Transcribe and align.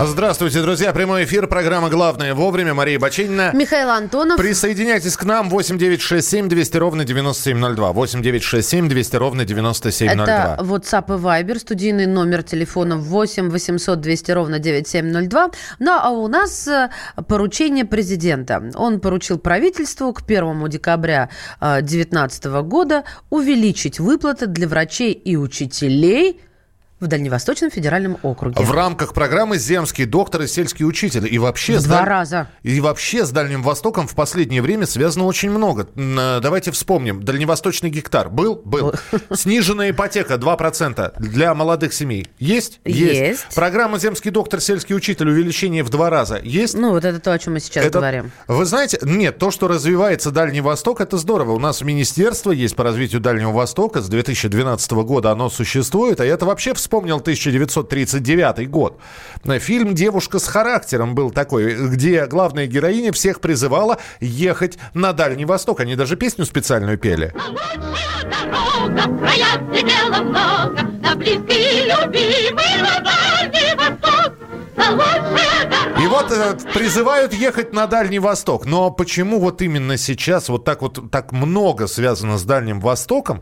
Здравствуйте, 0.00 0.62
друзья. 0.62 0.92
Прямой 0.92 1.24
эфир. 1.24 1.48
Программа 1.48 1.90
«Главное 1.90 2.32
вовремя». 2.32 2.72
Мария 2.72 3.00
Бачинина. 3.00 3.50
Михаил 3.52 3.90
Антонов. 3.90 4.36
Присоединяйтесь 4.38 5.16
к 5.16 5.24
нам. 5.24 5.50
8 5.50 5.76
9 5.76 6.00
6 6.00 6.28
7 6.28 6.48
200 6.48 6.76
ровно 6.76 7.04
9702. 7.04 7.92
8 7.92 8.22
9 8.22 8.42
6 8.44 8.68
7 8.68 8.88
200 8.88 9.16
ровно 9.16 9.44
9702. 9.44 10.24
Это 10.24 10.62
WhatsApp 10.62 11.06
и 11.08 11.20
Viber. 11.20 11.58
Студийный 11.58 12.06
номер 12.06 12.44
телефона 12.44 12.96
8 12.96 13.50
800 13.50 14.00
200 14.00 14.30
ровно 14.30 14.60
9702. 14.60 15.50
Ну, 15.80 15.90
а 15.90 16.10
у 16.10 16.28
нас 16.28 16.68
э, 16.68 16.90
поручение 17.26 17.84
президента. 17.84 18.70
Он 18.76 19.00
поручил 19.00 19.40
правительству 19.40 20.12
к 20.12 20.22
1 20.22 20.68
декабря 20.68 21.28
2019 21.60 22.44
года 22.62 23.02
увеличить 23.30 23.98
выплаты 23.98 24.46
для 24.46 24.68
врачей 24.68 25.12
и 25.12 25.34
учителей– 25.34 26.40
в 27.00 27.06
Дальневосточном 27.06 27.70
федеральном 27.70 28.18
округе. 28.22 28.62
В 28.62 28.72
рамках 28.72 29.14
программы 29.14 29.58
«Земский 29.58 30.04
доктор» 30.04 30.42
и 30.42 30.46
«Сельский 30.46 30.84
учитель». 30.84 31.32
И 31.32 31.38
вообще, 31.38 31.78
два 31.78 31.98
Даль... 31.98 32.08
раза. 32.08 32.48
И 32.62 32.80
вообще 32.80 33.24
с 33.24 33.30
Дальним 33.30 33.62
Востоком 33.62 34.08
в 34.08 34.14
последнее 34.14 34.62
время 34.62 34.86
связано 34.86 35.24
очень 35.24 35.50
много. 35.50 35.88
Э, 35.94 36.40
давайте 36.42 36.72
вспомним. 36.72 37.22
Дальневосточный 37.22 37.90
гектар 37.90 38.28
был? 38.28 38.60
Был. 38.64 38.94
Сниженная 39.32 39.90
ипотека 39.90 40.34
2% 40.34 41.20
для 41.20 41.54
молодых 41.54 41.92
семей. 41.92 42.26
Есть? 42.38 42.80
Есть. 42.84 43.54
Программа 43.54 43.98
«Земский 43.98 44.30
доктор», 44.30 44.60
«Сельский 44.60 44.96
учитель» 44.96 45.28
увеличение 45.28 45.84
в 45.84 45.90
два 45.90 46.10
раза. 46.10 46.40
Есть? 46.42 46.74
Ну, 46.74 46.90
вот 46.90 47.04
это 47.04 47.20
то, 47.20 47.32
о 47.32 47.38
чем 47.38 47.54
мы 47.54 47.60
сейчас 47.60 47.84
это... 47.84 47.98
говорим. 47.98 48.32
Вы 48.48 48.64
знаете, 48.64 48.98
нет, 49.02 49.38
то, 49.38 49.50
что 49.50 49.68
развивается 49.68 50.30
Дальний 50.32 50.60
Восток, 50.60 51.00
это 51.00 51.16
здорово. 51.16 51.52
У 51.52 51.58
нас 51.58 51.80
министерство 51.82 52.50
есть 52.50 52.74
по 52.74 52.82
развитию 52.82 53.20
Дальнего 53.20 53.52
Востока. 53.52 54.00
С 54.00 54.08
2012 54.08 54.90
года 54.92 55.30
оно 55.30 55.48
существует. 55.48 56.20
А 56.20 56.24
это 56.24 56.44
вообще 56.44 56.74
в 56.74 56.87
вспомнил 56.88 57.18
1939 57.18 58.70
год. 58.70 58.98
Фильм 59.58 59.94
«Девушка 59.94 60.38
с 60.38 60.48
характером» 60.48 61.14
был 61.14 61.30
такой, 61.30 61.74
где 61.90 62.24
главная 62.24 62.66
героиня 62.66 63.12
всех 63.12 63.42
призывала 63.42 63.98
ехать 64.20 64.78
на 64.94 65.12
Дальний 65.12 65.44
Восток. 65.44 65.80
Они 65.80 65.96
даже 65.96 66.16
песню 66.16 66.46
специальную 66.46 66.96
пели. 66.96 67.34
На 71.02 71.14
близкий 71.14 71.84
любимый 71.84 72.80
на 72.80 73.00
Дальний 73.00 73.04
Восток. 73.04 73.27
Вот 76.20 76.32
э, 76.32 76.58
призывают 76.74 77.32
ехать 77.32 77.72
на 77.72 77.86
Дальний 77.86 78.18
Восток. 78.18 78.66
Но 78.66 78.90
почему 78.90 79.38
вот 79.38 79.62
именно 79.62 79.96
сейчас 79.96 80.48
вот 80.48 80.64
так 80.64 80.82
вот 80.82 81.12
так 81.12 81.30
много 81.30 81.86
связано 81.86 82.38
с 82.38 82.42
Дальним 82.42 82.80
Востоком? 82.80 83.40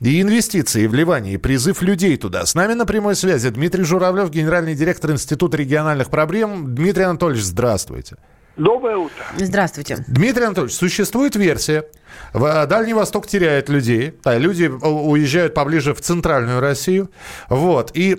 И 0.00 0.20
инвестиции, 0.20 0.82
и 0.82 0.86
вливание, 0.88 1.34
и 1.34 1.36
призыв 1.38 1.80
людей 1.80 2.18
туда. 2.18 2.44
С 2.44 2.54
нами 2.54 2.74
на 2.74 2.84
прямой 2.84 3.16
связи 3.16 3.48
Дмитрий 3.48 3.84
Журавлев, 3.84 4.28
генеральный 4.28 4.74
директор 4.74 5.10
Института 5.10 5.56
региональных 5.56 6.10
проблем. 6.10 6.74
Дмитрий 6.74 7.04
Анатольевич, 7.04 7.44
здравствуйте. 7.44 8.16
Доброе 8.58 8.96
утро. 8.96 9.24
Здравствуйте. 9.36 10.04
Дмитрий 10.08 10.44
Анатольевич, 10.44 10.74
существует 10.74 11.36
версия, 11.36 11.84
в 12.32 12.66
Дальний 12.66 12.92
Восток 12.92 13.28
теряет 13.28 13.68
людей, 13.68 14.18
да, 14.24 14.36
люди 14.36 14.64
уезжают 14.64 15.54
поближе 15.54 15.94
в 15.94 16.00
центральную 16.00 16.58
Россию, 16.58 17.10
вот, 17.48 17.92
и 17.94 18.16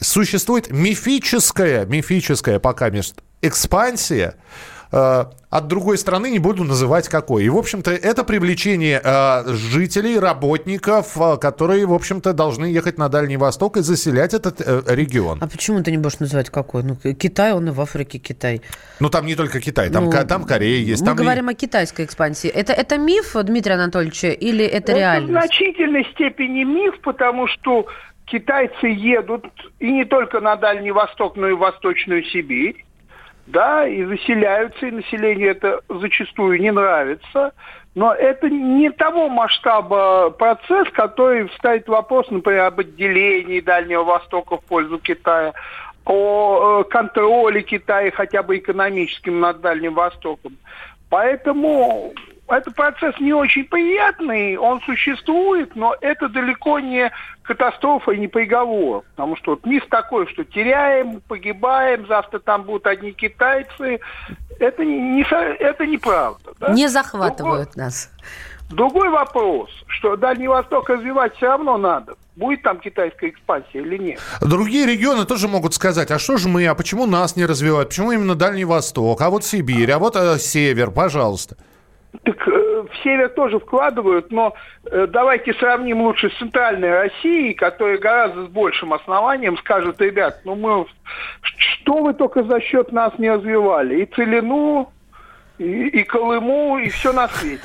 существует 0.00 0.70
мифическая, 0.70 1.86
мифическая 1.86 2.58
пока 2.58 2.90
экспансия 3.40 4.34
Э, 4.34 4.73
от 5.54 5.68
другой 5.68 5.98
страны, 5.98 6.30
не 6.30 6.40
буду 6.40 6.64
называть 6.64 7.08
какой. 7.08 7.44
И, 7.44 7.48
в 7.48 7.56
общем-то, 7.56 7.92
это 7.92 8.24
привлечение 8.24 9.00
э, 9.02 9.52
жителей, 9.54 10.18
работников, 10.18 11.16
э, 11.16 11.36
которые, 11.36 11.86
в 11.86 11.94
общем-то, 11.94 12.32
должны 12.32 12.66
ехать 12.66 12.98
на 12.98 13.08
Дальний 13.08 13.36
Восток 13.36 13.76
и 13.76 13.80
заселять 13.80 14.34
этот 14.34 14.60
э, 14.60 14.82
регион. 14.88 15.38
А 15.40 15.46
почему 15.46 15.80
ты 15.82 15.92
не 15.92 15.98
будешь 15.98 16.18
называть 16.18 16.50
какой? 16.50 16.82
Ну, 16.82 16.96
Китай, 16.96 17.52
он 17.52 17.68
и 17.68 17.70
в 17.70 17.80
Африке 17.80 18.18
Китай. 18.18 18.62
Ну, 18.98 19.10
там 19.10 19.26
не 19.26 19.36
только 19.36 19.60
Китай, 19.60 19.90
там, 19.90 20.06
ну, 20.06 20.12
там 20.28 20.44
Корея 20.44 20.78
есть. 20.78 21.02
Мы 21.02 21.06
там 21.06 21.16
говорим 21.16 21.48
и... 21.48 21.52
о 21.52 21.54
китайской 21.54 22.04
экспансии. 22.04 22.50
Это, 22.50 22.72
это 22.72 22.98
миф, 22.98 23.36
Дмитрий 23.40 23.74
Анатольевич, 23.74 24.24
или 24.24 24.64
это, 24.64 24.90
это 24.90 24.98
реальность? 24.98 25.30
в 25.30 25.32
значительной 25.34 26.04
степени 26.14 26.64
миф, 26.64 27.00
потому 27.00 27.46
что 27.46 27.86
китайцы 28.24 28.86
едут 28.86 29.46
и 29.78 29.90
не 29.90 30.04
только 30.04 30.40
на 30.40 30.56
Дальний 30.56 30.90
Восток, 30.90 31.36
но 31.36 31.48
и 31.48 31.52
в 31.52 31.58
Восточную 31.58 32.24
Сибирь 32.24 32.83
да, 33.46 33.86
и 33.86 34.04
заселяются, 34.04 34.86
и 34.86 34.90
населению 34.90 35.50
это 35.50 35.80
зачастую 35.88 36.60
не 36.60 36.70
нравится. 36.70 37.52
Но 37.94 38.12
это 38.12 38.50
не 38.50 38.90
того 38.90 39.28
масштаба 39.28 40.30
процесс, 40.30 40.88
который 40.92 41.48
ставит 41.56 41.86
вопрос, 41.88 42.28
например, 42.30 42.62
об 42.62 42.80
отделении 42.80 43.60
Дальнего 43.60 44.02
Востока 44.02 44.56
в 44.56 44.64
пользу 44.64 44.98
Китая, 44.98 45.52
о 46.04 46.80
э, 46.80 46.84
контроле 46.90 47.62
Китая 47.62 48.10
хотя 48.10 48.42
бы 48.42 48.58
экономическим 48.58 49.38
над 49.38 49.60
Дальним 49.60 49.94
Востоком. 49.94 50.56
Поэтому 51.08 52.12
это 52.48 52.70
процесс 52.70 53.14
не 53.20 53.32
очень 53.32 53.64
приятный, 53.64 54.56
он 54.56 54.80
существует, 54.82 55.74
но 55.74 55.96
это 56.00 56.28
далеко 56.28 56.78
не 56.78 57.10
катастрофа 57.42 58.12
и 58.12 58.18
не 58.18 58.28
приговор. 58.28 59.04
Потому 59.14 59.36
что 59.36 59.52
вот 59.52 59.64
миф 59.64 59.86
такой, 59.88 60.26
что 60.28 60.44
теряем, 60.44 61.20
погибаем, 61.22 62.06
завтра 62.06 62.38
там 62.38 62.64
будут 62.64 62.86
одни 62.86 63.12
китайцы. 63.12 64.00
Это, 64.58 64.84
не, 64.84 64.98
не, 64.98 65.22
это 65.22 65.86
неправда. 65.86 66.52
Да? 66.60 66.72
Не 66.72 66.88
захватывают 66.88 67.70
Другой, 67.70 67.84
нас. 67.84 68.10
Другой 68.70 69.08
вопрос, 69.10 69.70
что 69.86 70.16
Дальний 70.16 70.48
Восток 70.48 70.88
развивать 70.88 71.34
все 71.36 71.46
равно 71.46 71.76
надо. 71.76 72.14
Будет 72.36 72.62
там 72.62 72.80
китайская 72.80 73.28
экспансия 73.28 73.80
или 73.80 73.96
нет? 73.96 74.20
Другие 74.40 74.86
регионы 74.86 75.24
тоже 75.24 75.46
могут 75.46 75.74
сказать, 75.74 76.10
а 76.10 76.18
что 76.18 76.36
же 76.36 76.48
мы, 76.48 76.66
а 76.66 76.74
почему 76.74 77.06
нас 77.06 77.36
не 77.36 77.46
развивают? 77.46 77.90
Почему 77.90 78.12
именно 78.12 78.34
Дальний 78.34 78.64
Восток, 78.64 79.20
а 79.20 79.30
вот 79.30 79.44
Сибирь, 79.44 79.90
а 79.92 79.98
вот 79.98 80.16
э, 80.16 80.38
Север, 80.38 80.90
пожалуйста. 80.90 81.56
Так 82.22 82.46
э, 82.46 82.84
в 82.90 83.02
север 83.02 83.28
тоже 83.30 83.58
вкладывают, 83.58 84.30
но 84.30 84.54
э, 84.84 85.06
давайте 85.08 85.52
сравним 85.54 86.02
лучше 86.02 86.30
с 86.30 86.38
центральной 86.38 86.90
Россией, 86.90 87.54
которая 87.54 87.98
гораздо 87.98 88.44
с 88.44 88.48
большим 88.48 88.92
основанием 88.92 89.58
скажет, 89.58 90.00
ребят, 90.00 90.40
ну 90.44 90.54
мы 90.54 90.86
что 91.40 92.02
вы 92.02 92.14
только 92.14 92.44
за 92.44 92.60
счет 92.60 92.92
нас 92.92 93.12
не 93.18 93.30
развивали? 93.30 94.02
И 94.02 94.06
Целину, 94.06 94.92
и, 95.58 95.88
и 95.88 96.04
Колыму, 96.04 96.78
и 96.78 96.88
все 96.88 97.12
на 97.12 97.28
свете. 97.28 97.62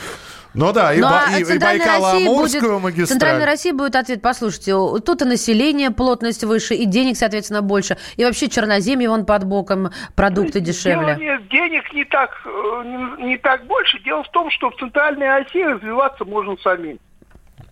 Ну 0.53 0.73
да, 0.73 0.93
и, 0.93 0.99
ну, 0.99 1.07
а 1.07 1.37
и, 1.37 1.41
и 1.41 1.57
Байкало-Амурскую 1.57 2.79
магистраль. 2.79 3.07
Центральная 3.07 3.45
Россия 3.45 3.73
будет 3.73 3.95
ответ, 3.95 4.21
послушайте, 4.21 4.71
тут 5.05 5.21
и 5.21 5.25
население, 5.25 5.91
плотность 5.91 6.43
выше, 6.43 6.73
и 6.73 6.85
денег, 6.85 7.17
соответственно, 7.17 7.61
больше. 7.61 7.97
И 8.17 8.25
вообще 8.25 8.49
черноземье 8.49 9.09
вон 9.09 9.25
под 9.25 9.43
боком, 9.45 9.91
продукты 10.15 10.59
дешевле. 10.59 11.15
Дело 11.15 11.39
не, 11.39 11.47
денег 11.49 11.93
не 11.93 12.03
так, 12.05 12.31
э, 12.45 12.83
не, 12.85 13.27
не 13.27 13.38
так 13.38 13.65
больше. 13.65 13.99
Дело 14.03 14.23
в 14.23 14.29
том, 14.29 14.49
что 14.49 14.71
в 14.71 14.75
Центральной 14.77 15.27
России 15.27 15.63
развиваться 15.63 16.25
можно 16.25 16.55
самим. 16.57 16.99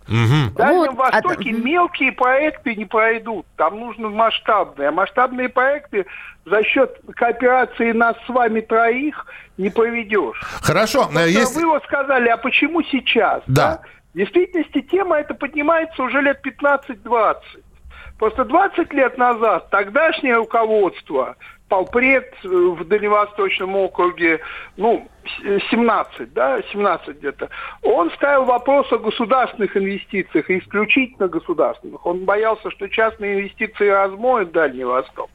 Угу. 0.08 0.50
В 0.50 0.54
Дальнем 0.54 0.94
вот, 0.94 1.08
а 1.12 1.20
Востоке 1.20 1.50
а... 1.50 1.52
мелкие 1.52 2.12
проекты 2.12 2.74
не 2.74 2.86
пройдут. 2.86 3.46
Там 3.56 3.78
нужны 3.78 4.08
масштабные. 4.08 4.88
А 4.88 4.92
масштабные 4.92 5.48
проекты 5.48 6.06
за 6.46 6.62
счет 6.64 6.98
кооперации 7.14 7.92
нас 7.92 8.16
с 8.26 8.28
вами 8.28 8.60
троих 8.60 9.26
не 9.58 9.68
проведешь. 9.68 10.40
Хорошо. 10.62 11.08
Вот, 11.10 11.26
есть... 11.26 11.54
Вы 11.54 11.66
вот 11.66 11.84
сказали, 11.84 12.28
а 12.28 12.38
почему 12.38 12.82
сейчас? 12.82 13.42
Да. 13.46 13.54
да? 13.54 13.80
В 14.14 14.16
действительности 14.16 14.80
тема 14.80 15.18
эта 15.18 15.34
поднимается 15.34 16.02
уже 16.02 16.22
лет 16.22 16.40
15-20. 16.44 17.36
Просто 18.18 18.44
20 18.44 18.92
лет 18.94 19.18
назад 19.18 19.70
тогдашнее 19.70 20.36
руководство 20.36 21.36
полпред 21.68 22.32
э, 22.44 22.48
в 22.48 22.84
Дальневосточном 22.84 23.76
округе, 23.76 24.40
ну, 24.76 25.06
17, 25.70 26.32
да, 26.32 26.60
17 26.72 27.18
где-то, 27.18 27.48
он 27.82 28.10
ставил 28.12 28.44
вопрос 28.44 28.90
о 28.92 28.98
государственных 28.98 29.76
инвестициях, 29.76 30.50
исключительно 30.50 31.28
государственных. 31.28 32.04
Он 32.06 32.24
боялся, 32.24 32.70
что 32.70 32.88
частные 32.88 33.40
инвестиции 33.40 33.88
размоют 33.88 34.52
Дальний 34.52 34.84
Восток, 34.84 35.30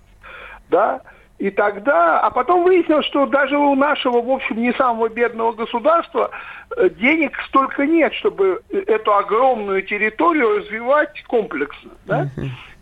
да, 0.70 1.02
и 1.40 1.50
тогда, 1.50 2.22
а 2.22 2.30
потом 2.30 2.64
выяснилось, 2.64 3.06
что 3.08 3.26
даже 3.26 3.58
у 3.58 3.76
нашего, 3.76 4.22
в 4.22 4.30
общем, 4.30 4.62
не 4.62 4.72
самого 4.74 5.10
бедного 5.10 5.52
государства 5.52 6.32
э, 6.78 6.90
денег 6.90 7.38
столько 7.48 7.86
нет, 7.86 8.14
чтобы 8.14 8.62
эту 8.70 9.14
огромную 9.14 9.84
территорию 9.84 10.60
развивать 10.60 11.22
комплексно. 11.24 11.92
Да? 12.06 12.30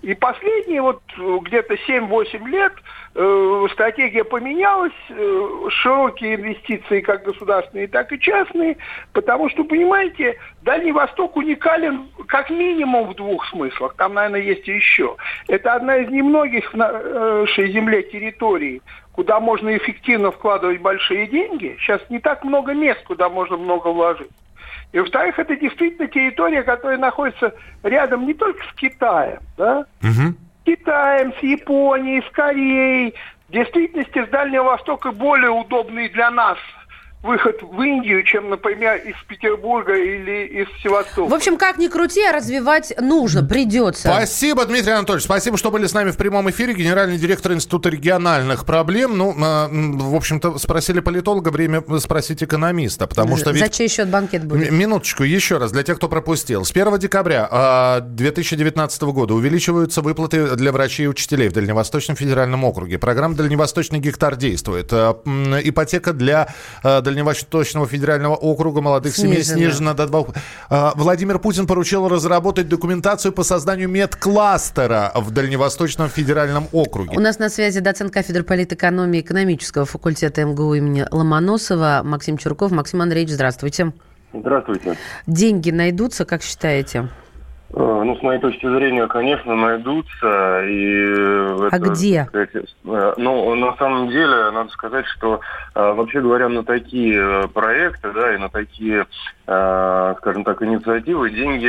И 0.02 0.14
последние 0.16 0.82
вот 0.82 1.02
э, 1.18 1.38
где-то 1.44 1.74
7-8 1.74 2.48
лет 2.50 2.74
э, 2.74 2.82
стратегия 3.14 4.24
поменялась, 4.24 4.94
э, 5.10 5.50
широкие 5.70 6.36
инвестиции 6.36 7.02
как 7.02 7.24
государственные, 7.24 7.88
так 7.88 8.12
и 8.14 8.20
частные, 8.20 8.78
потому 9.12 9.50
что, 9.50 9.66
понимаете, 9.66 10.38
Дальний 10.62 10.94
Восток 10.94 11.36
уникален 11.36 12.08
как 12.28 12.50
минимум 12.50 13.10
в 13.10 13.16
двух 13.16 13.46
смыслах, 13.48 13.96
там, 13.96 14.14
наверное, 14.14 14.42
есть 14.42 14.68
и 14.68 14.74
еще. 14.74 15.18
Это 15.50 15.74
одна 15.74 15.98
из 15.98 16.10
немногих 16.10 16.74
в 16.74 16.78
нашей 16.78 17.72
земле 17.72 18.04
территорий, 18.04 18.82
куда 19.12 19.42
можно 19.42 19.76
эффективно 19.76 20.32
вкладывать 20.32 20.80
большие 20.80 21.28
деньги. 21.28 21.76
Сейчас 21.80 22.02
не 22.10 22.20
так 22.20 22.46
много 22.46 22.74
мест, 22.74 23.04
куда 23.04 23.30
можно 23.30 23.58
много 23.58 23.90
вложить. 23.90 24.32
И, 24.94 25.00
во-вторых, 25.00 25.38
это 25.38 25.56
действительно 25.56 26.08
территория, 26.08 26.64
которая 26.64 26.98
находится 26.98 27.54
рядом 27.84 28.26
не 28.26 28.34
только 28.34 28.64
с 28.66 28.74
Китаем, 28.76 29.40
да, 29.58 29.86
Мгм. 30.02 30.38
Китаем, 30.66 31.34
с 31.40 31.44
Японией, 31.44 32.22
с 32.22 32.32
Кореей. 32.32 33.14
В 33.48 33.52
действительности 33.52 34.26
с 34.26 34.30
Дальнего 34.30 34.64
Востока 34.64 35.12
более 35.12 35.52
удобный 35.52 36.10
для 36.10 36.32
нас 36.32 36.58
выход 37.24 37.62
в 37.62 37.82
Индию, 37.82 38.24
чем, 38.24 38.50
например, 38.50 38.96
из 38.98 39.16
Петербурга 39.28 39.96
или 39.96 40.46
из 40.48 40.68
Севастополя. 40.82 41.30
В 41.30 41.34
общем, 41.34 41.58
как 41.58 41.78
ни 41.78 41.88
крути, 41.88 42.24
а 42.24 42.32
развивать 42.32 42.94
нужно, 43.00 43.44
придется. 43.44 44.08
Спасибо, 44.12 44.66
Дмитрий 44.66 44.92
Анатольевич. 44.94 45.26
Спасибо, 45.26 45.58
что 45.58 45.70
были 45.70 45.86
с 45.86 45.94
нами 45.94 46.12
в 46.12 46.18
прямом 46.18 46.50
эфире. 46.50 46.74
Генеральный 46.74 47.18
директор 47.18 47.54
Института 47.54 47.90
региональных 47.90 48.66
проблем. 48.66 49.18
Ну, 49.18 49.34
э, 49.38 49.44
м, 49.70 50.00
в 50.00 50.16
общем-то, 50.16 50.58
спросили 50.58 51.00
политолога, 51.00 51.50
время 51.50 51.84
спросить 52.00 52.42
экономиста. 52.44 53.06
Потому 53.06 53.38
что 53.38 53.52
ведь... 53.52 53.64
За 53.64 53.70
чей 53.70 53.88
счет 53.88 54.10
банкет 54.10 54.46
будет? 54.46 54.70
М- 54.70 54.76
Минуточку, 54.80 55.24
еще 55.24 55.58
раз, 55.58 55.72
для 55.72 55.84
тех, 55.84 55.98
кто 55.98 56.10
пропустил. 56.10 56.66
С 56.66 56.72
1 56.72 56.98
декабря 56.98 57.48
а, 57.52 58.00
2019 58.00 59.02
года 59.04 59.36
увеличиваются 59.36 60.02
выплаты 60.02 60.56
для 60.56 60.72
врачей 60.72 61.06
и 61.06 61.08
учителей 61.08 61.50
в 61.50 61.54
Дальневосточном 61.54 62.18
федеральном 62.18 62.64
округе. 62.64 62.98
Программа 62.98 63.36
«Дальневосточный 63.36 64.00
гектар» 64.00 64.36
действует. 64.36 64.90
А, 64.92 65.22
Ипотека 65.64 66.14
для 66.14 66.48
а, 66.84 67.02
Дальневосточного 67.12 67.88
федерального 67.88 68.36
округа 68.36 68.80
молодых 68.82 69.16
семей 69.16 69.44
Снижена. 69.44 69.94
до 69.94 70.08
двух. 70.08 70.30
А, 70.70 70.94
Владимир 70.96 71.40
Путин 71.40 71.68
поручил 71.68 72.08
разработать 72.08 72.70
документацию 72.70 73.34
по 73.34 73.44
созданию 73.44 73.90
медкластера 73.90 75.12
в 75.14 75.32
Дальневосточном 75.32 76.08
федеральном 76.08 76.68
округе. 76.72 77.18
У 77.18 77.20
нас 77.20 77.38
на 77.38 77.50
связи 77.50 77.82
доцент 77.82 78.14
кафедры 78.14 78.44
политэкономии 78.44 79.20
экономического 79.20 79.86
факультета 79.86 80.46
МГУ 80.46 80.76
имени 80.76 81.06
Ломоносова 81.12 82.02
Максим 82.04 82.38
Чурков. 82.38 82.72
Максим 82.72 83.02
Андреевич, 83.02 83.34
здравствуйте. 83.34 83.92
Здравствуйте. 84.34 84.98
Деньги 85.28 85.72
найдутся, 85.72 86.24
как 86.24 86.44
считаете? 86.44 87.10
Э, 87.74 88.02
Ну, 88.04 88.16
с 88.18 88.22
моей 88.22 88.40
точки 88.40 88.66
зрения, 88.68 89.08
конечно, 89.08 89.56
найдутся. 89.56 90.62
И 90.66 91.70
А 91.72 91.80
где? 91.80 92.28
так 92.32 92.50
сказать, 92.50 92.50
э, 92.86 93.14
ну, 93.18 93.56
на 93.56 93.76
самом 93.78 94.10
деле, 94.10 94.52
надо 94.52 94.70
сказать, 94.72 95.06
что 95.08 95.40
э, 95.76 95.94
вообще 95.94 96.22
говоря, 96.22 96.50
на 96.50 96.64
такие 96.64 97.48
проекты, 97.54 98.12
да, 98.12 98.36
и 98.36 98.38
на 98.38 98.50
такие, 98.50 99.06
скажем 99.46 100.44
так, 100.46 100.62
инициативы 100.62 101.30
деньги 101.30 101.68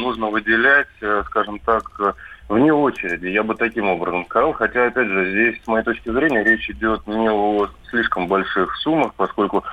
нужно 0.00 0.28
выделять, 0.28 0.88
скажем 1.26 1.58
так, 1.60 1.84
вне 2.48 2.72
очереди, 2.72 3.26
я 3.28 3.42
бы 3.42 3.54
таким 3.54 3.88
образом 3.88 4.24
сказал. 4.26 4.52
Хотя, 4.52 4.86
опять 4.86 5.08
же, 5.08 5.30
здесь, 5.30 5.62
с 5.62 5.66
моей 5.66 5.84
точки 5.84 6.10
зрения, 6.10 6.42
речь 6.44 6.68
идет 6.70 7.06
не 7.06 7.30
о 7.30 7.68
слишком 7.90 8.26
больших 8.26 8.74
суммах, 8.78 9.14
поскольку 9.16 9.64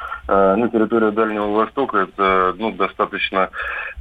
ну, 0.55 0.69
территория 0.69 1.11
Дальнего 1.11 1.47
Востока 1.47 1.97
это 1.99 2.55
ну, 2.57 2.71
достаточно 2.71 3.49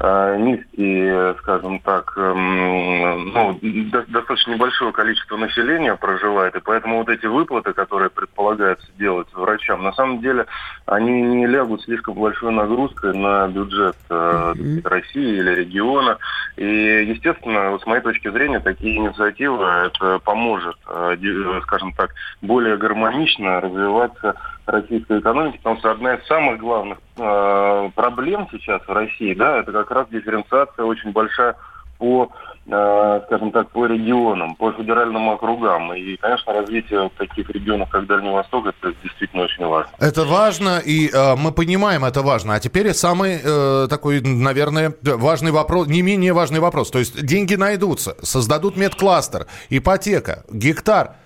э, 0.00 0.36
низкий, 0.38 1.08
э, 1.10 1.34
скажем 1.38 1.80
так, 1.80 2.12
эм, 2.16 3.32
ну, 3.32 3.58
до- 3.62 4.06
достаточно 4.06 4.52
небольшое 4.52 4.92
количество 4.92 5.36
населения 5.36 5.96
проживает, 5.96 6.54
и 6.54 6.60
поэтому 6.60 6.98
вот 6.98 7.08
эти 7.08 7.26
выплаты, 7.26 7.72
которые 7.72 8.10
предполагается 8.10 8.86
делать 8.98 9.28
врачам, 9.32 9.82
на 9.82 9.92
самом 9.92 10.20
деле 10.20 10.46
они 10.86 11.22
не 11.22 11.46
лягут 11.46 11.82
слишком 11.82 12.14
большой 12.14 12.52
нагрузкой 12.52 13.14
на 13.16 13.48
бюджет 13.48 13.96
э, 14.08 14.54
России 14.84 15.38
или 15.38 15.50
региона. 15.50 16.18
И, 16.56 16.64
естественно, 16.64 17.70
вот 17.70 17.82
с 17.82 17.86
моей 17.86 18.02
точки 18.02 18.30
зрения, 18.30 18.60
такие 18.60 18.96
инициативы 18.96 19.64
это 19.64 20.18
поможет, 20.20 20.76
э, 20.88 21.16
э, 21.20 21.60
скажем 21.62 21.92
так, 21.92 22.12
более 22.42 22.76
гармонично 22.76 23.60
развиваться 23.60 24.34
российской 24.70 25.20
экономике, 25.20 25.58
потому 25.58 25.78
что 25.78 25.90
одна 25.90 26.14
из 26.14 26.26
самых 26.26 26.58
главных 26.58 26.98
э, 27.16 27.90
проблем 27.94 28.48
сейчас 28.50 28.82
в 28.86 28.92
России, 28.92 29.34
да, 29.34 29.58
это 29.58 29.72
как 29.72 29.90
раз 29.90 30.08
дифференциация 30.10 30.84
очень 30.84 31.12
большая 31.12 31.56
по, 32.00 32.32
э, 32.66 33.20
скажем 33.26 33.52
так, 33.52 33.70
по 33.70 33.84
регионам, 33.86 34.54
по 34.54 34.72
федеральным 34.72 35.28
округам. 35.28 35.92
И, 35.94 36.16
конечно, 36.16 36.52
развитие 36.54 37.10
таких 37.18 37.50
регионов, 37.50 37.90
как 37.90 38.06
Дальний 38.06 38.30
Восток, 38.30 38.66
это 38.66 38.94
действительно 39.02 39.42
очень 39.42 39.66
важно. 39.66 39.92
Это 39.98 40.24
важно, 40.24 40.78
и 40.78 41.10
э, 41.12 41.36
мы 41.36 41.52
понимаем, 41.52 42.04
это 42.04 42.22
важно. 42.22 42.54
А 42.54 42.60
теперь 42.60 42.92
самый 42.94 43.38
э, 43.44 43.86
такой, 43.88 44.22
наверное, 44.22 44.94
важный 45.02 45.52
вопрос, 45.52 45.88
не 45.88 46.00
менее 46.00 46.32
важный 46.32 46.60
вопрос. 46.60 46.90
То 46.90 46.98
есть 46.98 47.24
деньги 47.24 47.54
найдутся, 47.54 48.16
создадут 48.22 48.76
медкластер, 48.76 49.46
ипотека, 49.68 50.44
гектар. 50.50 51.16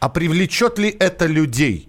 А 0.00 0.08
привлечет 0.08 0.78
ли 0.78 0.90
это 0.90 1.26
людей? 1.26 1.88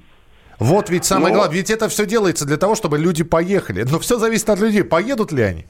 Вот 0.60 0.90
ведь 0.90 1.06
самое 1.06 1.34
Ну- 1.34 1.40
главное. 1.40 1.56
Ведь 1.58 1.70
это 1.70 1.90
все 1.90 2.06
делается 2.06 2.46
для 2.46 2.58
того, 2.58 2.76
чтобы 2.76 2.98
люди 2.98 3.24
поехали. 3.24 3.86
Но 3.90 4.00
все 4.00 4.18
зависит 4.18 4.50
от 4.50 4.60
людей. 4.60 4.84
Поедут 4.84 5.32
ли 5.32 5.44
они? 5.44 5.66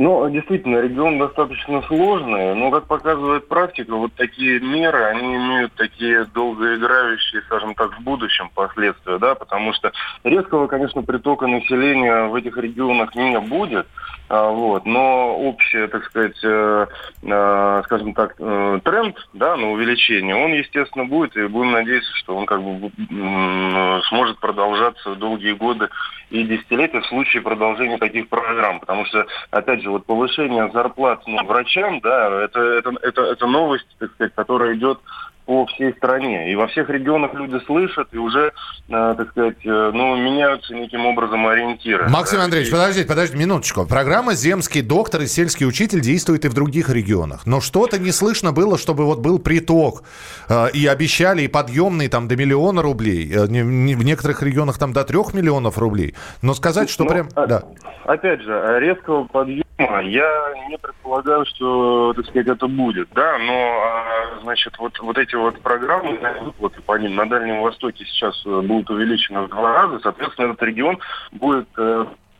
Ну, 0.00 0.30
действительно, 0.30 0.76
регион 0.80 1.18
достаточно 1.18 1.82
сложный, 1.82 2.54
но, 2.54 2.70
как 2.70 2.86
показывает 2.86 3.48
практика, 3.48 3.96
вот 3.96 4.12
такие 4.14 4.60
меры, 4.60 5.02
они 5.06 5.34
имеют 5.34 5.72
такие 5.74 6.24
долгоиграющие, 6.26 7.42
скажем 7.42 7.74
так, 7.74 7.98
в 7.98 8.02
будущем 8.04 8.48
последствия, 8.54 9.18
да, 9.18 9.34
потому 9.34 9.72
что 9.72 9.90
резкого, 10.22 10.68
конечно, 10.68 11.02
притока 11.02 11.48
населения 11.48 12.28
в 12.28 12.34
этих 12.36 12.56
регионах 12.56 13.16
не 13.16 13.40
будет, 13.40 13.88
вот, 14.28 14.84
но 14.84 15.36
общий, 15.38 15.86
так 15.86 16.04
сказать, 16.04 16.36
э, 16.44 16.86
э, 17.22 17.82
скажем 17.84 18.12
так, 18.12 18.34
э, 18.38 18.80
тренд, 18.84 19.16
да, 19.32 19.56
на 19.56 19.70
увеличение, 19.70 20.36
он, 20.36 20.52
естественно, 20.52 21.06
будет, 21.06 21.36
и 21.36 21.46
будем 21.46 21.72
надеяться, 21.72 22.14
что 22.16 22.36
он 22.36 22.44
как 22.44 22.62
бы 22.62 22.90
м, 23.10 24.02
сможет 24.08 24.38
продолжаться 24.38 25.14
долгие 25.14 25.52
годы 25.52 25.88
и 26.30 26.44
десятилетия 26.44 27.00
в 27.00 27.06
случае 27.06 27.42
продолжения 27.42 27.96
таких 27.96 28.28
программ, 28.28 28.80
потому 28.80 29.06
что, 29.06 29.26
опять 29.50 29.82
же, 29.82 29.90
вот 29.90 30.04
повышение 30.04 30.70
зарплат 30.72 31.22
ну, 31.26 31.42
врачам, 31.46 32.00
да, 32.00 32.44
это, 32.44 32.60
это, 32.60 32.92
это, 33.02 33.22
это 33.22 33.46
новость, 33.46 33.86
так 33.98 34.12
сказать, 34.12 34.34
которая 34.34 34.74
идет 34.74 35.00
по 35.48 35.64
всей 35.64 35.94
стране. 35.94 36.52
И 36.52 36.56
во 36.56 36.66
всех 36.66 36.90
регионах 36.90 37.32
люди 37.32 37.58
слышат 37.64 38.08
и 38.12 38.18
уже, 38.18 38.52
э, 38.90 39.14
так 39.16 39.30
сказать, 39.30 39.56
э, 39.64 39.90
ну, 39.94 40.14
меняются 40.14 40.74
неким 40.74 41.06
образом 41.06 41.46
ориентиры. 41.46 42.06
Максим 42.10 42.36
Да, 42.38 42.44
Андреевич, 42.44 42.70
подождите, 42.70 43.08
подождите 43.08 43.38
минуточку. 43.38 43.86
Программа 43.86 44.34
«Земский 44.34 44.82
доктор» 44.82 45.22
и 45.22 45.26
«Сельский 45.26 45.66
учитель» 45.66 46.02
действует 46.02 46.44
и 46.44 46.48
в 46.48 46.52
других 46.54 46.90
регионах. 46.90 47.46
Но 47.46 47.62
что-то 47.62 47.98
не 47.98 48.12
слышно 48.12 48.52
было, 48.52 48.76
чтобы 48.76 49.06
вот 49.06 49.20
был 49.20 49.38
приток. 49.38 50.02
Э, 50.50 50.66
И 50.74 50.86
обещали 50.86 51.40
и 51.42 51.48
подъемный 51.48 52.08
там 52.08 52.28
до 52.28 52.36
миллиона 52.36 52.82
рублей. 52.82 53.26
В 53.34 53.50
некоторых 54.04 54.42
регионах 54.42 54.76
там 54.78 54.92
до 54.92 55.02
трех 55.04 55.32
миллионов 55.32 55.78
рублей. 55.78 56.14
Но 56.42 56.52
сказать, 56.52 56.90
что 56.90 57.04
Ну, 57.04 57.10
прям... 57.10 57.28
а- 57.34 57.46
Да. 57.46 57.62
Опять 58.04 58.42
же, 58.42 58.76
резкого 58.80 59.24
подъема 59.24 59.64
я 60.02 60.30
не 60.70 60.76
предполагаю, 60.78 61.44
что, 61.46 62.12
так 62.14 62.24
сказать, 62.26 62.48
это 62.48 62.66
будет, 62.66 63.08
да, 63.14 63.36
но, 63.38 63.52
а, 63.52 64.40
значит, 64.42 64.74
вот, 64.78 64.98
вот 65.00 65.18
эти 65.18 65.34
вот 65.40 65.60
программы, 65.60 66.18
вот 66.58 66.74
по 66.84 66.98
ним 66.98 67.16
на 67.16 67.26
Дальнем 67.28 67.62
Востоке 67.62 68.04
сейчас 68.04 68.40
э, 68.44 68.60
будут 68.60 68.90
увеличены 68.90 69.42
в 69.42 69.48
два 69.48 69.72
раза, 69.72 70.00
соответственно, 70.00 70.52
этот 70.52 70.62
регион 70.62 70.98
будет 71.32 71.68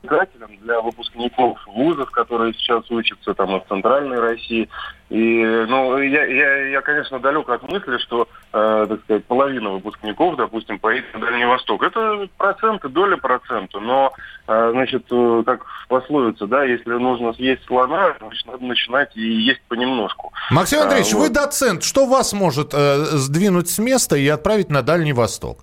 привлекательным 0.03 0.57
для 0.63 0.81
выпускников 0.81 1.59
вузов, 1.67 2.11
которые 2.11 2.55
сейчас 2.55 2.91
учатся 2.91 3.35
там 3.35 3.61
в 3.61 3.65
Центральной 3.69 4.19
России. 4.19 4.69
И, 5.11 5.65
ну, 5.69 5.99
я, 5.99 6.25
я, 6.27 6.67
я, 6.69 6.81
конечно, 6.83 7.19
далек 7.19 7.49
от 7.49 7.63
мысли, 7.63 7.97
что, 7.99 8.29
э, 8.53 8.87
так 8.89 9.01
сказать, 9.05 9.25
половина 9.25 9.71
выпускников, 9.71 10.37
допустим, 10.37 10.79
поедет 10.79 11.13
на 11.15 11.21
Дальний 11.21 11.47
Восток. 11.47 11.83
Это 11.83 12.29
проценты, 12.37 12.89
доля 12.89 13.17
процента, 13.17 13.81
но, 13.81 14.13
э, 14.47 14.71
значит, 14.73 15.07
э, 15.11 15.43
как 15.47 15.65
в 15.65 15.89
пословице, 15.89 16.47
да, 16.47 16.65
если 16.65 16.91
нужно 16.91 17.33
съесть 17.33 17.65
слона, 17.65 18.15
значит, 18.21 18.47
надо 18.47 18.65
начинать 18.65 19.17
и 19.17 19.23
есть 19.23 19.63
понемножку. 19.69 20.33
Максим 20.51 20.81
А, 20.81 20.83
Андреевич, 20.83 21.13
вы 21.15 21.29
вот. 21.29 21.33
доцент. 21.33 21.83
Что 21.83 22.07
вас 22.07 22.35
может 22.35 22.75
э, 22.75 22.97
сдвинуть 23.17 23.71
с 23.71 23.79
места 23.79 24.17
и 24.17 24.29
отправить 24.29 24.69
на 24.69 24.83
Дальний 24.83 25.15
Восток? 25.15 25.61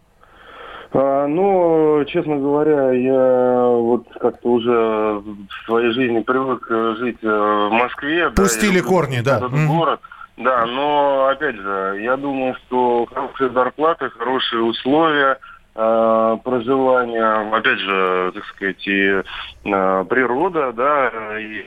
А, 0.98 1.28
ну, 1.28 2.06
честно 2.06 2.38
говоря, 2.38 2.92
я 2.94 3.68
вот 3.68 4.08
как-то 4.18 4.48
уже 4.48 4.72
в 4.72 5.66
своей 5.66 5.92
жизни 5.92 6.22
привык 6.22 6.66
э, 6.70 6.96
жить 7.00 7.18
э, 7.22 7.28
в 7.28 7.70
Москве. 7.74 8.30
да, 8.30 8.42
Пустили 8.42 8.78
люблю 8.78 8.90
корни, 8.90 9.20
да. 9.20 9.38
Этот 9.38 9.68
город. 9.68 10.00
Да, 10.38 10.66
но 10.66 11.28
опять 11.28 11.58
же, 11.58 12.00
я 12.02 12.16
думаю, 12.16 12.56
что 12.66 13.06
хорошие 13.14 13.50
зарплаты, 13.50 14.10
хорошие 14.12 14.64
условия 14.64 15.38
э, 15.76 16.38
проживания, 16.46 17.54
опять 17.54 17.80
же, 17.80 18.32
так 18.34 18.46
сказать, 18.46 18.88
и 18.88 19.22
э, 19.66 20.06
природа, 20.08 20.72
да, 20.72 21.40
и 21.40 21.66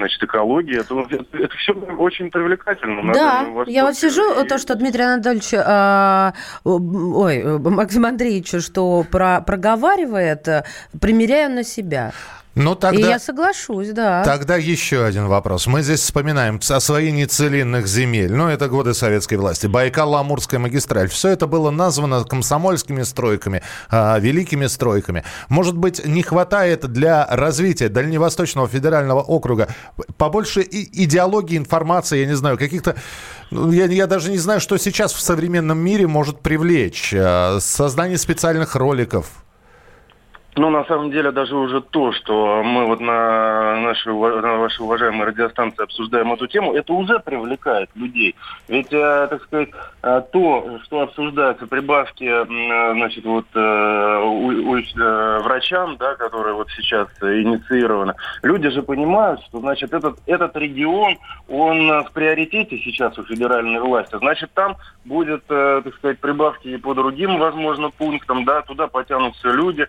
значит, 0.00 0.22
экология, 0.22 0.80
это, 0.80 0.94
это, 1.10 1.56
все 1.56 1.72
очень 1.72 2.30
привлекательно. 2.30 3.12
Да, 3.12 3.46
я 3.66 3.84
вот 3.84 3.96
сижу, 3.96 4.42
И- 4.42 4.48
то, 4.48 4.58
что 4.58 4.74
Дмитрий 4.74 5.04
Анатольевич, 5.04 5.52
а, 5.54 6.32
ой, 6.64 7.58
Максим 7.58 8.06
Андреевич, 8.06 8.64
что 8.64 9.04
про, 9.10 9.40
проговаривает, 9.40 10.48
э, 10.48 10.64
примеряю 11.00 11.50
на 11.50 11.64
себя. 11.64 12.12
Ну, 12.56 12.74
тогда... 12.74 12.98
И 12.98 13.02
я 13.02 13.18
соглашусь, 13.20 13.90
да. 13.90 14.24
Тогда 14.24 14.56
еще 14.56 15.04
один 15.04 15.28
вопрос. 15.28 15.68
Мы 15.68 15.82
здесь 15.82 16.00
вспоминаем 16.00 16.58
освоение 16.68 17.26
целинных 17.26 17.86
земель. 17.86 18.32
Ну, 18.32 18.48
это 18.48 18.68
годы 18.68 18.92
советской 18.92 19.34
власти. 19.34 19.66
Байкал-Амурская 19.66 20.58
магистраль. 20.58 21.08
Все 21.08 21.28
это 21.28 21.46
было 21.46 21.70
названо 21.70 22.24
комсомольскими 22.24 23.02
стройками, 23.02 23.62
э, 23.90 24.20
великими 24.20 24.66
стройками. 24.66 25.24
Может 25.48 25.76
быть, 25.76 26.04
не 26.04 26.22
хватает 26.22 26.90
для 26.90 27.24
развития 27.30 27.88
Дальневосточного 27.88 28.66
федерального 28.66 29.20
округа 29.20 29.68
побольше 30.16 30.62
и 30.62 31.04
идеологии, 31.04 31.56
информации, 31.56 32.18
я 32.18 32.26
не 32.26 32.36
знаю, 32.36 32.58
каких-то... 32.58 32.96
Ну, 33.52 33.70
я, 33.70 33.86
я 33.86 34.06
даже 34.06 34.30
не 34.30 34.38
знаю, 34.38 34.60
что 34.60 34.76
сейчас 34.76 35.12
в 35.12 35.20
современном 35.20 35.78
мире 35.78 36.08
может 36.08 36.40
привлечь. 36.40 37.14
Э, 37.14 37.58
создание 37.60 38.18
специальных 38.18 38.74
роликов, 38.74 39.44
ну, 40.56 40.68
на 40.70 40.84
самом 40.84 41.10
деле, 41.10 41.30
даже 41.30 41.54
уже 41.56 41.80
то, 41.80 42.12
что 42.12 42.62
мы 42.64 42.86
вот 42.86 43.00
на 43.00 43.80
нашей, 43.80 44.12
на 44.12 44.56
вашей 44.58 44.82
уважаемой 44.82 45.26
радиостанции 45.26 45.84
обсуждаем 45.84 46.32
эту 46.32 46.48
тему, 46.48 46.74
это 46.74 46.92
уже 46.92 47.20
привлекает 47.20 47.88
людей. 47.94 48.34
Ведь, 48.68 48.92
э, 48.92 49.28
так 49.30 49.42
сказать, 49.44 49.68
э, 50.02 50.22
то, 50.32 50.80
что 50.84 51.02
обсуждается 51.02 51.66
прибавки, 51.66 52.24
э, 52.24 52.92
значит, 52.94 53.24
вот 53.24 53.46
у, 53.54 54.72
у, 54.72 54.80
врачам, 55.42 55.96
да, 55.96 56.16
которые 56.16 56.54
вот 56.54 56.68
сейчас 56.70 57.08
инициированы, 57.20 58.14
люди 58.42 58.70
же 58.70 58.82
понимают, 58.82 59.40
что, 59.44 59.60
значит, 59.60 59.92
этот, 59.92 60.18
этот 60.26 60.56
регион, 60.56 61.16
он 61.48 62.04
в 62.04 62.10
приоритете 62.12 62.78
сейчас 62.78 63.16
у 63.18 63.24
федеральной 63.24 63.80
власти. 63.80 64.16
Значит, 64.18 64.50
там 64.54 64.76
будет, 65.04 65.46
так 65.46 65.94
сказать, 65.96 66.18
прибавки 66.18 66.68
и 66.68 66.76
по 66.76 66.94
другим, 66.94 67.38
возможно, 67.38 67.90
пунктам, 67.90 68.44
да, 68.44 68.62
туда 68.62 68.88
потянутся 68.88 69.48
люди, 69.48 69.86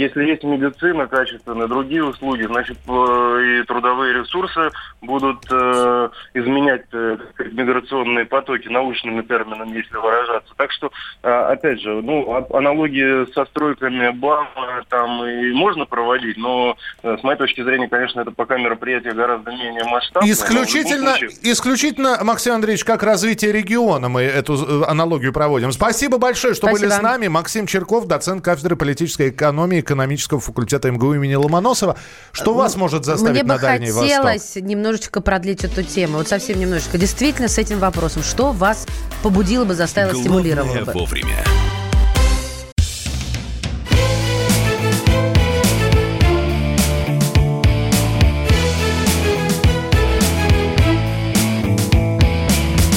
если 0.00 0.24
есть 0.24 0.42
медицина 0.44 1.06
качественная, 1.06 1.66
другие 1.66 2.04
услуги, 2.04 2.44
значит, 2.44 2.78
и 2.86 3.62
трудовые 3.66 4.14
ресурсы 4.14 4.70
будут 5.02 5.44
э, 5.50 6.08
изменять 6.34 6.84
э, 6.92 7.16
миграционные 7.52 8.24
потоки 8.24 8.68
научными 8.68 9.22
терминами, 9.22 9.76
если 9.78 9.96
выражаться. 9.96 10.52
Так 10.56 10.72
что, 10.72 10.90
э, 11.22 11.30
опять 11.30 11.80
же, 11.80 12.00
ну, 12.02 12.46
аналогии 12.50 13.30
со 13.32 13.44
стройками 13.46 14.10
БАМ 14.10 14.48
там 14.88 15.24
и 15.24 15.52
можно 15.52 15.84
проводить, 15.84 16.36
но 16.36 16.76
э, 17.02 17.16
с 17.18 17.22
моей 17.22 17.38
точки 17.38 17.62
зрения, 17.62 17.88
конечно, 17.88 18.20
это 18.20 18.30
пока 18.30 18.58
мероприятие 18.58 19.12
гораздо 19.12 19.50
менее 19.50 19.84
масштабное. 19.84 20.30
Исключительно, 20.30 21.16
исключительно, 21.42 22.18
Максим 22.22 22.54
Андреевич, 22.54 22.84
как 22.84 23.02
развитие 23.02 23.52
региона 23.52 24.08
мы 24.08 24.22
эту 24.22 24.54
э, 24.54 24.84
аналогию 24.86 25.32
проводим. 25.32 25.72
Спасибо 25.72 26.18
большое, 26.18 26.54
что 26.54 26.66
Спасибо. 26.66 26.88
были 26.88 26.98
с 26.98 27.02
нами. 27.02 27.28
Максим 27.28 27.66
Черков, 27.66 28.06
доцент 28.06 28.44
кафедры 28.44 28.76
политической 28.76 29.30
экономии, 29.30 29.80
экономического 29.90 30.40
факультета 30.40 30.90
МГУ 30.90 31.14
имени 31.14 31.34
Ломоносова. 31.34 31.96
Что 32.32 32.54
вас 32.54 32.76
может 32.76 33.04
заставить 33.04 33.42
Мне 33.42 33.42
на 33.42 33.58
Дальний 33.58 33.90
Восток? 33.90 34.04
Мне 34.04 34.18
бы 34.18 34.24
хотелось 34.28 34.54
немножечко 34.56 35.20
продлить 35.20 35.64
эту 35.64 35.82
тему. 35.82 36.18
Вот 36.18 36.28
совсем 36.28 36.60
немножечко. 36.60 36.96
Действительно, 36.96 37.48
с 37.48 37.58
этим 37.58 37.80
вопросом. 37.80 38.22
Что 38.22 38.52
вас 38.52 38.86
побудило 39.22 39.64
бы, 39.64 39.74
заставило, 39.74 40.12
Главное 40.12 40.30
стимулировало 40.30 40.84
бы? 40.84 40.92
вовремя. 40.92 41.44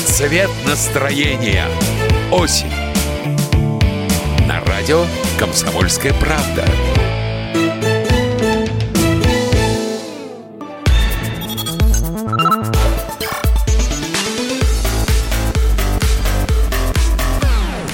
Цвет 0.05 0.49
настроения. 0.67 1.65
Осень. 2.31 2.71
На 4.47 4.63
радио 4.65 5.05
«Комсомольская 5.43 6.13
правда». 6.13 6.65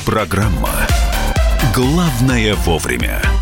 Программа 0.05 0.69
«Главное 1.73 2.53
вовремя». 2.53 3.38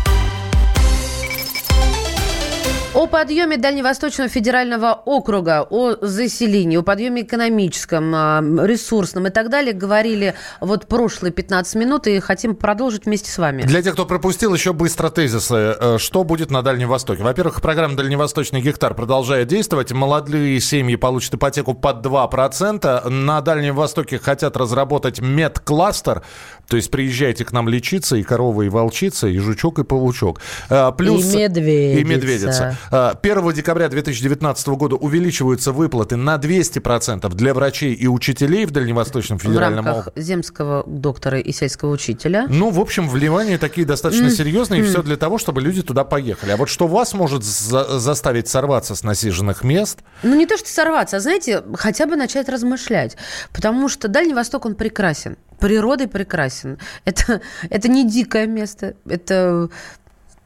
О 2.98 3.06
подъеме 3.06 3.58
Дальневосточного 3.58 4.28
федерального 4.28 4.92
округа, 4.92 5.64
о 5.70 5.94
заселении, 6.04 6.76
о 6.76 6.82
подъеме 6.82 7.22
экономическом, 7.22 8.12
а, 8.12 8.42
ресурсном 8.42 9.28
и 9.28 9.30
так 9.30 9.50
далее 9.50 9.72
говорили 9.72 10.34
вот 10.60 10.88
прошлые 10.88 11.30
15 11.30 11.76
минут 11.76 12.08
и 12.08 12.18
хотим 12.18 12.56
продолжить 12.56 13.06
вместе 13.06 13.30
с 13.30 13.38
вами. 13.38 13.62
Для 13.62 13.82
тех, 13.82 13.92
кто 13.92 14.04
пропустил, 14.04 14.52
еще 14.52 14.72
быстро 14.72 15.10
тезисы. 15.10 15.76
Э, 15.80 15.98
что 16.00 16.24
будет 16.24 16.50
на 16.50 16.60
Дальнем 16.62 16.88
Востоке? 16.88 17.22
Во-первых, 17.22 17.62
программа 17.62 17.94
«Дальневосточный 17.94 18.60
гектар» 18.60 18.94
продолжает 18.94 19.46
действовать. 19.46 19.92
Молодые 19.92 20.58
семьи 20.58 20.96
получат 20.96 21.34
ипотеку 21.34 21.74
под 21.74 22.04
2%. 22.04 23.08
На 23.08 23.40
Дальнем 23.42 23.76
Востоке 23.76 24.18
хотят 24.18 24.56
разработать 24.56 25.20
медкластер. 25.20 26.24
То 26.66 26.76
есть 26.76 26.90
приезжайте 26.90 27.44
к 27.44 27.52
нам 27.52 27.68
лечиться, 27.68 28.16
и 28.16 28.24
корова, 28.24 28.62
и 28.62 28.68
волчица, 28.68 29.28
и 29.28 29.38
жучок, 29.38 29.78
и 29.78 29.84
паучок. 29.84 30.40
Э, 30.68 30.90
плюс... 30.98 31.32
И 31.32 31.38
медведица. 31.38 32.00
И 32.00 32.04
медведица. 32.04 32.76
1 32.90 33.52
декабря 33.52 33.88
2019 33.88 34.68
года 34.68 34.96
увеличиваются 34.96 35.72
выплаты 35.72 36.16
на 36.16 36.36
200% 36.36 37.28
для 37.34 37.54
врачей 37.54 37.94
и 37.94 38.06
учителей 38.06 38.66
в 38.66 38.70
Дальневосточном 38.70 39.38
федеральном 39.38 39.84
В 39.84 39.88
рамках 39.88 40.08
земского 40.16 40.84
доктора 40.86 41.38
и 41.38 41.52
сельского 41.52 41.90
учителя. 41.90 42.46
Ну, 42.48 42.70
в 42.70 42.80
общем, 42.80 43.08
вливания 43.08 43.58
такие 43.58 43.86
достаточно 43.86 44.30
серьезные, 44.30 44.80
и 44.80 44.84
все 44.84 45.02
для 45.02 45.16
того, 45.16 45.38
чтобы 45.38 45.60
люди 45.60 45.82
туда 45.82 46.04
поехали. 46.04 46.52
А 46.52 46.56
вот 46.56 46.68
что 46.68 46.86
вас 46.86 47.14
может 47.14 47.44
за 47.44 47.98
заставить 47.98 48.48
сорваться 48.48 48.94
с 48.94 49.02
насиженных 49.02 49.62
мест? 49.64 50.00
Ну, 50.22 50.34
не 50.34 50.46
то, 50.46 50.56
что 50.56 50.68
сорваться, 50.68 51.18
а, 51.18 51.20
знаете, 51.20 51.62
хотя 51.74 52.06
бы 52.06 52.16
начать 52.16 52.48
размышлять. 52.48 53.16
Потому 53.52 53.88
что 53.88 54.08
Дальний 54.08 54.34
Восток, 54.34 54.66
он 54.66 54.74
прекрасен 54.74 55.36
природой 55.58 56.08
прекрасен. 56.08 56.78
Это, 57.04 57.40
это 57.70 57.88
не 57.88 58.08
дикое 58.08 58.46
место, 58.46 58.94
это 59.08 59.68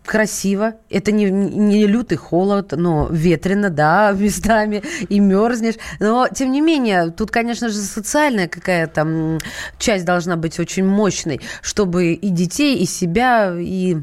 красиво. 0.05 0.75
Это 0.91 1.13
не, 1.13 1.31
не 1.31 1.87
лютый 1.87 2.17
холод, 2.17 2.73
но 2.73 3.09
ветрено, 3.11 3.71
да, 3.71 4.13
местами, 4.19 4.83
и 5.09 5.21
мерзнешь. 5.21 5.77
Но, 6.01 6.29
тем 6.29 6.53
не 6.53 6.61
менее, 6.61 7.11
тут, 7.11 7.31
конечно 7.31 7.69
же, 7.69 7.77
социальная 7.77 8.49
какая-то 8.49 9.39
часть 9.79 10.05
должна 10.05 10.37
быть 10.37 10.59
очень 10.59 10.85
мощной, 10.85 11.41
чтобы 11.63 12.15
и 12.15 12.29
детей, 12.29 12.79
и 12.79 12.87
себя, 12.87 13.55
и 13.59 13.99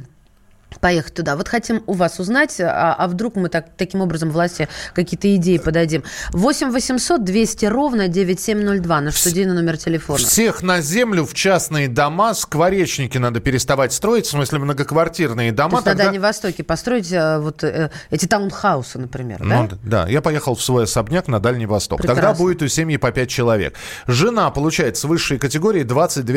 поехать 0.79 1.13
туда. 1.13 1.35
Вот 1.35 1.47
хотим 1.47 1.83
у 1.87 1.93
вас 1.93 2.19
узнать, 2.19 2.59
а, 2.59 2.95
а 2.97 3.07
вдруг 3.07 3.35
мы 3.35 3.49
так, 3.49 3.67
таким 3.77 4.01
образом 4.01 4.31
власти 4.31 4.67
какие-то 4.93 5.33
идеи 5.35 5.57
подадим. 5.57 6.03
8 6.31 6.71
800 6.71 7.23
200 7.23 7.65
ровно 7.65 8.07
9702, 8.07 9.01
наш 9.01 9.15
студийный 9.15 9.53
номер 9.53 9.77
телефона. 9.77 10.19
Всех 10.19 10.61
на 10.61 10.81
землю 10.81 11.25
в 11.25 11.33
частные 11.33 11.87
дома, 11.87 12.33
скворечники 12.33 13.17
надо 13.17 13.39
переставать 13.39 13.93
строить, 13.93 14.25
в 14.25 14.29
смысле 14.29 14.59
многоквартирные 14.59 15.51
дома. 15.51 15.69
То 15.69 15.75
есть 15.75 15.85
тогда... 15.85 16.03
на 16.03 16.09
Дальнем 16.09 16.21
Востоке 16.21 16.63
построить 16.63 17.11
э, 17.11 17.39
вот 17.39 17.63
э, 17.63 17.91
эти 18.09 18.25
таунхаусы, 18.25 18.99
например, 18.99 19.39
да? 19.39 19.63
Ну, 19.63 19.69
да, 19.83 20.07
я 20.07 20.21
поехал 20.21 20.55
в 20.55 20.61
свой 20.61 20.83
особняк 20.83 21.27
на 21.27 21.39
Дальний 21.39 21.65
Восток. 21.65 21.99
Прекрасно. 21.99 22.21
Тогда 22.21 22.37
будет 22.37 22.61
у 22.61 22.67
семьи 22.67 22.97
по 22.97 23.11
5 23.11 23.29
человек. 23.29 23.75
Жена 24.07 24.49
получает 24.51 24.97
с 24.97 25.03
высшей 25.03 25.37
категории 25.37 25.83
22 25.83 26.35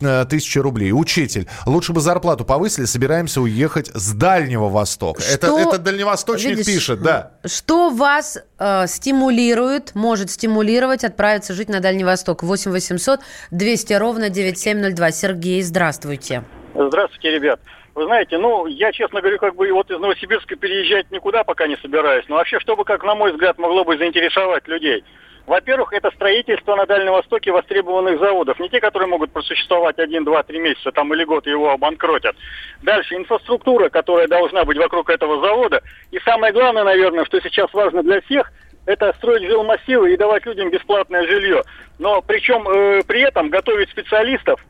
э, 0.00 0.26
тысячи 0.28 0.58
рублей. 0.58 0.92
Учитель. 0.92 1.46
Лучше 1.66 1.92
бы 1.92 2.00
зарплату 2.00 2.44
повысили, 2.44 2.84
собираемся 2.84 3.40
уехать 3.40 3.77
ехать 3.78 3.94
с 3.94 4.12
Дальнего 4.14 4.68
Востока. 4.68 5.22
Что, 5.22 5.34
это, 5.34 5.68
это 5.68 5.78
дальневосточник 5.78 6.50
видишь, 6.50 6.66
пишет, 6.66 7.02
да. 7.02 7.32
Что 7.44 7.90
вас 7.90 8.38
э, 8.58 8.86
стимулирует, 8.86 9.94
может 9.94 10.30
стимулировать 10.30 11.04
отправиться 11.04 11.54
жить 11.54 11.68
на 11.68 11.80
Дальний 11.80 12.04
Восток? 12.04 12.42
8 12.42 12.70
800 12.70 13.20
200 13.50 13.92
ровно 13.94 14.28
9702. 14.30 15.10
Сергей, 15.12 15.62
здравствуйте. 15.62 16.44
Здравствуйте, 16.74 17.30
ребят. 17.30 17.60
Вы 17.94 18.04
знаете, 18.04 18.38
ну, 18.38 18.66
я, 18.66 18.92
честно 18.92 19.20
говорю, 19.20 19.38
как 19.38 19.56
бы 19.56 19.72
вот 19.72 19.90
из 19.90 19.98
Новосибирска 19.98 20.54
переезжать 20.54 21.10
никуда 21.10 21.42
пока 21.42 21.66
не 21.66 21.76
собираюсь. 21.76 22.24
Но 22.28 22.36
вообще, 22.36 22.60
что 22.60 22.76
бы, 22.76 22.84
как 22.84 23.02
на 23.02 23.14
мой 23.14 23.32
взгляд, 23.32 23.58
могло 23.58 23.84
бы 23.84 23.96
заинтересовать 23.98 24.68
людей– 24.68 25.04
во-первых, 25.48 25.94
это 25.94 26.10
строительство 26.10 26.76
на 26.76 26.84
Дальнем 26.84 27.12
Востоке 27.12 27.50
востребованных 27.50 28.20
заводов. 28.20 28.60
Не 28.60 28.68
те, 28.68 28.80
которые 28.80 29.08
могут 29.08 29.32
просуществовать 29.32 29.98
один, 29.98 30.24
два, 30.24 30.42
три 30.42 30.58
месяца 30.58 30.92
там 30.92 31.12
или 31.14 31.24
год 31.24 31.46
и 31.46 31.50
его 31.50 31.70
обанкротят. 31.70 32.36
Дальше 32.82 33.16
инфраструктура, 33.16 33.88
которая 33.88 34.28
должна 34.28 34.64
быть 34.64 34.76
вокруг 34.76 35.08
этого 35.08 35.40
завода. 35.40 35.82
И 36.10 36.18
самое 36.20 36.52
главное, 36.52 36.84
наверное, 36.84 37.24
что 37.24 37.40
сейчас 37.40 37.72
важно 37.72 38.02
для 38.02 38.20
всех, 38.20 38.52
это 38.84 39.12
строить 39.14 39.48
жилмассивы 39.48 40.12
и 40.12 40.16
давать 40.18 40.44
людям 40.44 40.70
бесплатное 40.70 41.26
жилье. 41.26 41.62
Но 41.98 42.20
причем 42.20 42.68
э, 42.68 43.02
при 43.06 43.22
этом 43.22 43.48
готовить 43.48 43.90
специалистов, 43.90 44.62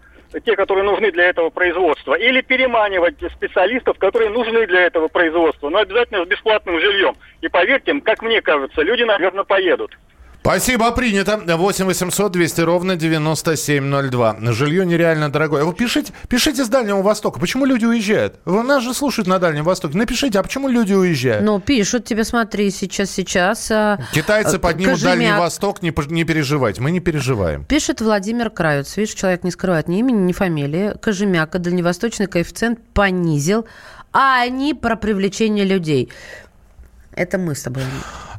те, 0.44 0.54
которые 0.54 0.84
нужны 0.84 1.10
для 1.10 1.24
этого 1.28 1.50
производства, 1.50 2.14
или 2.14 2.40
переманивать 2.40 3.16
специалистов, 3.32 3.98
которые 3.98 4.30
нужны 4.30 4.66
для 4.66 4.82
этого 4.82 5.08
производства, 5.08 5.70
но 5.70 5.78
обязательно 5.78 6.24
с 6.24 6.28
бесплатным 6.28 6.78
жильем. 6.78 7.16
И 7.40 7.48
поверьте, 7.48 8.00
как 8.00 8.22
мне 8.22 8.40
кажется, 8.42 8.82
люди, 8.82 9.02
наверное, 9.02 9.44
поедут. 9.44 9.96
Спасибо, 10.48 10.92
принято. 10.92 11.38
8 11.46 11.84
800 11.84 12.32
200 12.32 12.60
ровно 12.62 12.96
9702. 12.96 14.36
Жилье 14.52 14.86
нереально 14.86 15.30
дорогое. 15.30 15.62
Вы 15.64 15.74
пишите, 15.74 16.14
пишите 16.26 16.64
с 16.64 16.68
Дальнего 16.70 17.02
Востока. 17.02 17.38
Почему 17.38 17.66
люди 17.66 17.84
уезжают? 17.84 18.40
Вы 18.46 18.62
нас 18.62 18.82
же 18.82 18.94
слушают 18.94 19.28
на 19.28 19.38
Дальнем 19.38 19.64
Востоке. 19.64 19.98
Напишите, 19.98 20.38
а 20.38 20.42
почему 20.42 20.68
люди 20.68 20.94
уезжают? 20.94 21.44
Ну, 21.44 21.60
пишут 21.60 22.06
тебе, 22.06 22.24
смотри, 22.24 22.70
сейчас, 22.70 23.10
сейчас. 23.10 23.70
а, 23.70 23.98
Китайцы 24.14 24.56
а, 24.56 24.58
поднимут 24.58 24.94
Кожемяк. 24.94 25.18
Дальний 25.18 25.38
Восток, 25.38 25.82
не, 25.82 25.92
не 26.10 26.24
переживайте. 26.24 26.80
Мы 26.80 26.92
не 26.92 27.00
переживаем. 27.00 27.66
Пишет 27.66 28.00
Владимир 28.00 28.48
Кравец. 28.48 28.96
Видишь, 28.96 29.16
человек 29.16 29.44
не 29.44 29.50
скрывает 29.50 29.86
ни 29.86 29.98
имени, 29.98 30.16
ни 30.16 30.32
фамилии. 30.32 30.94
Кожемяка 30.98 31.58
дальневосточный 31.58 32.26
коэффициент 32.26 32.80
понизил, 32.94 33.66
а 34.14 34.40
они 34.40 34.72
про 34.72 34.96
привлечение 34.96 35.66
людей. 35.66 36.08
Это 37.18 37.36
мы 37.36 37.56
с 37.56 37.62
тобой. 37.62 37.82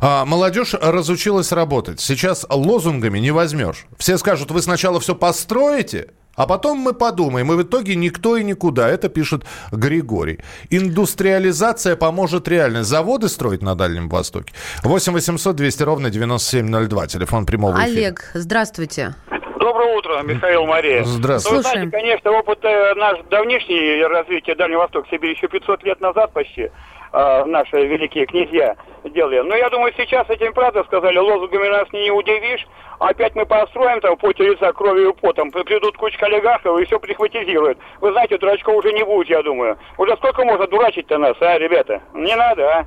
А, 0.02 0.24
молодежь 0.24 0.74
разучилась 0.74 1.52
работать. 1.52 2.00
Сейчас 2.00 2.46
лозунгами 2.50 3.20
не 3.20 3.32
возьмешь. 3.32 3.86
Все 3.98 4.18
скажут, 4.18 4.52
вы 4.52 4.62
сначала 4.62 5.02
все 5.02 5.16
построите, 5.16 6.12
а 6.36 6.48
потом 6.48 6.78
мы 6.78 6.94
подумаем. 6.94 7.52
И 7.52 7.56
в 7.58 7.64
итоге 7.64 7.96
никто 7.96 8.38
и 8.38 8.44
никуда. 8.46 8.88
Это 8.88 9.10
пишет 9.10 9.44
Григорий. 9.74 10.40
Индустриализация 10.70 11.98
поможет 11.98 12.48
реально. 12.48 12.86
Заводы 12.86 13.28
строить 13.28 13.62
на 13.62 13.76
Дальнем 13.76 14.08
Востоке. 14.08 14.54
8 14.84 15.12
800 15.12 15.56
200 15.58 15.84
ровно 15.84 16.10
9702. 16.10 17.08
Телефон 17.08 17.46
прямого 17.46 17.74
эфира. 17.74 17.84
Олег, 17.84 18.32
здравствуйте. 18.34 19.16
Доброе 19.60 19.98
утро, 19.98 20.22
Михаил 20.24 20.66
Мария. 20.66 21.04
Здравствуйте. 21.04 21.52
Ну, 21.52 21.58
вы 21.58 21.64
знаете, 21.64 21.92
конечно, 21.92 22.32
опыт 22.32 22.60
э, 22.64 22.94
наш 22.96 23.20
давнишний 23.30 24.02
развития 24.08 24.56
Дальнего 24.56 24.80
Востока 24.80 25.10
себе 25.10 25.32
еще 25.32 25.50
500 25.50 25.84
лет 25.84 26.00
назад 26.00 26.32
почти 26.32 26.70
э, 27.12 27.46
наши 27.46 27.86
великие 27.86 28.26
князья 28.26 28.76
делали. 29.04 29.40
Но 29.40 29.56
я 29.56 29.70
думаю, 29.70 29.94
сейчас 29.96 30.30
этим 30.30 30.54
правда 30.54 30.84
сказали, 30.84 31.18
лозунгами 31.18 31.68
нас 31.68 31.92
не 31.94 32.12
удивишь. 32.12 32.68
Опять 33.00 33.34
мы 33.36 33.46
построим 33.46 34.02
там 34.02 34.18
поте 34.18 34.44
лица 34.44 34.74
кровью 34.74 35.12
и 35.12 35.22
потом. 35.22 35.52
Придут 35.52 35.98
кучка 35.98 36.26
олигархов 36.26 36.80
и 36.80 36.86
все 36.86 37.00
прихватизируют. 37.00 37.78
Вы 38.02 38.12
знаете, 38.12 38.38
дурачков 38.38 38.76
уже 38.76 38.92
не 38.92 39.04
будет, 39.04 39.30
я 39.30 39.42
думаю. 39.42 39.78
Уже 39.98 40.16
сколько 40.18 40.44
можно 40.44 40.68
дурачить-то 40.68 41.18
нас, 41.18 41.36
а, 41.40 41.58
ребята? 41.58 42.02
Не 42.14 42.36
надо, 42.36 42.68
а? 42.68 42.86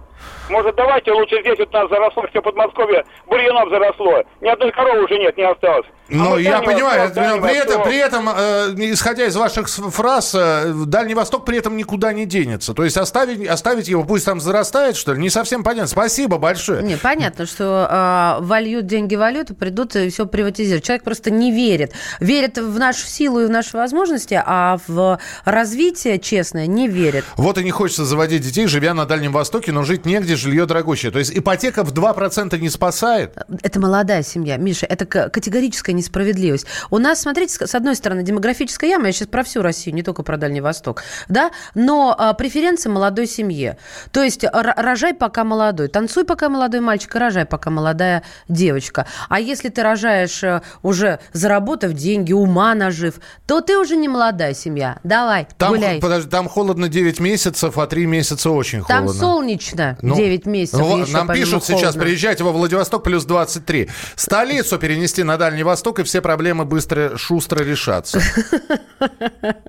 Может, 0.50 0.76
давайте 0.76 1.12
лучше 1.12 1.40
здесь 1.40 1.58
вот 1.58 1.72
нас 1.72 1.88
заросло, 1.88 2.26
все 2.28 2.42
Подмосковье 2.42 3.04
бурьяном 3.26 3.70
заросло. 3.70 4.22
Ни 4.40 4.48
одной 4.48 4.70
коровы 4.72 5.04
уже 5.04 5.18
нет, 5.18 5.36
не 5.36 5.44
осталось. 5.44 5.86
А 5.86 6.14
Ну, 6.14 6.36
я 6.36 6.60
понимаю, 6.60 7.02
Восток, 7.02 7.14
Дальний 7.14 7.40
при 7.40 7.56
этом, 7.56 7.82
при 7.82 7.96
этом 7.96 8.28
э, 8.28 8.92
исходя 8.92 9.24
из 9.24 9.36
ваших 9.36 9.68
фраз, 9.68 10.34
э, 10.34 10.72
Дальний 10.86 11.14
Восток 11.14 11.46
при 11.46 11.58
этом 11.58 11.76
никуда 11.76 12.12
не 12.12 12.26
денется. 12.26 12.74
То 12.74 12.84
есть 12.84 12.98
оставить, 12.98 13.48
оставить 13.48 13.88
его, 13.88 14.04
пусть 14.04 14.26
там 14.26 14.40
зарастает, 14.40 14.96
что 14.96 15.14
ли, 15.14 15.20
не 15.20 15.30
совсем 15.30 15.64
понятно. 15.64 15.86
Спасибо 15.86 16.36
большое. 16.38 16.82
Не, 16.82 16.96
понятно, 16.96 17.46
что 17.46 17.86
а, 17.88 18.38
вольют 18.40 18.86
деньги 18.86 19.14
в 19.14 19.20
валюту, 19.20 19.54
придут 19.54 19.96
и 19.96 20.01
все 20.10 20.26
приватизируют. 20.26 20.84
Человек 20.84 21.04
просто 21.04 21.30
не 21.30 21.52
верит. 21.52 21.92
Верит 22.20 22.58
в 22.58 22.78
нашу 22.78 23.06
силу 23.06 23.40
и 23.40 23.46
в 23.46 23.50
наши 23.50 23.76
возможности, 23.76 24.40
а 24.44 24.78
в 24.86 25.18
развитие 25.44 26.18
честное 26.18 26.66
не 26.66 26.88
верит. 26.88 27.24
Вот 27.36 27.58
и 27.58 27.64
не 27.64 27.70
хочется 27.70 28.04
заводить 28.04 28.42
детей, 28.42 28.66
живя 28.66 28.94
на 28.94 29.06
Дальнем 29.06 29.32
Востоке, 29.32 29.72
но 29.72 29.82
жить 29.84 30.06
негде, 30.06 30.36
жилье 30.36 30.66
дорогущее. 30.66 31.12
То 31.12 31.18
есть 31.18 31.36
ипотека 31.36 31.84
в 31.84 31.92
2% 31.92 32.58
не 32.58 32.70
спасает? 32.70 33.36
Это 33.62 33.80
молодая 33.80 34.22
семья, 34.22 34.56
Миша, 34.56 34.86
это 34.86 35.06
категорическая 35.06 35.94
несправедливость. 35.94 36.66
У 36.90 36.98
нас, 36.98 37.20
смотрите, 37.20 37.66
с 37.66 37.74
одной 37.74 37.96
стороны, 37.96 38.22
демографическая 38.22 38.90
яма, 38.90 39.06
я 39.06 39.12
сейчас 39.12 39.28
про 39.28 39.42
всю 39.44 39.62
Россию, 39.62 39.94
не 39.94 40.02
только 40.02 40.22
про 40.22 40.36
Дальний 40.36 40.60
Восток, 40.60 41.02
да, 41.28 41.50
но 41.74 42.14
а, 42.18 42.32
преференции 42.34 42.88
молодой 42.88 43.26
семье. 43.26 43.78
То 44.10 44.22
есть 44.22 44.44
рожай 44.52 45.14
пока 45.14 45.44
молодой, 45.44 45.88
танцуй 45.88 46.24
пока 46.24 46.48
молодой 46.48 46.80
мальчик, 46.80 47.14
и 47.14 47.18
рожай 47.18 47.44
пока 47.44 47.70
молодая 47.70 48.22
девочка. 48.48 49.06
А 49.28 49.40
если 49.40 49.68
ты 49.68 49.82
рожаешь 49.92 50.42
э, 50.42 50.60
уже 50.82 51.18
заработав 51.32 51.92
деньги, 51.92 52.32
ума 52.32 52.74
нажив, 52.74 53.20
то 53.46 53.60
ты 53.60 53.78
уже 53.78 53.96
не 53.96 54.08
молодая 54.08 54.54
семья. 54.54 54.98
Давай, 55.04 55.46
Там, 55.58 55.74
гуляй. 55.74 56.00
подожди, 56.00 56.30
там 56.30 56.48
холодно 56.48 56.88
9 56.88 57.20
месяцев, 57.20 57.78
а 57.78 57.86
3 57.86 58.06
месяца 58.06 58.50
очень 58.50 58.84
Там 58.84 59.04
холодно. 59.04 59.20
солнечно 59.20 59.98
Ну, 60.02 60.14
9 60.16 60.46
месяцев. 60.46 60.80
ну, 60.80 61.04
нам 61.06 61.28
пишут 61.28 61.64
сейчас, 61.64 61.80
холодно. 61.80 62.02
приезжайте 62.02 62.44
во 62.44 62.52
Владивосток, 62.52 63.02
плюс 63.02 63.24
23. 63.24 63.88
Столицу 64.16 64.78
перенести 64.78 65.22
на 65.22 65.36
Дальний 65.36 65.62
Восток, 65.62 65.98
и 66.00 66.02
все 66.02 66.20
проблемы 66.20 66.64
быстро, 66.64 67.16
шустро 67.16 67.62
решатся. 67.62 68.20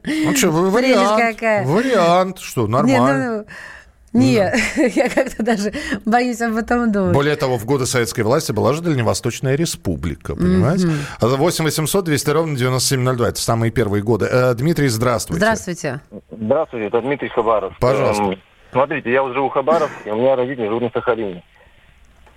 Ну 0.06 0.36
что, 0.36 0.51
вариант. 0.51 1.42
Вариант. 1.68 2.39
Что, 2.39 2.65
Не, 2.68 2.72
нормально. 2.74 3.46
Ну, 4.13 4.20
не, 4.20 4.34
я 4.96 5.09
как-то 5.09 5.44
даже 5.44 5.74
боюсь 6.05 6.42
об 6.42 6.55
этом 6.55 6.92
думать. 6.92 7.14
Более 7.14 7.35
того, 7.35 7.57
в 7.57 7.66
годы 7.66 7.85
советской 7.85 8.22
власти 8.22 8.51
была 8.51 8.74
же 8.74 8.81
Дальневосточная 8.81 9.55
республика, 9.55 10.35
понимаете? 10.35 10.87
8 11.20 11.64
800 11.66 12.05
200 12.05 12.29
ровно 12.29 12.55
9702. 12.55 13.29
Это 13.29 13.40
самые 13.42 13.72
первые 13.72 14.03
годы. 14.03 14.27
Э, 14.31 14.53
Дмитрий, 14.53 14.87
здравствуйте. 14.87 15.40
Здравствуйте. 15.40 16.01
Здравствуйте, 16.31 16.87
это 16.87 17.01
Дмитрий 17.01 17.29
Хабаров. 17.29 17.74
Пожалуйста. 17.79 18.24
Эм, 18.24 18.40
Смотрите, 18.72 19.11
я 19.11 19.22
вот 19.22 19.33
живу 19.33 19.50
в 19.50 19.53
Хабаровске, 19.53 20.11
у 20.11 20.16
меня 20.16 20.35
родители 20.35 20.66
живут 20.66 20.81
на 20.83 20.90
Сахалине. 20.90 21.44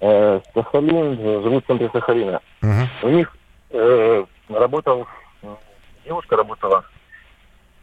Э, 0.01 0.41
Сахалин, 0.53 1.19
э, 1.19 1.43
живут 1.43 1.65
в 1.65 1.67
центре 1.67 1.89
Сахалина. 1.93 2.41
Мгм. 2.61 2.89
У 3.03 3.09
них 3.09 3.35
э, 3.71 4.25
работал, 4.51 5.07
девушка 6.05 6.37
работала 6.37 6.85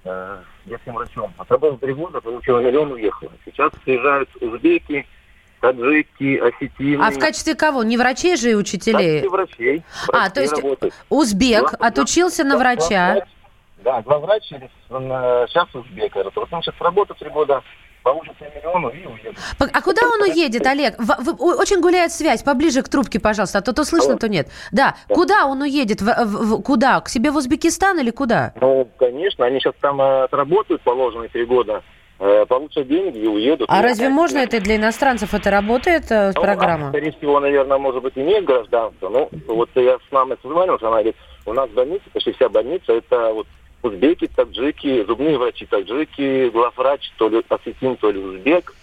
э, 0.06 0.38
детским 0.66 0.94
врачом. 0.94 1.34
Отработала 1.38 1.78
три 1.80 1.94
года, 1.94 2.22
получила 2.22 2.60
миллион, 2.60 2.92
уехала. 2.94 3.32
Сейчас 3.46 3.72
приезжают 3.84 4.30
узбеки, 4.42 5.06
таджики, 5.62 6.38
осетины. 6.38 7.02
А 7.04 7.12
в 7.12 7.20
качестве 7.20 7.56
кого? 7.56 7.84
Не 7.84 7.98
врачей 7.98 8.36
же 8.38 8.52
и 8.52 8.56
учителей? 8.56 9.22
качестве 9.22 9.30
врачей. 9.30 9.84
А, 10.12 10.30
то 10.30 10.42
есть 10.42 10.54
работают. 10.54 10.94
узбек 11.10 11.72
Два- 11.78 11.88
отучился 11.88 12.44
на 12.44 12.52
два- 12.52 12.60
врача. 12.60 13.14
два- 13.14 13.28
Да, 13.84 14.02
два 14.02 14.20
врача, 14.20 14.56
э, 14.56 15.46
сейчас 15.50 15.68
узбек. 15.76 16.16
Вот 16.16 16.38
он 16.52 16.62
сейчас 16.62 16.76
работает 16.80 17.20
три 17.20 17.30
года, 17.30 17.62
получит 18.04 18.36
себе 18.38 18.52
миллион 18.56 18.90
и 18.90 19.06
уедет. 19.06 19.38
А 19.60 19.82
куда 19.82 20.02
он 20.08 20.22
уедет, 20.30 20.66
Олег? 20.68 20.96
В- 20.98 21.12
о- 21.42 21.56
очень 21.60 21.80
гуляет 21.82 22.12
связь. 22.12 22.44
Поближе 22.44 22.82
к 22.82 22.90
трубке, 22.90 23.20
пожалуйста. 23.20 23.60
А 23.60 23.62
то 23.62 23.74
то 23.74 23.84
слышно, 23.84 24.12
Алло. 24.12 24.20
то 24.20 24.28
нет. 24.30 24.48
Да. 24.72 24.96
Куда 25.10 25.46
он 25.46 25.62
уедет? 25.62 26.02
В- 26.02 26.26
в- 26.26 26.46
в- 26.58 26.62
куда? 26.62 27.00
К 27.02 27.10
себе 27.10 27.32
в 27.32 27.38
Узбекистан 27.38 28.00
или 28.00 28.12
куда? 28.12 28.54
Ну, 28.62 28.88
конечно, 29.00 29.46
они 29.46 29.60
сейчас 29.60 29.74
там 29.82 30.02
э, 30.02 30.24
отработают 30.24 30.82
положенные 30.84 31.30
три 31.30 31.46
года, 31.46 31.82
э, 32.20 32.46
получат 32.48 32.88
деньги 32.88 33.20
и 33.20 33.28
уедут. 33.28 33.70
А 33.70 33.78
Ну, 33.78 33.84
разве 33.84 34.10
можно 34.10 34.40
это 34.40 34.58
и 34.58 34.60
для 34.60 34.76
иностранцев? 34.76 35.34
Это 35.34 35.50
работает 35.50 36.12
э, 36.12 36.32
Ну, 36.36 36.42
программа? 36.42 36.88
а, 36.88 36.90
скорее 36.90 37.12
всего, 37.14 37.40
наверное, 37.40 37.78
может 37.78 38.02
быть, 38.04 38.14
имеет 38.18 38.46
гражданство. 38.46 39.10
Ну, 39.10 39.30
вот 39.48 39.70
я 39.76 39.98
с 39.98 40.12
мамой 40.12 40.38
созвонился, 40.42 40.86
она 40.88 40.98
говорит, 40.98 41.16
у 41.46 41.54
нас 41.54 41.70
больница, 41.72 42.04
почти 42.14 42.32
вся 42.34 42.50
больница, 42.50 42.94
это 42.94 43.34
вот 43.34 43.48
узбеки, 43.84 44.28
таджики, 44.28 45.04
зубные 45.06 45.38
врачи 45.38 45.66
таджики, 45.66 46.50
главврач, 46.50 47.12
то 47.18 47.30
ли 47.30 47.44
осетин, 47.50 47.96
то 47.98 48.12
ли 48.12 48.20
узбек. 48.20 48.74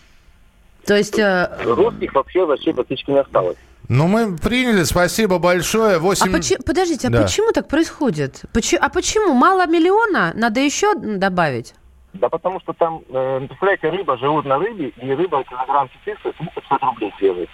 То 0.86 0.94
есть... 0.96 1.18
э, 1.18 1.48
Русских 1.64 2.14
вообще 2.14 2.44
врачей 2.44 2.72
практически 2.74 3.10
не 3.10 3.18
осталось. 3.20 3.56
Ну, 3.88 4.06
мы 4.06 4.36
приняли, 4.38 4.84
спасибо 4.84 5.38
большое. 5.38 5.96
А 5.96 5.98
8... 5.98 6.32
почему, 6.32 6.62
подождите, 6.64 7.08
а 7.08 7.10
Да. 7.10 7.22
почему 7.22 7.50
так 7.52 7.66
происходит? 7.68 8.42
Почему, 8.52 8.80
а 8.84 8.88
почему? 8.88 9.34
Мало 9.34 9.66
миллиона? 9.66 10.32
Надо 10.36 10.60
еще 10.60 10.94
добавить? 10.94 11.74
Да 12.12 12.28
потому 12.28 12.60
что 12.60 12.72
там, 12.72 13.02
э, 13.08 13.40
представляете, 13.46 13.88
рыба 13.88 14.16
живут 14.18 14.44
на 14.44 14.58
рыбе, 14.58 14.88
и 14.88 15.10
рыба 15.12 15.42
килограмм 15.44 15.88
400, 16.04 16.32
500 16.32 16.82
рублей 16.82 17.12
свежий. 17.18 17.48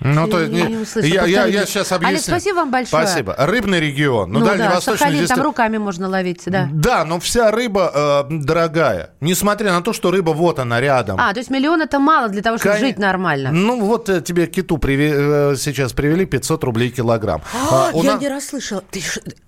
Ну, 0.00 0.28
то 0.28 0.40
есть, 0.40 0.52
Я 0.52 0.68
не- 0.68 0.74
не 0.76 1.08
я, 1.08 1.24
я, 1.24 1.46
я 1.46 1.66
сейчас 1.66 1.90
объясню. 1.90 2.08
Олег, 2.16 2.22
спасибо 2.22 2.56
вам 2.56 2.70
большое. 2.70 3.06
Спасибо. 3.06 3.34
Рыбный 3.38 3.80
регион. 3.80 4.30
Ну, 4.30 4.40
Ну, 4.40 4.44
да, 4.44 4.52
дальневосточный 4.56 4.98
Сахалин, 4.98 5.16
здесь... 5.18 5.28
там 5.30 5.42
руками 5.42 5.78
можно 5.78 6.08
ловить, 6.08 6.42
да. 6.46 6.68
Да, 6.70 7.04
но 7.04 7.18
вся 7.18 7.50
рыба 7.50 8.26
э, 8.30 8.34
дорогая. 8.44 9.10
Несмотря 9.20 9.72
на 9.72 9.80
то, 9.82 9.92
что 9.94 10.10
рыба 10.10 10.30
вот 10.30 10.58
она 10.58 10.80
рядом. 10.80 11.18
А, 11.18 11.32
то 11.32 11.40
есть 11.40 11.50
миллион 11.50 11.80
это 11.80 11.98
мало 11.98 12.28
для 12.28 12.42
того, 12.42 12.58
чтобы 12.58 12.74
Кон- 12.74 12.80
жить 12.80 12.98
нормально. 12.98 13.50
Ну, 13.52 13.80
вот 13.84 14.08
э, 14.10 14.20
тебе 14.20 14.46
киту 14.46 14.76
приве- 14.76 15.52
э, 15.52 15.56
сейчас 15.56 15.92
привели 15.94 16.26
500 16.26 16.62
рублей 16.64 16.90
килограмм. 16.90 17.42
А, 17.70 17.90
у 17.94 18.02
я 18.02 18.14
на- 18.16 18.20
не 18.20 18.28
расслышала. 18.28 18.82
Ты 18.90 19.02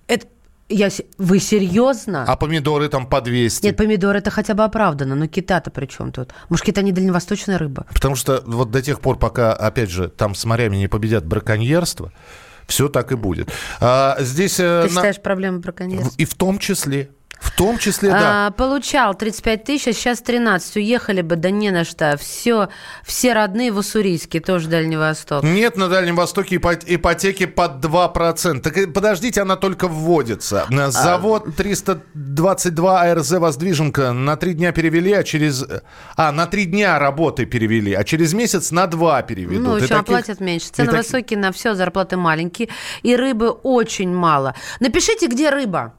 это, 0.07 0.27
я, 0.69 0.89
вы 1.19 1.39
серьезно? 1.39 2.25
а 2.27 2.37
помидоры 2.37 2.89
там 2.89 3.07
по 3.07 3.21
200. 3.21 3.65
Нет, 3.65 3.77
помидоры 3.77 4.19
это 4.19 4.31
хотя 4.31 4.55
бы 4.55 4.65
оправдано, 4.65 5.15
но 5.15 5.27
кита-то 5.27 5.71
при 5.71 5.87
чем 5.87 6.13
тут? 6.13 6.33
Может, 6.49 6.67
кита 6.67 6.83
не 6.83 6.93
дальневосточная 6.93 7.59
рыба? 7.59 7.87
Потому 7.95 8.17
что 8.17 8.43
вот 8.47 8.71
до 8.71 8.83
тех 8.83 9.01
пор, 9.01 9.19
пока, 9.19 9.53
опять 9.53 9.91
же, 9.91 10.09
там 10.09 10.35
с 10.35 10.45
морями 10.45 10.77
не 10.77 10.89
победят 10.89 11.25
браконьерство, 11.27 12.13
все 12.67 12.89
так 12.89 13.13
и 13.13 13.17
будет. 13.17 13.51
А, 13.81 14.17
здесь... 14.21 14.61
э, 14.61 14.83
Ты 14.83 14.89
на- 14.95 14.97
считаешь 15.01 15.21
проблемы 15.21 15.59
браконьерства? 15.61 16.15
И 16.19 16.25
в 16.25 16.35
том 16.35 16.59
числе... 16.59 17.11
В 17.41 17.51
том 17.57 17.79
числе, 17.79 18.11
да. 18.11 18.47
А, 18.47 18.51
получал 18.51 19.15
35 19.15 19.65
тысяч, 19.65 19.87
а 19.89 19.93
сейчас 19.93 20.21
13. 20.21 20.77
Уехали 20.77 21.23
бы, 21.23 21.37
да 21.37 21.51
не 21.51 21.71
на 21.71 21.85
что. 21.85 22.17
Все, 22.19 22.69
все 23.05 23.33
родные 23.33 23.71
в 23.73 23.79
Уссурийске, 23.79 24.41
тоже 24.41 24.69
Дальний 24.69 24.97
Восток. 24.97 25.45
Нет, 25.45 25.77
на 25.77 25.89
Дальнем 25.89 26.17
Востоке 26.17 26.57
ипо- 26.57 26.83
ипотеки 26.85 27.47
под 27.47 27.85
2%. 27.85 28.61
Так 28.61 28.93
подождите, 28.93 29.43
она 29.43 29.55
только 29.57 29.87
вводится. 29.87 30.67
А, 30.71 30.91
Завод 30.91 31.55
322 31.57 33.01
АРЗ 33.03 33.31
«Воздвиженка» 33.33 34.13
на 34.13 34.37
три 34.37 34.55
дня 34.55 34.73
перевели, 34.73 35.13
а 35.13 35.23
через... 35.23 35.65
А, 36.17 36.33
на 36.33 36.47
три 36.47 36.65
дня 36.65 36.99
работы 36.99 37.47
перевели, 37.47 37.93
а 37.95 38.05
через 38.05 38.35
месяц 38.35 38.71
на 38.73 38.87
два 38.87 39.23
переведут. 39.23 39.65
Ну, 39.65 39.75
общем, 39.75 39.89
таких- 39.89 40.01
оплатят 40.01 40.41
меньше. 40.41 40.69
Цены 40.73 40.91
и 40.91 40.97
высокие 40.97 41.39
на 41.39 41.53
все, 41.53 41.75
зарплаты 41.75 42.17
маленькие. 42.17 42.69
И 43.03 43.15
рыбы 43.17 43.51
очень 43.51 44.13
мало. 44.13 44.55
Напишите, 44.81 45.27
где 45.29 45.51
рыба. 45.51 45.95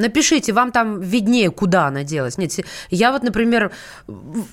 Напишите, 0.00 0.52
вам 0.52 0.72
там 0.72 1.00
виднее, 1.00 1.50
куда 1.50 1.86
она 1.86 2.02
делась. 2.04 2.38
Нет, 2.38 2.52
я 2.90 3.12
вот, 3.12 3.22
например, 3.22 3.70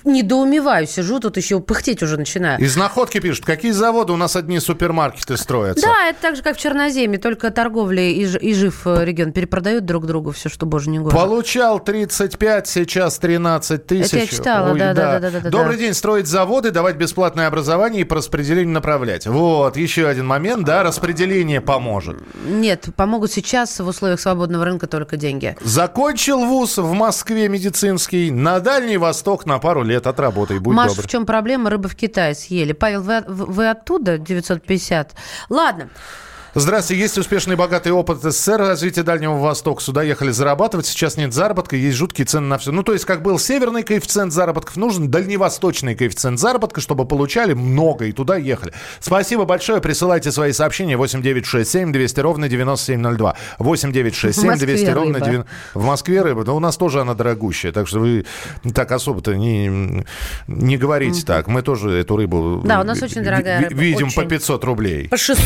недоумеваю, 0.04 0.86
сижу 0.86 1.20
тут 1.20 1.36
еще 1.36 1.60
пыхтеть 1.60 2.02
уже 2.02 2.16
начинаю. 2.16 2.60
Из 2.60 2.76
находки 2.76 3.18
пишут, 3.18 3.44
какие 3.44 3.72
заводы 3.72 4.12
у 4.12 4.16
нас 4.16 4.36
одни 4.36 4.60
супермаркеты 4.60 5.36
строятся. 5.36 5.86
Да, 5.86 6.08
это 6.10 6.20
так 6.20 6.36
же, 6.36 6.42
как 6.42 6.56
в 6.56 6.60
Черноземье, 6.60 7.18
только 7.18 7.50
торговля 7.50 8.02
и, 8.02 8.24
и 8.24 8.54
жив 8.54 8.86
э, 8.86 9.04
регион 9.04 9.32
перепродают 9.32 9.84
друг 9.84 10.06
другу 10.06 10.32
все, 10.32 10.48
что 10.48 10.66
боже 10.66 10.90
не 10.90 10.98
гоже. 10.98 11.16
Получал 11.16 11.80
35, 11.80 12.68
сейчас 12.68 13.18
13 13.18 13.86
тысяч. 13.86 14.12
я 14.12 14.26
читала, 14.26 14.76
да, 14.76 14.94
да, 14.94 15.18
да, 15.18 15.30
да, 15.30 15.40
да, 15.40 15.50
Добрый 15.50 15.76
да. 15.76 15.84
день, 15.84 15.94
строить 15.94 16.26
заводы, 16.26 16.70
давать 16.70 16.96
бесплатное 16.96 17.46
образование 17.46 18.02
и 18.02 18.04
по 18.04 18.16
распределению 18.16 18.74
направлять. 18.74 19.26
Вот, 19.26 19.76
еще 19.76 20.06
один 20.06 20.26
момент, 20.26 20.64
да, 20.64 20.82
распределение 20.82 21.60
поможет. 21.60 22.18
Нет, 22.44 22.88
помогут 22.96 23.32
сейчас 23.32 23.80
в 23.80 23.86
условиях 23.86 24.20
свободного 24.20 24.64
рынка 24.64 24.86
только 24.86 25.16
деньги. 25.16 25.37
Закончил 25.60 26.44
вуз 26.44 26.78
в 26.78 26.92
Москве 26.92 27.48
медицинский, 27.48 28.30
на 28.30 28.60
Дальний 28.60 28.96
Восток 28.96 29.46
на 29.46 29.58
пару 29.58 29.82
лет 29.82 30.06
отработай, 30.06 30.58
будь 30.58 30.74
Маш, 30.74 30.92
добр. 30.92 31.02
в 31.02 31.10
чем 31.10 31.26
проблема? 31.26 31.70
Рыбы 31.70 31.88
в 31.88 31.96
Китае 31.96 32.34
съели. 32.34 32.72
Павел, 32.72 33.02
вы, 33.02 33.22
вы 33.26 33.70
оттуда? 33.70 34.18
950. 34.18 35.14
Ладно. 35.48 35.88
Здравствуйте, 36.54 37.02
есть 37.02 37.18
успешный 37.18 37.52
и 37.52 37.56
богатый 37.56 37.92
опыт 37.92 38.22
СССР 38.22 38.56
развития 38.58 39.02
Дальнего 39.02 39.36
Востока. 39.36 39.82
Сюда 39.82 40.02
ехали 40.02 40.30
зарабатывать, 40.30 40.86
сейчас 40.86 41.18
нет 41.18 41.34
заработка, 41.34 41.76
есть 41.76 41.96
жуткие 41.96 42.24
цены 42.24 42.46
на 42.46 42.56
все. 42.56 42.72
Ну, 42.72 42.82
то 42.82 42.94
есть, 42.94 43.04
как 43.04 43.22
был 43.22 43.38
северный 43.38 43.82
коэффициент 43.82 44.32
заработков, 44.32 44.76
нужен 44.76 45.10
дальневосточный 45.10 45.94
коэффициент 45.94 46.38
заработка, 46.38 46.80
чтобы 46.80 47.04
получали 47.04 47.52
много 47.52 48.06
и 48.06 48.12
туда 48.12 48.36
ехали. 48.36 48.72
Спасибо 48.98 49.44
большое, 49.44 49.82
присылайте 49.82 50.32
свои 50.32 50.52
сообщения 50.52 50.96
8967 50.96 51.92
200 51.92 52.20
ровно 52.20 52.48
9702. 52.48 53.36
8967 53.58 54.50
В 54.50 54.58
200 54.58 54.84
Москве 54.84 54.94
ровно 54.94 55.14
рыба. 55.18 55.26
90... 55.26 55.50
В 55.74 55.84
Москве 55.84 56.22
рыба, 56.22 56.44
но 56.44 56.56
у 56.56 56.60
нас 56.60 56.78
тоже 56.78 57.02
она 57.02 57.12
дорогущая, 57.12 57.72
так 57.72 57.86
что 57.86 58.00
вы 58.00 58.24
так 58.74 58.90
особо-то 58.90 59.36
не, 59.36 60.04
не 60.46 60.78
говорите 60.78 61.26
так. 61.26 61.46
Мы 61.46 61.60
тоже 61.60 61.90
эту 61.90 62.16
рыбу 62.16 62.62
Да, 62.64 62.80
у 62.80 62.84
нас 62.84 63.02
очень 63.02 63.22
дорогая 63.22 63.68
рыба, 63.68 63.80
видим 63.80 64.10
по 64.10 64.20
очень. 64.20 64.30
500 64.30 64.64
рублей. 64.64 65.08
По 65.08 65.18
600. 65.18 65.44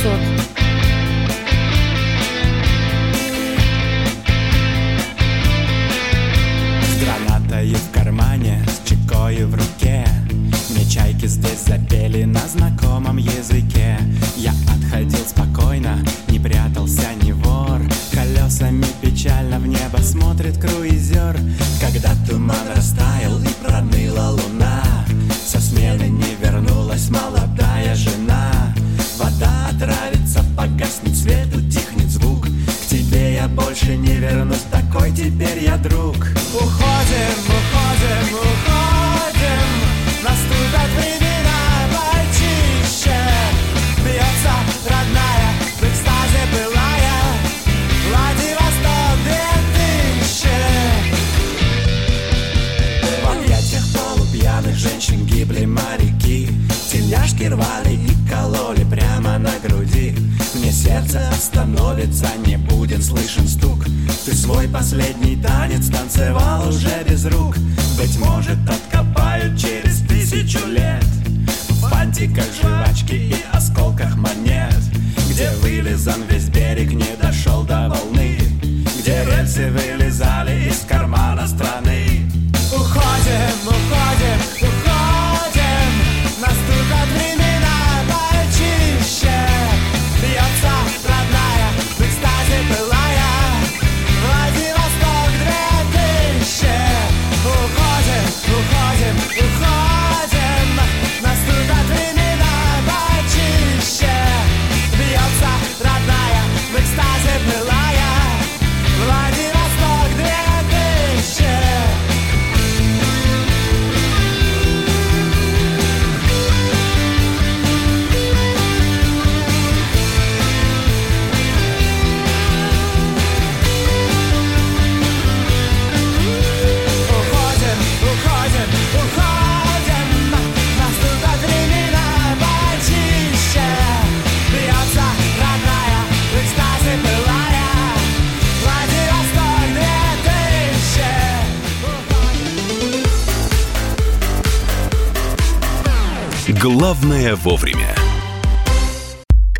Главное 147.03 147.35
вовремя. 147.35 147.97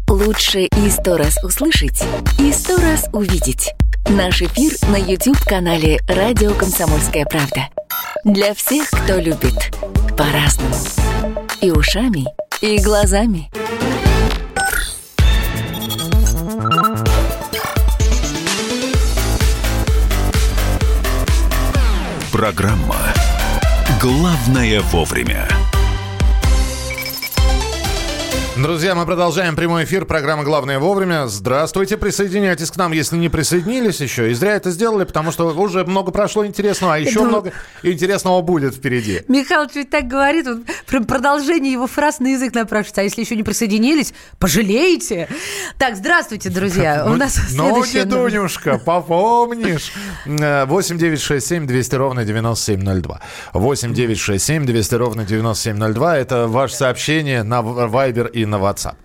Лучше 0.09 0.69
и 0.77 0.91
сто 0.91 1.17
раз 1.17 1.43
услышать, 1.43 2.05
и 2.39 2.53
сто 2.53 2.77
раз 2.77 3.09
увидеть. 3.13 3.75
Наш 4.09 4.43
эфир 4.43 4.73
на 4.91 4.97
YouTube-канале 4.97 5.99
«Радио 6.07 6.55
Комсомольская 6.55 7.25
правда». 7.25 7.69
Для 8.25 8.55
всех, 8.55 8.89
кто 8.91 9.17
любит 9.17 9.77
по-разному. 10.17 10.73
И 11.61 11.73
ушами, 11.73 12.27
и 12.61 12.79
глазами. 12.79 13.51
Программа 22.31 23.13
«Главное 24.01 24.81
вовремя». 24.83 25.49
Друзья, 28.55 28.95
мы 28.95 29.07
продолжаем 29.07 29.57
прямой 29.57 29.85
эфир 29.85 30.05
программы 30.05 30.45
«Главное 30.45 30.79
вовремя». 30.79 31.27
Здравствуйте, 31.27 31.97
присоединяйтесь 31.97 32.71
к 32.71 32.77
нам, 32.77 32.93
если 32.93 33.17
не 33.17 33.31
присоединились 33.31 33.99
еще. 34.03 34.31
И 34.31 34.35
зря 34.35 34.57
это 34.57 34.71
сделали, 34.71 35.05
потому 35.05 35.33
что 35.33 35.47
уже 35.59 35.87
много 35.87 36.13
прошло 36.13 36.45
интересного, 36.45 36.95
а 36.97 36.99
еще 36.99 37.15
думаю- 37.15 37.31
много 37.31 37.53
интересного 37.83 38.43
будет 38.43 38.75
впереди. 38.75 39.23
Михалыч 39.27 39.71
ведь 39.75 39.89
так 39.89 40.07
говорит, 40.07 40.47
вот, 40.47 40.59
прям 40.87 41.07
продолжение 41.07 41.73
его 41.73 41.87
фраз 41.87 42.21
на 42.21 42.27
язык 42.27 42.53
напрашивается. 42.55 43.01
А 43.01 43.05
если 43.05 43.23
еще 43.23 43.37
не 43.37 43.43
присоединились, 43.43 44.13
пожалеете. 44.39 45.29
Так, 45.79 45.97
здравствуйте, 45.97 46.51
друзья. 46.51 47.07
У 47.09 47.15
нас 47.17 47.39
Ну, 47.55 47.69
следующее... 47.71 48.05
дедунюшка, 48.05 48.77
попомнишь. 48.77 49.93
Э, 50.27 50.67
8 50.67 50.99
9 50.99 51.19
6 51.21 51.47
7 51.47 51.67
200 51.67 51.95
ровно 51.95 52.25
9702. 52.27 53.19
8 53.55 53.95
9 53.95 54.19
6 54.19 54.45
7 54.45 54.67
200 54.67 54.95
ровно 54.97 55.25
9702. 55.25 56.19
Это 56.19 56.47
ваше 56.49 56.75
сообщение 56.77 57.43
на 57.45 57.61
Viber 57.61 58.31
и 58.31 58.42
на 58.45 58.57
WhatsApp. 58.57 58.97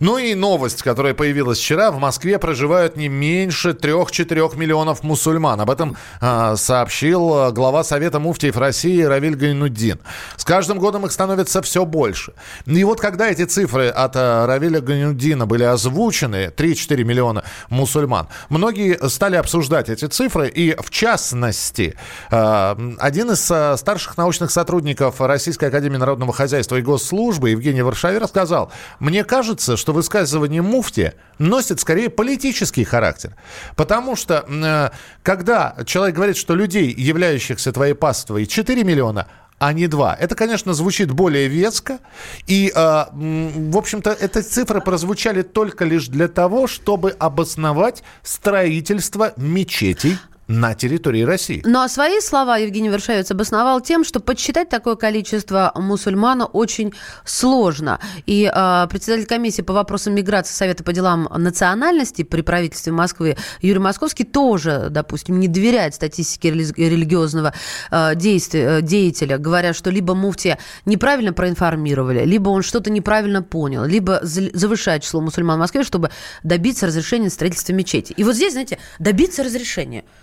Ну 0.00 0.18
и 0.18 0.34
новость, 0.34 0.82
которая 0.82 1.14
появилась 1.14 1.58
вчера. 1.58 1.90
В 1.90 1.98
Москве 1.98 2.38
проживают 2.38 2.96
не 2.96 3.08
меньше 3.08 3.70
3-4 3.70 4.56
миллионов 4.56 5.02
мусульман. 5.02 5.60
Об 5.60 5.70
этом 5.70 5.96
а, 6.20 6.56
сообщил 6.56 7.48
э, 7.48 7.52
глава 7.52 7.84
Совета 7.84 8.18
муфтиев 8.20 8.56
России 8.56 9.02
Равиль 9.02 9.36
Гайнуддин. 9.36 9.98
С 10.36 10.44
каждым 10.44 10.78
годом 10.78 11.06
их 11.06 11.12
становится 11.12 11.62
все 11.62 11.84
больше. 11.84 12.32
И 12.66 12.84
вот 12.84 13.00
когда 13.00 13.30
эти 13.30 13.44
цифры 13.44 13.88
от 13.88 14.16
э, 14.16 14.46
Равиля 14.46 14.80
Гайнуддина 14.80 15.46
были 15.46 15.64
озвучены, 15.64 16.52
3-4 16.56 17.04
миллиона 17.04 17.44
мусульман, 17.68 18.28
многие 18.48 18.98
стали 19.08 19.36
обсуждать 19.36 19.88
эти 19.88 20.06
цифры. 20.06 20.48
И 20.48 20.74
в 20.78 20.90
частности, 20.90 21.94
э, 22.30 22.94
один 22.98 23.30
из 23.30 23.50
э, 23.50 23.76
старших 23.76 24.16
научных 24.16 24.50
сотрудников 24.50 25.20
Российской 25.20 25.66
Академии 25.66 25.96
Народного 25.96 26.32
Хозяйства 26.32 26.76
и 26.76 26.82
Госслужбы 26.82 27.50
Евгений 27.50 27.82
Варшавер 27.82 28.26
сказал, 28.26 28.72
мне 28.98 29.24
кажется, 29.24 29.76
что 29.76 29.92
высказывание 29.92 30.62
муфти 30.62 31.14
носит 31.38 31.80
скорее 31.80 32.10
политический 32.10 32.84
характер. 32.84 33.36
Потому 33.76 34.16
что, 34.16 34.44
э, 34.48 34.90
когда 35.22 35.76
человек 35.86 36.14
говорит, 36.14 36.36
что 36.36 36.54
людей, 36.54 36.94
являющихся 36.96 37.72
твоей 37.72 37.94
паствой, 37.94 38.46
4 38.46 38.84
миллиона, 38.84 39.26
а 39.58 39.72
не 39.72 39.86
2. 39.86 40.16
Это, 40.20 40.34
конечно, 40.34 40.74
звучит 40.74 41.10
более 41.10 41.48
веско. 41.48 41.98
И, 42.46 42.72
э, 42.74 43.04
в 43.12 43.76
общем-то, 43.76 44.10
эти 44.12 44.40
цифры 44.40 44.80
прозвучали 44.80 45.42
только 45.42 45.84
лишь 45.84 46.08
для 46.08 46.28
того, 46.28 46.66
чтобы 46.66 47.10
обосновать 47.12 48.02
строительство 48.22 49.32
мечетей 49.36 50.18
на 50.48 50.74
территории 50.74 51.22
России. 51.22 51.62
Ну 51.64 51.80
а 51.80 51.88
свои 51.88 52.20
слова 52.20 52.58
Евгений 52.58 52.88
Вершавец 52.88 53.30
обосновал 53.30 53.80
тем, 53.80 54.04
что 54.04 54.20
подсчитать 54.20 54.68
такое 54.68 54.94
количество 54.96 55.72
мусульман 55.74 56.46
очень 56.52 56.92
сложно. 57.24 57.98
И 58.26 58.50
э, 58.54 58.86
председатель 58.90 59.26
комиссии 59.26 59.62
по 59.62 59.72
вопросам 59.72 60.14
миграции 60.14 60.52
Совета 60.52 60.84
по 60.84 60.92
делам 60.92 61.28
национальности 61.34 62.22
при 62.22 62.42
правительстве 62.42 62.92
Москвы 62.92 63.36
Юрий 63.62 63.78
Московский 63.78 64.24
тоже, 64.24 64.88
допустим, 64.90 65.40
не 65.40 65.48
доверяет 65.48 65.94
статистике 65.94 66.50
рели- 66.50 66.74
религиозного 66.76 67.54
э, 67.90 68.14
действия, 68.14 68.82
деятеля, 68.82 69.38
говоря, 69.38 69.72
что 69.72 69.90
либо 69.90 70.14
муфтия 70.14 70.58
неправильно 70.84 71.32
проинформировали, 71.32 72.24
либо 72.24 72.50
он 72.50 72.62
что-то 72.62 72.90
неправильно 72.90 73.42
понял, 73.42 73.84
либо 73.84 74.20
завышает 74.22 75.02
число 75.02 75.20
мусульман 75.20 75.56
в 75.56 75.60
Москве, 75.60 75.84
чтобы 75.84 76.10
добиться 76.42 76.86
разрешения 76.86 77.24
на 77.24 77.30
строительство 77.30 77.72
мечети. 77.72 78.12
И 78.12 78.24
вот 78.24 78.34
здесь, 78.34 78.52
знаете, 78.52 78.78
добиться 78.98 79.42
разрешения– 79.42 80.04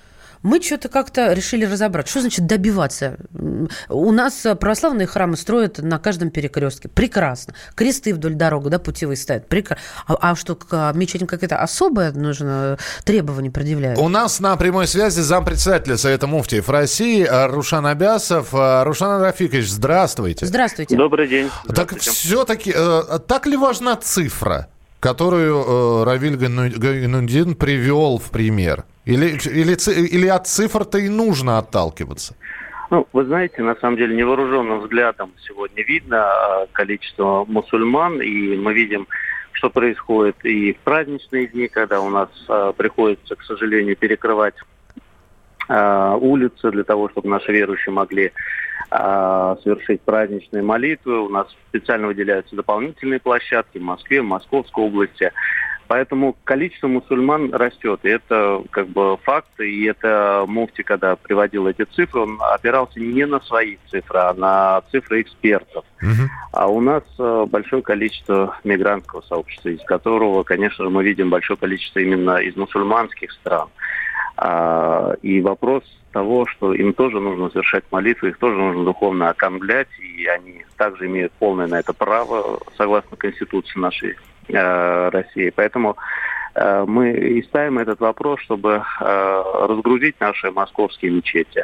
мы 0.44 0.62
что-то 0.62 0.90
как-то 0.90 1.34
решили 1.34 1.66
разобрать. 1.66 2.08
Что 2.08 2.22
значит 2.22 2.46
добиваться? 2.48 3.18
У 3.90 4.12
нас 4.12 4.46
э, 4.46 4.56
православные 4.56 5.08
храмы 5.08 5.38
строят 5.38 5.78
на 5.80 6.00
каждом 6.00 6.32
перекрестке. 6.32 6.90
Прекрасно. 6.90 7.54
Кресты 7.76 8.14
вдоль 8.14 8.34
дороги, 8.34 8.70
да, 8.70 8.80
путевые 8.80 9.18
ставят. 9.18 9.48
Прекрасно. 9.48 9.84
А, 10.08 10.32
а 10.32 10.36
что, 10.36 10.56
к 10.56 10.68
а, 10.72 10.92
мечетям 10.94 11.28
какое-то 11.28 11.58
особое 11.58 12.12
нужно 12.12 12.78
требование 13.04 13.52
предъявляют? 13.52 14.00
У 14.00 14.10
нас 14.10 14.40
на 14.40 14.56
прямой 14.58 14.88
связи 14.88 15.20
зампредседателя 15.22 15.98
Совета 15.98 16.28
муфтиев 16.28 16.70
России 16.70 17.24
э, 17.24 17.48
Рушан 17.48 17.86
Абясов. 17.86 18.54
Э, 18.54 18.84
Рушан 18.84 19.22
Рафикович, 19.22 19.70
здравствуйте. 19.70 20.46
Здравствуйте. 20.46 20.96
Добрый 20.96 21.28
день. 21.28 21.50
Так 21.74 21.98
все-таки, 22.00 22.74
так 23.28 23.46
ли 23.46 23.58
важна 23.58 23.96
цифра, 23.96 24.70
которую 25.00 25.64
э, 26.02 26.04
Равиль 26.06 26.36
Гайну- 26.36 26.78
Гайнуддин 26.78 27.56
привел 27.56 28.18
в 28.18 28.32
пример? 28.32 28.86
Или, 29.06 29.38
или, 29.46 30.08
или 30.08 30.28
от 30.28 30.48
цифр-то 30.48 31.00
и 31.00 31.10
нужно 31.10 31.58
отталкиваться? 31.58 32.36
Ну, 32.92 33.08
вы 33.14 33.24
знаете, 33.24 33.64
на 33.64 33.76
самом 33.76 33.96
деле 33.96 34.16
невооруженным 34.16 34.82
взглядом 34.82 35.32
сегодня 35.48 35.82
видно 35.82 36.24
а, 36.24 36.68
количество 36.74 37.46
мусульман, 37.48 38.22
и 38.22 38.58
мы 38.58 38.74
видим, 38.74 39.08
что 39.54 39.70
происходит 39.70 40.36
и 40.44 40.74
в 40.74 40.80
праздничные 40.80 41.48
дни, 41.48 41.70
когда 41.70 42.02
у 42.02 42.10
нас 42.10 42.30
а, 42.50 42.74
приходится, 42.74 43.38
к 43.38 43.44
сожалению, 43.44 43.96
перекрывать 43.96 44.56
а, 45.70 46.18
улицы 46.18 46.70
для 46.70 46.84
того, 46.84 47.08
чтобы 47.10 47.30
наши 47.30 47.52
верующие 47.52 47.94
могли 47.94 48.32
совершить 48.90 50.02
праздничные 50.02 50.62
молитвы. 50.62 51.22
У 51.22 51.30
нас 51.30 51.48
специально 51.70 52.08
выделяются 52.08 52.58
дополнительные 52.58 53.22
площадки 53.22 53.78
в 53.78 53.84
Москве, 53.84 54.22
в 54.22 54.26
Московской 54.26 54.84
области. 54.84 55.32
Поэтому 55.92 56.38
количество 56.46 56.88
мусульман 56.88 57.54
растет. 57.54 58.00
И 58.04 58.08
это 58.08 58.64
как 58.70 58.88
бы 58.88 59.18
факт. 59.18 59.60
И 59.60 59.84
это 59.84 60.46
муфти, 60.48 60.84
когда 60.84 61.18
приводил 61.18 61.68
эти 61.68 61.84
цифры, 61.84 62.22
он 62.22 62.40
опирался 62.40 62.98
не 62.98 63.26
на 63.26 63.42
свои 63.42 63.76
цифры, 63.90 64.20
а 64.20 64.34
на 64.34 64.84
цифры 64.90 65.20
экспертов. 65.20 65.84
А 66.54 66.68
у 66.68 66.80
нас 66.80 67.04
э, 67.20 67.46
большое 67.50 67.82
количество 67.82 68.58
мигрантского 68.64 69.20
сообщества, 69.20 69.68
из 69.68 69.84
которого, 69.84 70.44
конечно 70.44 70.86
же, 70.86 70.90
мы 70.90 71.04
видим 71.04 71.30
большое 71.30 71.58
количество 71.58 72.00
именно 72.00 72.38
из 72.38 72.56
мусульманских 72.56 73.30
стран. 73.34 73.68
А, 74.44 75.14
и 75.22 75.40
вопрос 75.40 75.84
того, 76.12 76.48
что 76.48 76.74
им 76.74 76.94
тоже 76.94 77.20
нужно 77.20 77.52
совершать 77.52 77.84
молитвы, 77.92 78.30
их 78.30 78.40
тоже 78.40 78.58
нужно 78.58 78.84
духовно 78.84 79.30
окормлять, 79.30 79.88
и 80.00 80.26
они 80.26 80.66
также 80.78 81.06
имеют 81.06 81.32
полное 81.34 81.68
на 81.68 81.76
это 81.76 81.94
право, 81.94 82.60
согласно 82.76 83.16
Конституции 83.18 83.78
нашей 83.78 84.16
э, 84.48 85.10
России. 85.10 85.54
Поэтому 85.56 85.96
э, 86.56 86.86
мы 86.88 87.12
и 87.12 87.44
ставим 87.44 87.78
этот 87.78 88.00
вопрос, 88.00 88.40
чтобы 88.40 88.82
э, 89.00 89.44
разгрузить 89.68 90.20
наши 90.20 90.50
московские 90.50 91.12
мечети. 91.12 91.64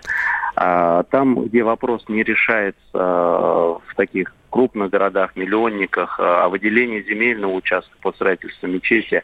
А 0.56 1.02
там, 1.10 1.46
где 1.46 1.63
вопрос 1.63 2.06
не 2.08 2.22
решается 2.22 2.78
э, 2.94 3.00
в 3.00 3.96
таких 3.96 4.36
крупных 4.52 4.92
городах, 4.92 5.36
миллионниках, 5.36 6.20
э, 6.20 6.24
о 6.24 6.50
выделении 6.50 7.02
земельного 7.02 7.54
участка 7.54 7.98
под 8.02 8.16
строительство 8.16 8.68
мечети, 8.68 9.24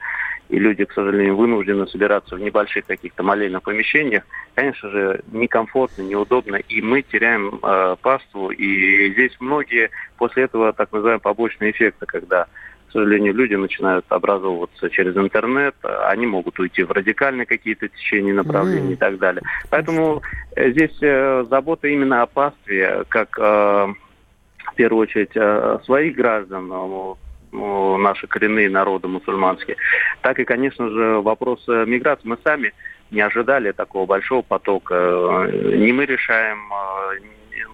и 0.53 0.59
люди, 0.59 0.85
к 0.85 0.93
сожалению, 0.93 1.35
вынуждены 1.35 1.87
собираться 1.87 2.35
в 2.35 2.39
небольших 2.39 2.85
каких-то 2.85 3.23
молельных 3.23 3.63
помещениях, 3.63 4.21
конечно 4.53 4.87
же, 4.91 5.21
некомфортно, 5.31 6.03
неудобно, 6.03 6.57
и 6.57 6.79
мы 6.79 7.01
теряем 7.01 7.59
э, 7.63 7.95
паству, 7.99 8.51
и 8.51 9.11
здесь 9.13 9.35
многие 9.39 9.89
после 10.15 10.43
этого 10.43 10.71
так 10.71 10.91
называемые 10.91 11.21
побочные 11.21 11.71
эффекты, 11.71 12.05
когда 12.05 12.45
к 12.87 12.91
сожалению, 12.93 13.33
люди 13.33 13.55
начинают 13.55 14.05
образовываться 14.09 14.91
через 14.91 15.17
интернет, 15.17 15.73
они 15.81 16.27
могут 16.27 16.59
уйти 16.59 16.83
в 16.83 16.91
радикальные 16.91 17.47
какие-то 17.47 17.87
течения, 17.87 18.35
направления 18.35 18.83
Мгм. 18.83 18.93
и 18.93 18.95
так 18.95 19.17
далее. 19.17 19.41
Поэтому 19.71 20.21
э, 20.55 20.69
здесь 20.69 20.95
э, 21.01 21.45
забота 21.49 21.87
именно 21.87 22.21
о 22.21 22.27
пастве, 22.27 23.05
как 23.09 23.39
э, 23.39 23.41
в 23.41 24.75
первую 24.75 25.01
очередь 25.01 25.31
э, 25.33 25.79
своих 25.85 26.15
граждан, 26.15 26.71
э, 26.71 27.15
наши 27.53 28.27
коренные 28.27 28.69
народы 28.69 29.07
мусульманские, 29.07 29.77
так 30.21 30.39
и, 30.39 30.43
конечно 30.45 30.89
же, 30.89 31.21
вопрос 31.21 31.63
э, 31.67 31.85
миграции. 31.85 32.27
Мы 32.27 32.37
сами 32.43 32.73
не 33.11 33.21
ожидали 33.21 33.71
такого 33.71 34.05
большого 34.05 34.41
потока. 34.41 34.95
Э, 34.95 35.75
Не 35.77 35.91
мы 35.93 36.05
решаем, 36.05 36.57
э, 36.73 37.19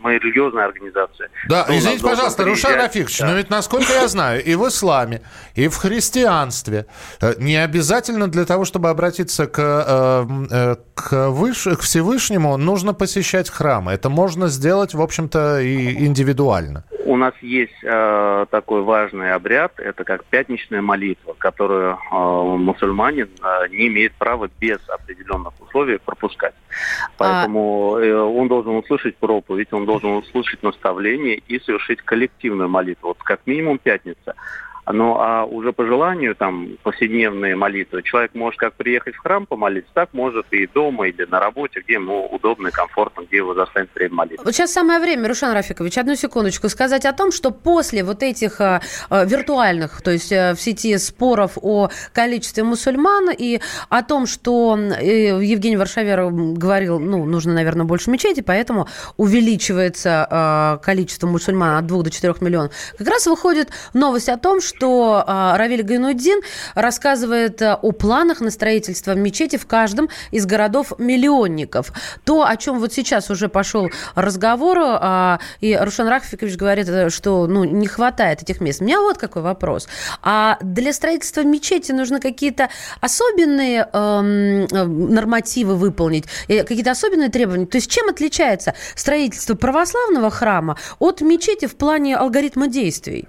мы 0.02 0.14
религиозная 0.18 0.66
организация. 0.66 1.30
Да, 1.48 1.64
Кто 1.64 1.78
извините, 1.78 2.04
пожалуйста, 2.04 2.44
Рушан? 2.46 2.76
Рафикович, 2.76 3.20
Да. 3.20 3.28
но 3.28 3.36
ведь, 3.38 3.50
насколько 3.50 3.94
я 3.94 4.08
знаю, 4.08 4.44
и 4.44 4.56
в 4.56 4.68
исламе, 4.68 5.22
и 5.56 5.68
в 5.68 5.76
христианстве 5.78 6.86
э, 7.22 7.34
не 7.40 7.56
обязательно 7.56 8.28
для 8.28 8.46
того, 8.46 8.66
чтобы 8.66 8.90
обратиться 8.90 9.48
к, 9.48 9.60
э, 9.60 10.26
э, 10.52 10.76
к, 10.96 11.30
выше, 11.30 11.76
к 11.76 11.82
Всевышнему, 11.82 12.58
нужно 12.58 12.94
посещать 12.94 13.50
храмы. 13.50 13.94
Это 13.94 14.10
можно 14.10 14.48
сделать, 14.48 14.94
в 14.94 15.02
общем-то, 15.02 15.60
и 15.62 16.06
индивидуально. 16.06 16.84
У 17.10 17.18
нас 17.18 17.34
есть 17.42 17.74
э, 17.84 18.46
такой 18.52 18.84
важный 18.84 19.34
обряд, 19.34 19.80
это 19.80 20.04
как 20.04 20.26
пятничная 20.26 20.84
молитва, 20.84 21.34
которую 21.36 21.94
э, 21.94 21.98
мусульманин 22.12 23.30
э, 23.42 23.68
не 23.72 23.88
имеет 23.88 24.14
права 24.14 24.48
без 24.60 24.78
определенных 24.88 25.54
условий 25.60 25.98
пропускать. 25.98 26.54
Поэтому 27.18 27.98
э, 27.98 28.14
он 28.14 28.48
должен 28.48 28.76
услышать 28.76 29.18
проповедь, 29.18 29.74
он 29.74 29.88
должен 29.88 30.18
услышать 30.18 30.62
наставление 30.62 31.42
и 31.48 31.60
совершить 31.60 32.00
коллективную 32.04 32.70
молитву. 32.70 33.08
Вот 33.08 33.18
как 33.24 33.40
минимум 33.48 33.80
пятница. 33.80 34.36
Ну, 34.92 35.18
а 35.20 35.46
уже 35.46 35.72
по 35.72 35.86
желанию, 35.86 36.36
там, 36.36 36.70
повседневные 36.82 37.56
молитвы, 37.56 38.02
человек 38.02 38.34
может 38.34 38.60
как 38.60 38.74
приехать 38.74 39.16
в 39.16 39.20
храм 39.20 39.46
помолиться, 39.46 39.92
так 39.94 40.10
может 40.14 40.48
и 40.52 40.66
дома, 40.66 41.08
или 41.08 41.26
на 41.26 41.40
работе, 41.40 41.82
где 41.82 41.94
ему 41.94 42.26
удобно 42.26 42.70
и 42.70 42.72
комфортно, 42.72 43.22
где 43.22 43.38
его 43.38 43.54
застанет 43.54 43.94
время 43.94 44.16
молиться. 44.16 44.44
Вот 44.44 44.56
сейчас 44.56 44.74
самое 44.74 45.00
время, 45.00 45.28
Рушан 45.28 45.54
Рафикович, 45.54 46.00
одну 46.00 46.16
секундочку, 46.16 46.70
сказать 46.70 47.06
о 47.06 47.14
том, 47.14 47.32
что 47.32 47.52
после 47.52 48.04
вот 48.04 48.24
этих 48.24 48.60
э, 48.62 48.80
виртуальных, 49.12 50.02
то 50.02 50.10
есть 50.10 50.32
э, 50.32 50.54
в 50.56 50.60
сети 50.60 50.98
споров 50.98 51.60
о 51.62 51.90
количестве 52.12 52.64
мусульман 52.64 53.30
и 53.30 53.60
о 53.90 54.02
том, 54.02 54.26
что 54.26 54.76
э, 54.76 55.40
Евгений 55.44 55.78
Варшавер 55.78 56.32
говорил, 56.32 57.00
ну, 57.00 57.26
нужно, 57.26 57.54
наверное, 57.54 57.86
больше 57.86 58.10
мечети, 58.10 58.42
поэтому 58.42 58.88
увеличивается 59.18 60.28
э, 60.82 60.84
количество 60.84 61.28
мусульман 61.28 61.78
от 61.78 61.86
2 61.86 62.04
до 62.04 62.10
4 62.10 62.34
миллионов. 62.42 62.74
Как 62.98 63.08
раз 63.08 63.28
выходит 63.28 63.70
новость 63.94 64.30
о 64.30 64.38
том, 64.38 64.62
что 64.62 64.79
э, 64.88 65.58
Равиль 65.58 65.84
Гайнуддин 65.84 66.42
рассказывает 66.76 67.62
э, 67.62 67.74
о 67.74 67.92
планах 67.92 68.42
на 68.42 68.52
строительство 68.52 69.14
мечети 69.14 69.58
в 69.58 69.66
каждом 69.66 70.10
из 70.32 70.46
городов-миллионников. 70.46 71.92
То, 72.24 72.46
о 72.46 72.58
чем 72.58 72.80
вот 72.80 72.94
сейчас 72.94 73.30
уже 73.30 73.50
пошел 73.50 73.90
разговор, 74.16 74.78
э, 74.80 75.38
и 75.62 75.76
Рушан 75.76 76.08
Рахфикович 76.08 76.56
говорит, 76.56 76.90
э, 76.90 77.10
что 77.10 77.48
ну, 77.48 77.64
не 77.64 77.88
хватает 77.88 78.42
этих 78.42 78.62
мест. 78.62 78.82
У 78.82 78.86
меня 78.86 79.00
вот 79.00 79.18
какой 79.18 79.42
вопрос. 79.42 79.88
А 80.22 80.58
для 80.62 80.94
строительства 80.94 81.42
мечети 81.42 81.92
нужны 81.92 82.20
какие-то 82.20 82.70
особенные 83.02 83.88
эм, 83.92 84.66
нормативы 85.14 85.76
выполнить, 85.76 86.26
какие-то 86.48 86.92
особенные 86.92 87.30
требования? 87.30 87.66
То 87.66 87.78
есть 87.78 87.90
чем 87.90 88.10
отличается 88.10 88.74
строительство 88.96 89.56
православного 89.56 90.30
храма 90.30 90.78
от 91.00 91.22
мечети 91.22 91.66
в 91.66 91.76
плане 91.76 92.16
алгоритма 92.16 92.68
действий? 92.68 93.28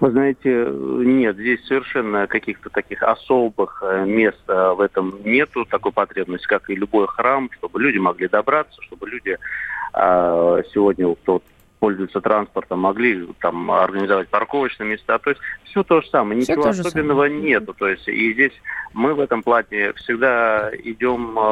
Вы 0.00 0.10
знаете, 0.10 0.68
нет, 0.70 1.36
здесь 1.36 1.64
совершенно 1.66 2.26
каких-то 2.26 2.70
таких 2.70 3.02
особых 3.02 3.82
э, 3.84 4.04
мест 4.06 4.42
э, 4.46 4.72
в 4.76 4.80
этом 4.80 5.14
нету, 5.24 5.64
такой 5.64 5.92
потребности, 5.92 6.46
как 6.46 6.70
и 6.70 6.74
любой 6.74 7.06
храм, 7.08 7.50
чтобы 7.58 7.80
люди 7.80 7.98
могли 7.98 8.28
добраться, 8.28 8.80
чтобы 8.82 9.08
люди 9.08 9.36
э, 9.94 10.62
сегодня, 10.72 11.14
кто 11.14 11.42
пользуются 11.78 12.20
транспортом, 12.20 12.80
могли 12.80 13.26
там 13.40 13.70
организовать 13.70 14.28
парковочные 14.28 14.90
места. 14.90 15.18
То 15.18 15.30
есть 15.30 15.40
все 15.64 15.82
то 15.82 16.00
же 16.00 16.08
самое, 16.08 16.40
Всё 16.42 16.54
ничего 16.54 16.68
особенного 16.68 17.24
самое. 17.26 17.40
нету. 17.40 17.74
То 17.74 17.88
есть 17.88 18.08
и 18.08 18.32
здесь 18.32 18.52
мы 18.94 19.14
в 19.14 19.20
этом 19.20 19.42
плане 19.42 19.92
всегда 19.94 20.70
идем 20.82 21.38
э, 21.38 21.42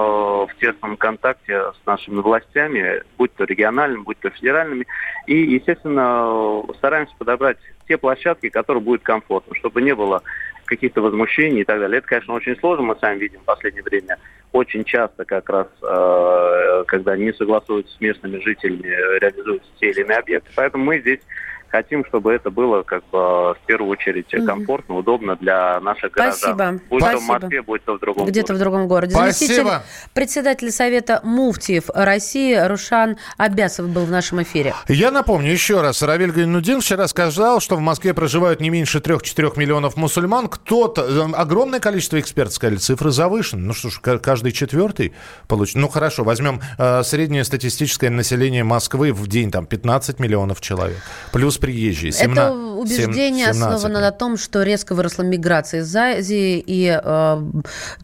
в 0.47 0.51
тесном 0.61 0.97
контакте 0.97 1.73
с 1.73 1.87
нашими 1.87 2.21
властями, 2.21 3.03
будь 3.19 3.35
то 3.35 3.45
региональными, 3.45 4.03
будь 4.03 4.19
то 4.19 4.31
федеральными, 4.31 4.87
и, 5.27 5.37
естественно, 5.37 6.63
э, 6.69 6.75
стараемся 6.79 7.15
подобрать 7.19 7.59
те 7.89 7.97
площадки, 7.99 8.49
которые 8.49 8.83
будут 8.83 9.03
комфортно, 9.03 9.55
чтобы 9.55 9.83
не 9.83 9.95
было 9.95 10.23
каких-то 10.67 11.01
возмущений 11.01 11.63
и 11.63 11.65
так 11.65 11.81
далее. 11.81 11.99
Это, 11.99 12.09
конечно, 12.09 12.35
очень 12.35 12.57
сложно, 12.59 12.85
мы 12.85 12.97
сами 13.01 13.19
видим 13.19 13.41
в 13.41 13.45
последнее 13.45 13.83
время. 13.83 14.19
Очень 14.53 14.85
часто 14.85 15.25
как 15.25 15.49
раз, 15.49 15.67
э, 15.83 16.85
когда 16.87 17.17
не 17.17 17.33
согласуются 17.33 17.95
с 17.95 18.01
местными 18.01 18.39
жителями, 18.39 18.89
э, 18.89 19.19
реализуются 19.19 19.69
те 19.81 19.91
или 19.91 20.03
иные 20.03 20.19
объекты. 20.19 20.51
Поэтому 20.55 20.85
мы 20.85 21.01
здесь 21.01 21.21
хотим, 21.69 22.05
чтобы 22.07 22.33
это 22.33 22.51
было 22.51 22.83
как 22.83 23.03
бы 23.11 23.19
в 23.55 23.59
первую 23.67 23.91
очередь 23.91 24.33
Мгм. 24.33 24.47
комфортно, 24.47 24.97
удобно 24.97 25.37
для 25.37 25.81
наших 25.81 26.13
горожан. 26.13 26.35
Спасибо. 26.39 26.81
Будь 26.91 27.01
то 27.01 27.07
в 27.07 27.11
Спасибо. 27.11 27.33
Москве, 27.33 27.63
будь 27.63 27.85
то 27.85 27.95
в 27.95 28.01
другом 28.01 28.27
Где-то 28.27 28.47
в 28.55 28.57
городе. 28.57 28.65
другом 28.65 28.89
городе. 28.89 29.13
Спасибо. 29.15 29.83
Председателя 30.15 30.71
Совета 30.71 31.21
Муфтиев 31.25 31.85
России 31.95 32.55
Рушан 32.57 33.17
Абясов 33.37 33.89
был 33.89 34.05
в 34.05 34.11
нашем 34.11 34.43
эфире. 34.43 34.75
Я 34.89 35.11
напомню 35.11 35.51
еще 35.53 35.81
раз, 35.81 36.03
Равиль 36.03 36.33
Гайнудин 36.33 36.81
вчера 36.81 37.07
сказал, 37.09 37.61
что 37.61 37.77
в 37.77 37.81
Москве 37.81 38.15
проживают 38.15 38.61
не 38.61 38.71
меньше 38.71 38.99
3-4 39.01 39.59
миллионов 39.59 39.97
мусульман. 39.97 40.49
Кто-то, 40.49 41.03
э, 41.03 41.33
огромное 41.35 41.81
количество 41.81 42.19
экспертов 42.21 42.55
сказали, 42.55 42.77
цифры 42.77 43.11
завышены. 43.11 43.63
Ну 43.63 43.73
что 43.75 43.91
ж, 43.91 43.99
ка- 44.01 44.19
каждый 44.19 44.53
четвертый 44.53 45.13
получит. 45.49 45.77
Ну 45.77 45.89
хорошо, 45.89 46.25
возьмем 46.25 46.61
э, 46.79 47.03
среднее 47.03 47.45
статистическое 47.45 48.11
население 48.11 48.65
Москвы 48.65 49.13
в 49.13 49.27
день, 49.27 49.51
там 49.51 49.67
15 49.67 50.19
миллионов 50.21 50.61
человек. 50.61 50.99
Плюс 51.33 51.59
приезжие. 51.67 52.13
17, 52.13 52.33
Это 52.33 52.53
убеждение 52.53 53.53
17 53.53 53.63
основано 53.63 54.01
на 54.01 54.11
том, 54.13 54.37
что 54.37 54.63
резко 54.63 54.95
выросла 54.95 55.23
миграция 55.23 55.81
из 55.81 55.97
Азии, 55.97 56.63
и 56.65 56.99
э, 57.03 57.43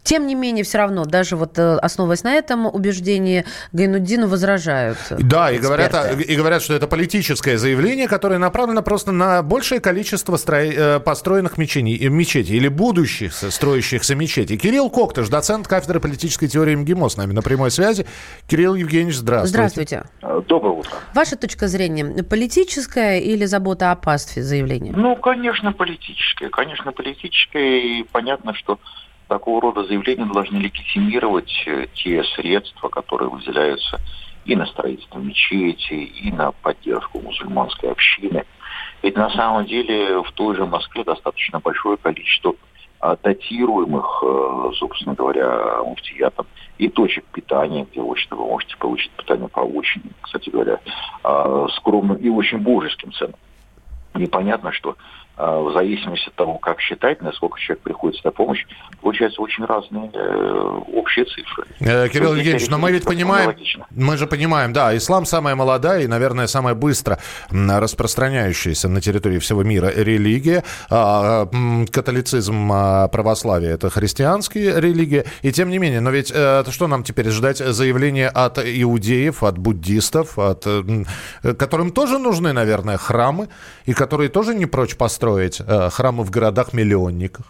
тем 0.02 0.26
не 0.26 0.34
менее 0.34 0.64
все 0.64 0.78
равно, 0.78 1.04
даже 1.04 1.36
вот 1.36 1.58
э, 1.58 1.76
основываясь 1.76 2.24
на 2.24 2.34
этом 2.34 2.66
убеждении, 2.66 3.44
Гайнуддину 3.72 4.26
возражают. 4.26 4.98
Да, 5.10 5.50
и 5.50 5.58
говорят, 5.58 5.94
эксперты. 5.94 6.22
и 6.22 6.36
говорят, 6.36 6.62
что 6.62 6.74
это 6.74 6.86
политическое 6.86 7.58
заявление, 7.58 8.08
которое 8.08 8.38
направлено 8.38 8.82
просто 8.82 9.12
на 9.12 9.42
большее 9.42 9.80
количество 9.80 10.36
строи- 10.36 10.74
э, 10.76 11.00
построенных 11.00 11.58
меченей, 11.58 11.98
э, 11.98 12.08
мечетей 12.08 12.56
или 12.56 12.68
будущих 12.68 13.32
строящихся 13.34 14.14
мечетей. 14.14 14.56
Кирилл 14.56 14.90
Коктыш, 14.90 15.28
доцент 15.28 15.68
кафедры 15.68 16.00
политической 16.00 16.48
теории 16.48 16.74
МГИМО 16.74 17.08
с 17.08 17.16
нами 17.16 17.32
на 17.32 17.42
прямой 17.42 17.70
связи. 17.70 18.06
Кирилл 18.48 18.74
Евгеньевич, 18.74 19.16
здравствуйте. 19.16 19.52
Здравствуйте. 19.52 20.04
Доброе 20.48 20.74
утро. 20.74 20.90
Ваша 21.14 21.36
точка 21.36 21.68
зрения, 21.68 22.22
политическая 22.22 23.18
или 23.20 23.41
забота 23.46 23.90
о 23.90 23.96
пастве 23.96 24.42
заявление? 24.42 24.92
Ну, 24.96 25.16
конечно, 25.16 25.72
политическое. 25.72 26.48
Конечно, 26.48 26.92
политическое. 26.92 27.80
И 27.80 28.02
понятно, 28.04 28.54
что 28.54 28.78
такого 29.28 29.60
рода 29.60 29.84
заявления 29.84 30.26
должны 30.26 30.58
легитимировать 30.58 31.52
э, 31.66 31.86
те 31.94 32.22
средства, 32.24 32.88
которые 32.88 33.30
выделяются 33.30 34.00
и 34.44 34.56
на 34.56 34.66
строительство 34.66 35.18
мечети, 35.18 35.94
и 35.94 36.32
на 36.32 36.52
поддержку 36.52 37.20
мусульманской 37.20 37.90
общины. 37.90 38.44
Ведь 39.02 39.16
на 39.16 39.30
самом 39.30 39.66
деле 39.66 40.22
в 40.22 40.32
той 40.32 40.56
же 40.56 40.66
Москве 40.66 41.04
достаточно 41.04 41.60
большое 41.60 41.96
количество 41.96 42.54
датируемых, 43.22 44.22
э, 44.22 44.70
собственно 44.78 45.14
говоря, 45.14 45.82
муфтиятом 45.82 46.46
и 46.78 46.88
точек 46.88 47.24
питания, 47.32 47.86
где, 47.90 48.00
общем-то, 48.00 48.36
вы 48.36 48.46
можете 48.46 48.76
получить 48.76 49.10
питание 49.12 49.48
по 49.48 49.60
очень, 49.60 50.02
кстати 50.20 50.50
говоря, 50.50 50.80
а, 51.22 51.66
скромным 51.76 52.16
и 52.16 52.28
очень 52.28 52.58
божеским 52.58 53.12
ценам. 53.12 53.34
Непонятно, 54.14 54.72
что 54.72 54.96
в 55.36 55.72
зависимости 55.72 56.28
от 56.28 56.34
того, 56.34 56.58
как 56.58 56.80
считать, 56.80 57.22
насколько 57.22 57.58
человек 57.58 57.82
приходится 57.82 58.26
на 58.26 58.32
помощь, 58.32 58.64
получаются 59.00 59.40
очень 59.40 59.64
разные 59.64 60.10
э, 60.12 60.80
общие 60.94 61.24
цифры. 61.24 61.64
Э, 61.80 62.08
Кирилл 62.08 62.34
Евгеньевич, 62.34 62.68
но 62.68 62.78
мы 62.78 62.92
ведь 62.92 63.04
понимаем, 63.04 63.54
мы 63.90 64.16
же 64.16 64.26
понимаем, 64.26 64.72
да, 64.72 64.96
ислам 64.96 65.24
самая 65.24 65.54
молодая 65.54 66.02
и, 66.02 66.06
наверное, 66.06 66.46
самая 66.46 66.74
быстро 66.74 67.18
распространяющаяся 67.50 68.88
на 68.88 69.00
территории 69.00 69.38
всего 69.38 69.62
мира 69.62 69.92
религия. 69.94 70.64
А, 70.90 71.48
Католицизм, 71.90 72.70
а, 72.72 73.08
православие– 73.08 73.72
это 73.72 73.90
христианские 73.90 74.80
религии. 74.80 75.24
И 75.42 75.52
тем 75.52 75.70
не 75.70 75.78
менее, 75.78 76.00
но 76.00 76.10
ведь 76.10 76.30
э, 76.34 76.64
что 76.70 76.86
нам 76.88 77.02
теперь 77.02 77.30
ждать? 77.30 77.58
Заявления 77.58 78.28
от 78.28 78.58
иудеев, 78.58 79.42
от 79.42 79.58
буддистов, 79.58 80.38
от, 80.38 80.66
которым 81.58 81.90
тоже 81.90 82.18
нужны, 82.18 82.52
наверное, 82.52 82.96
храмы, 82.96 83.48
и 83.86 83.92
которые 83.92 84.28
тоже 84.28 84.54
не 84.54 84.66
прочь 84.66 84.96
построить 85.22 85.60
э, 85.60 85.90
храмы 85.90 86.24
в 86.24 86.30
городах-миллионниках. 86.30 87.46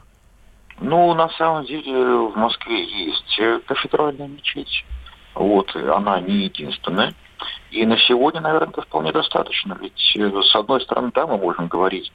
Ну, 0.81 1.15
на 1.15 1.29
самом 1.31 1.65
деле 1.65 1.93
в 2.29 2.37
Москве 2.37 2.85
есть 2.85 3.39
э, 3.39 3.61
кафедральная 3.67 4.29
мечеть. 4.29 4.85
Вот, 5.35 5.75
она 5.75 6.21
не 6.21 6.45
единственная. 6.45 7.15
И 7.71 7.87
на 7.87 7.97
сегодня, 7.97 8.43
наверное, 8.43 8.69
это 8.69 8.83
вполне 8.83 9.11
достаточно. 9.13 9.79
Ведь, 9.81 10.17
э, 10.17 10.43
с 10.43 10.55
одной 10.55 10.83
стороны, 10.83 11.13
да, 11.15 11.27
мы 11.27 11.39
можем 11.39 11.69
говорить, 11.69 12.13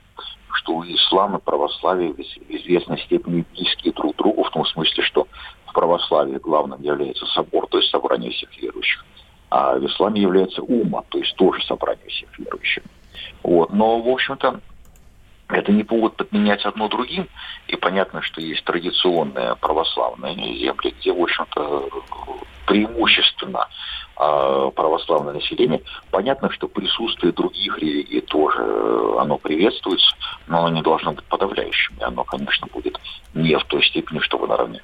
что 0.52 0.84
ислам 0.86 1.38
и 1.38 1.42
православие 1.42 2.14
в 2.14 2.20
из- 2.20 2.38
в 2.38 2.52
известной 2.52 3.00
степени 3.00 3.44
близки 3.54 3.92
друг 3.92 4.16
другу, 4.16 4.44
в 4.44 4.52
том 4.52 4.64
смысле, 4.68 5.04
что 5.06 5.28
в 5.66 5.74
православии 5.74 6.38
главным 6.38 6.82
является 6.84 7.26
собор, 7.28 7.66
то 7.68 7.80
есть 7.80 7.90
собрание 7.90 8.30
всех 8.30 8.56
верующих. 8.62 9.04
А 9.50 9.76
в 9.80 9.86
исламе 9.88 10.22
является 10.22 10.62
ума, 10.62 11.02
то 11.10 11.18
есть 11.18 11.36
тоже 11.36 11.64
собрание 11.66 12.08
всех 12.10 12.38
верующих. 12.38 12.84
Вот. 13.42 13.74
Но, 13.74 14.00
в 14.02 14.08
общем-то, 14.10 14.60
это 15.50 15.72
не 15.72 15.84
повод 15.84 16.16
подменять 16.16 16.66
одно 16.66 16.88
другим. 16.88 17.28
И 17.68 17.76
понятно, 17.76 18.22
что 18.22 18.42
есть 18.42 18.64
традиционные 18.64 19.56
православные 19.56 20.36
земли, 20.36 20.94
где, 21.00 21.14
в 21.14 21.22
общем-то, 21.22 21.90
преимущественно 22.66 23.68
а, 24.18 24.70
православное 24.72 25.34
население. 25.34 25.82
Понятно, 26.12 26.52
что 26.52 26.68
присутствие 26.68 27.32
других 27.32 27.78
религий 27.80 28.22
тоже 28.22 28.60
э, 28.60 29.18
оно 29.20 29.38
приветствуется, 29.38 30.16
но 30.48 30.60
оно 30.60 30.76
не 30.76 30.82
должно 30.82 31.14
быть 31.14 31.24
подавляющим. 31.26 31.96
И 32.00 32.04
оно, 32.04 32.24
конечно, 32.24 32.68
будет 32.74 33.00
не 33.34 33.58
в 33.58 33.64
той 33.66 33.84
степени, 33.84 34.20
чтобы 34.20 34.48
наравне. 34.48 34.82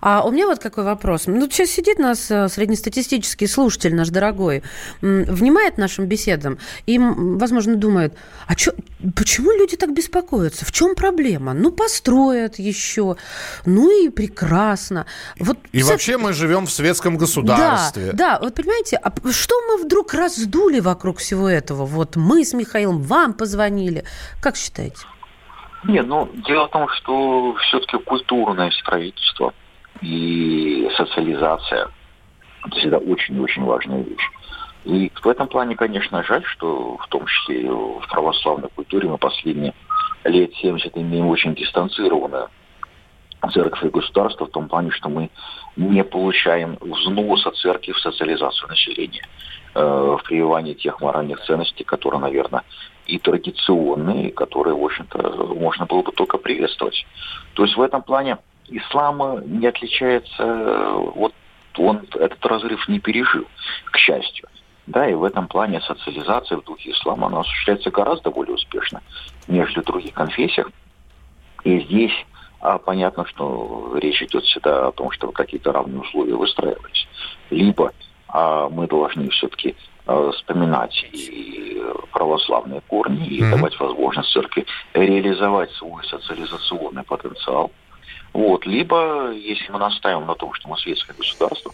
А 0.00 0.22
у 0.24 0.30
меня 0.30 0.46
вот 0.46 0.58
какой 0.58 0.84
вопрос. 0.84 1.26
Ну, 1.26 1.48
сейчас 1.50 1.70
сидит 1.70 1.98
нас 1.98 2.30
э, 2.30 2.48
среднестатистический 2.48 3.46
слушатель 3.46 3.94
наш 3.94 4.08
дорогой, 4.08 4.62
внимает 5.00 5.78
нашим 5.78 6.06
беседам 6.06 6.58
и, 6.86 6.98
возможно, 6.98 7.76
думает, 7.76 8.14
а 8.46 8.54
чё, 8.54 8.72
почему 9.16 9.50
люди 9.52 9.76
так 9.76 9.92
беспокоятся? 9.94 10.64
В 10.64 10.72
чем 10.72 10.94
проблема? 10.94 11.52
Ну, 11.54 11.72
построят 11.72 12.58
еще, 12.58 13.16
ну 13.66 14.04
и 14.04 14.08
прекрасно. 14.08 15.06
Вот 15.38 15.58
И 15.72 15.82
со- 15.82 15.92
вообще 15.92 16.18
мы 16.18 16.32
живем 16.32 16.66
в 16.66 16.70
светском 16.72 17.16
государстве. 17.16 18.12
Да, 18.12 18.38
да, 18.38 18.38
вот 18.40 18.54
понимаете, 18.54 18.96
а 19.02 19.12
что 19.30 19.54
мы 19.68 19.82
вдруг 19.84 20.14
раздули 20.14 20.80
вокруг 20.80 21.18
всего 21.18 21.48
этого? 21.48 21.84
Вот 21.86 22.16
мы 22.16 22.44
с 22.44 22.52
Михаилом 22.52 23.02
вам 23.02 23.32
позвонили. 23.34 24.04
Как 24.40 24.56
считаете? 24.56 24.98
Нет, 25.84 26.06
ну, 26.06 26.28
дело 26.46 26.68
в 26.68 26.70
том, 26.72 26.88
что 26.90 27.54
все-таки 27.68 27.96
культурное 28.04 28.70
строительство 28.70 29.54
и 30.00 30.88
социализация– 30.96 31.88
это 32.64 32.76
всегда 32.76 32.98
очень-очень 32.98 33.64
важная 33.64 34.02
вещь. 34.02 34.30
И 34.84 35.12
в 35.22 35.28
этом 35.28 35.48
плане, 35.48 35.76
конечно, 35.76 36.22
жаль, 36.22 36.44
что 36.44 36.96
в 36.96 37.06
том 37.08 37.26
числе 37.26 37.70
в 37.70 38.06
православной 38.10 38.70
культуре 38.74 39.08
мы 39.08 39.18
последние 39.18 39.74
лет 40.24 40.54
70 40.54 40.96
имеем 40.96 41.28
очень 41.28 41.54
дистанцированную 41.54 42.48
церковь 43.52 43.84
и 43.84 43.88
государство 43.88 44.46
в 44.46 44.50
том 44.50 44.68
плане, 44.68 44.90
что 44.90 45.08
мы 45.08 45.30
не 45.76 46.04
получаем 46.04 46.76
взноса 46.80 47.50
церкви 47.52 47.92
в 47.92 47.98
социализацию 47.98 48.68
населения, 48.68 49.26
э, 49.74 49.80
в 49.80 50.22
прививание 50.24 50.74
тех 50.74 51.00
моральных 51.00 51.40
ценностей, 51.44 51.84
которые, 51.84 52.20
наверное, 52.20 52.62
и 53.06 53.18
традиционные, 53.18 54.30
которые, 54.30 54.74
в 54.74 54.84
общем-то, 54.84 55.54
можно 55.58 55.86
было 55.86 56.02
бы 56.02 56.12
только 56.12 56.38
приветствовать. 56.38 57.06
То 57.54 57.64
есть 57.64 57.76
в 57.76 57.82
этом 57.82 58.02
плане 58.02 58.38
ислам 58.70 59.42
не 59.58 59.66
отличается, 59.66 60.92
вот 61.14 61.34
он 61.76 62.06
этот 62.14 62.44
разрыв 62.44 62.88
не 62.88 63.00
пережил, 63.00 63.46
к 63.86 63.96
счастью. 63.96 64.48
Да, 64.86 65.08
и 65.08 65.14
в 65.14 65.24
этом 65.24 65.46
плане 65.46 65.80
социализация 65.80 66.58
в 66.58 66.64
духе 66.64 66.90
ислама, 66.90 67.28
она 67.28 67.40
осуществляется 67.40 67.90
гораздо 67.90 68.30
более 68.30 68.54
успешно, 68.54 69.02
нежели 69.46 69.80
в 69.80 69.84
других 69.84 70.14
конфессиях. 70.14 70.70
И 71.62 71.80
здесь 71.80 72.12
а 72.60 72.76
понятно, 72.78 73.24
что 73.24 73.96
речь 74.00 74.22
идет 74.22 74.44
всегда 74.44 74.88
о 74.88 74.92
том, 74.92 75.10
что 75.12 75.32
какие-то 75.32 75.72
равные 75.72 76.00
условия 76.00 76.34
выстраивались. 76.34 77.08
Либо 77.48 77.92
а, 78.28 78.68
мы 78.68 78.86
должны 78.86 79.30
все-таки 79.30 79.74
а, 80.06 80.30
вспоминать 80.32 81.06
и 81.10 81.82
православные 82.12 82.82
корни 82.82 83.26
и 83.26 83.40
mm-hmm. 83.40 83.50
давать 83.50 83.80
возможность 83.80 84.30
церкви 84.32 84.66
реализовать 84.92 85.70
свой 85.72 86.04
социализационный 86.04 87.02
потенциал. 87.02 87.70
Вот. 88.32 88.66
Либо, 88.66 89.32
если 89.32 89.70
мы 89.72 89.78
настаиваем 89.78 90.26
на 90.26 90.34
том, 90.34 90.52
что 90.54 90.68
мы 90.68 90.78
светское 90.78 91.16
государство, 91.16 91.72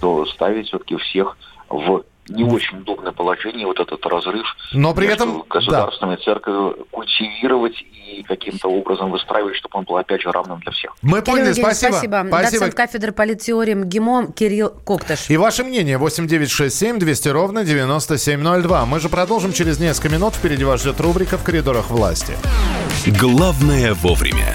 то 0.00 0.24
ставить 0.26 0.68
все-таки 0.68 0.96
всех 0.96 1.36
в 1.68 2.04
не 2.30 2.44
очень 2.44 2.78
удобное 2.78 3.12
положение, 3.12 3.66
вот 3.66 3.80
этот 3.80 4.04
разрыв 4.06 4.46
Но 4.72 4.94
при 4.94 5.06
между 5.06 5.24
этом, 5.24 5.44
государственной 5.48 6.16
да. 6.16 6.22
церковью 6.22 6.86
культивировать 6.90 7.74
и 7.82 8.22
каким-то 8.22 8.68
образом 8.68 9.10
выстраивать, 9.10 9.56
чтобы 9.56 9.78
он 9.78 9.84
был 9.84 9.96
опять 9.96 10.22
же 10.22 10.30
равным 10.30 10.60
для 10.60 10.72
всех. 10.72 10.94
Мы 11.02 11.22
поняли, 11.22 11.52
спасибо. 11.52 11.92
спасибо. 11.92 12.24
спасибо. 12.28 12.50
Доцент 12.50 12.74
кафедры 12.74 13.12
политеории 13.12 13.74
МГИМО 13.74 14.32
Кирилл 14.32 14.70
Коктыш. 14.70 15.28
И 15.28 15.36
ваше 15.36 15.64
мнение 15.64 15.98
8967 15.98 16.98
200 16.98 17.28
ровно 17.28 17.64
9702. 17.64 18.86
Мы 18.86 19.00
же 19.00 19.08
продолжим 19.08 19.52
через 19.52 19.80
несколько 19.80 20.08
минут. 20.08 20.34
Впереди 20.34 20.64
вас 20.64 20.80
ждет 20.80 21.00
рубрика 21.00 21.36
«В 21.36 21.44
коридорах 21.44 21.90
власти». 21.90 22.34
Главное 23.06 23.94
вовремя. 23.94 24.54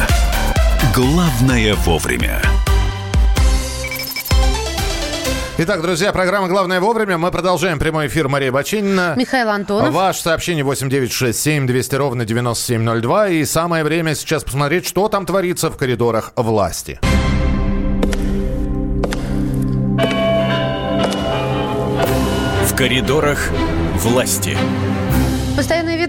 «Главное 0.93 1.73
вовремя». 1.75 2.41
Итак, 5.57 5.81
друзья, 5.81 6.11
программа 6.11 6.49
«Главное 6.49 6.81
вовремя». 6.81 7.17
Мы 7.17 7.31
продолжаем 7.31 7.79
прямой 7.79 8.07
эфир 8.07 8.27
Мария 8.27 8.51
Бачинина. 8.51 9.13
Михаил 9.15 9.47
Антонов. 9.49 9.93
Ваше 9.93 10.21
сообщение 10.21 10.65
8967 10.65 11.65
200 11.65 11.95
ровно 11.95 12.25
9702. 12.25 13.29
И 13.29 13.45
самое 13.45 13.85
время 13.85 14.15
сейчас 14.15 14.43
посмотреть, 14.43 14.85
что 14.85 15.07
там 15.07 15.25
творится 15.25 15.69
в 15.69 15.77
коридорах 15.77 16.33
власти. 16.35 16.99
В 22.65 22.75
коридорах 22.75 23.49
власти. 23.95 24.57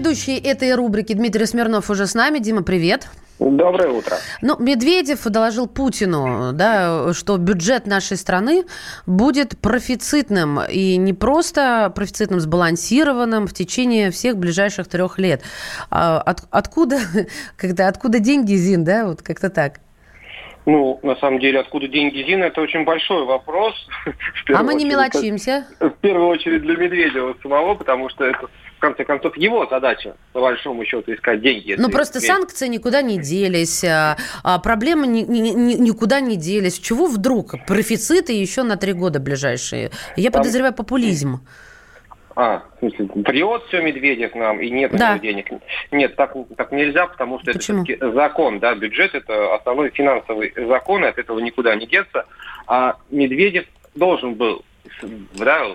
Ведущий 0.03 0.37
этой 0.37 0.75
рубрики 0.75 1.13
Дмитрий 1.13 1.45
Смирнов 1.45 1.89
уже 1.89 2.07
с 2.07 2.13
нами. 2.13 2.39
Дима, 2.39 2.61
привет. 2.61 3.07
Доброе 3.39 3.87
утро. 3.87 4.17
Ну, 4.41 4.59
Медведев 4.59 5.23
доложил 5.23 5.65
Путину, 5.65 6.51
да, 6.51 7.13
что 7.13 7.37
бюджет 7.37 7.87
нашей 7.87 8.17
страны 8.17 8.65
будет 9.05 9.57
профицитным. 9.57 10.59
И 10.69 10.97
не 10.97 11.13
просто 11.13 11.89
профицитным, 11.95 12.41
сбалансированным 12.41 13.47
в 13.47 13.53
течение 13.53 14.11
всех 14.11 14.35
ближайших 14.35 14.89
трех 14.89 15.19
лет. 15.19 15.41
А 15.89 16.19
от, 16.19 16.41
откуда, 16.51 16.97
когда, 17.55 17.87
откуда 17.87 18.19
деньги, 18.19 18.55
Зин, 18.55 18.83
да, 18.83 19.05
вот 19.05 19.21
как-то 19.21 19.49
так? 19.49 19.79
Ну, 20.65 20.99
на 21.01 21.15
самом 21.15 21.39
деле, 21.39 21.61
откуда 21.61 21.87
деньги 21.87 22.23
Зина, 22.23 22.45
это 22.45 22.59
очень 22.59 22.83
большой 22.83 23.25
вопрос. 23.25 23.73
А 24.53 24.63
мы 24.63 24.75
не 24.75 24.83
мелочимся. 24.83 25.65
В 25.79 25.91
первую 26.01 26.27
очередь 26.27 26.61
для 26.61 26.75
Медведева 26.75 27.35
самого, 27.41 27.75
потому 27.75 28.09
что 28.09 28.25
это 28.25 28.49
конце 28.83 29.05
концов, 29.05 29.37
его 29.37 29.65
задача, 29.67 30.15
по 30.33 30.41
большому 30.41 30.83
счету, 30.83 31.13
искать 31.13 31.41
деньги. 31.41 31.75
Ну, 31.77 31.89
просто 31.89 32.17
Медведев. 32.19 32.35
санкции 32.35 32.67
никуда 32.67 33.01
не 33.01 33.17
делись, 33.17 33.81
а, 33.85 34.17
а 34.43 34.59
проблемы 34.59 35.07
ни, 35.07 35.21
ни, 35.21 35.39
ни, 35.39 35.73
никуда 35.75 36.19
не 36.19 36.35
делись. 36.35 36.79
Чего 36.79 37.07
вдруг? 37.07 37.55
Профициты 37.65 38.33
еще 38.33 38.63
на 38.63 38.75
три 38.75 38.91
года 38.91 39.21
ближайшие. 39.21 39.91
Я 40.17 40.31
Там... 40.31 40.41
подозреваю 40.41 40.73
популизм. 40.73 41.47
А, 42.35 42.63
в 42.75 42.79
смысле, 42.79 43.07
врет 43.13 43.63
все 43.67 43.81
Медведев 43.81 44.35
нам, 44.35 44.59
и 44.59 44.69
нет 44.69 44.91
да. 44.91 45.17
денег. 45.17 45.47
Нет, 45.91 46.15
так, 46.17 46.35
так 46.57 46.71
нельзя, 46.73 47.07
потому 47.07 47.39
что 47.39 47.53
Почему? 47.53 47.85
это 47.87 48.11
закон, 48.11 48.59
да, 48.59 48.75
бюджет 48.75 49.15
это 49.15 49.55
основной 49.55 49.91
финансовый 49.91 50.51
закон, 50.55 51.05
от 51.05 51.17
этого 51.17 51.39
никуда 51.39 51.75
не 51.75 51.87
деться. 51.87 52.25
А 52.67 52.97
Медведев 53.11 53.65
должен 53.95 54.33
был, 54.33 54.65
да, 55.35 55.67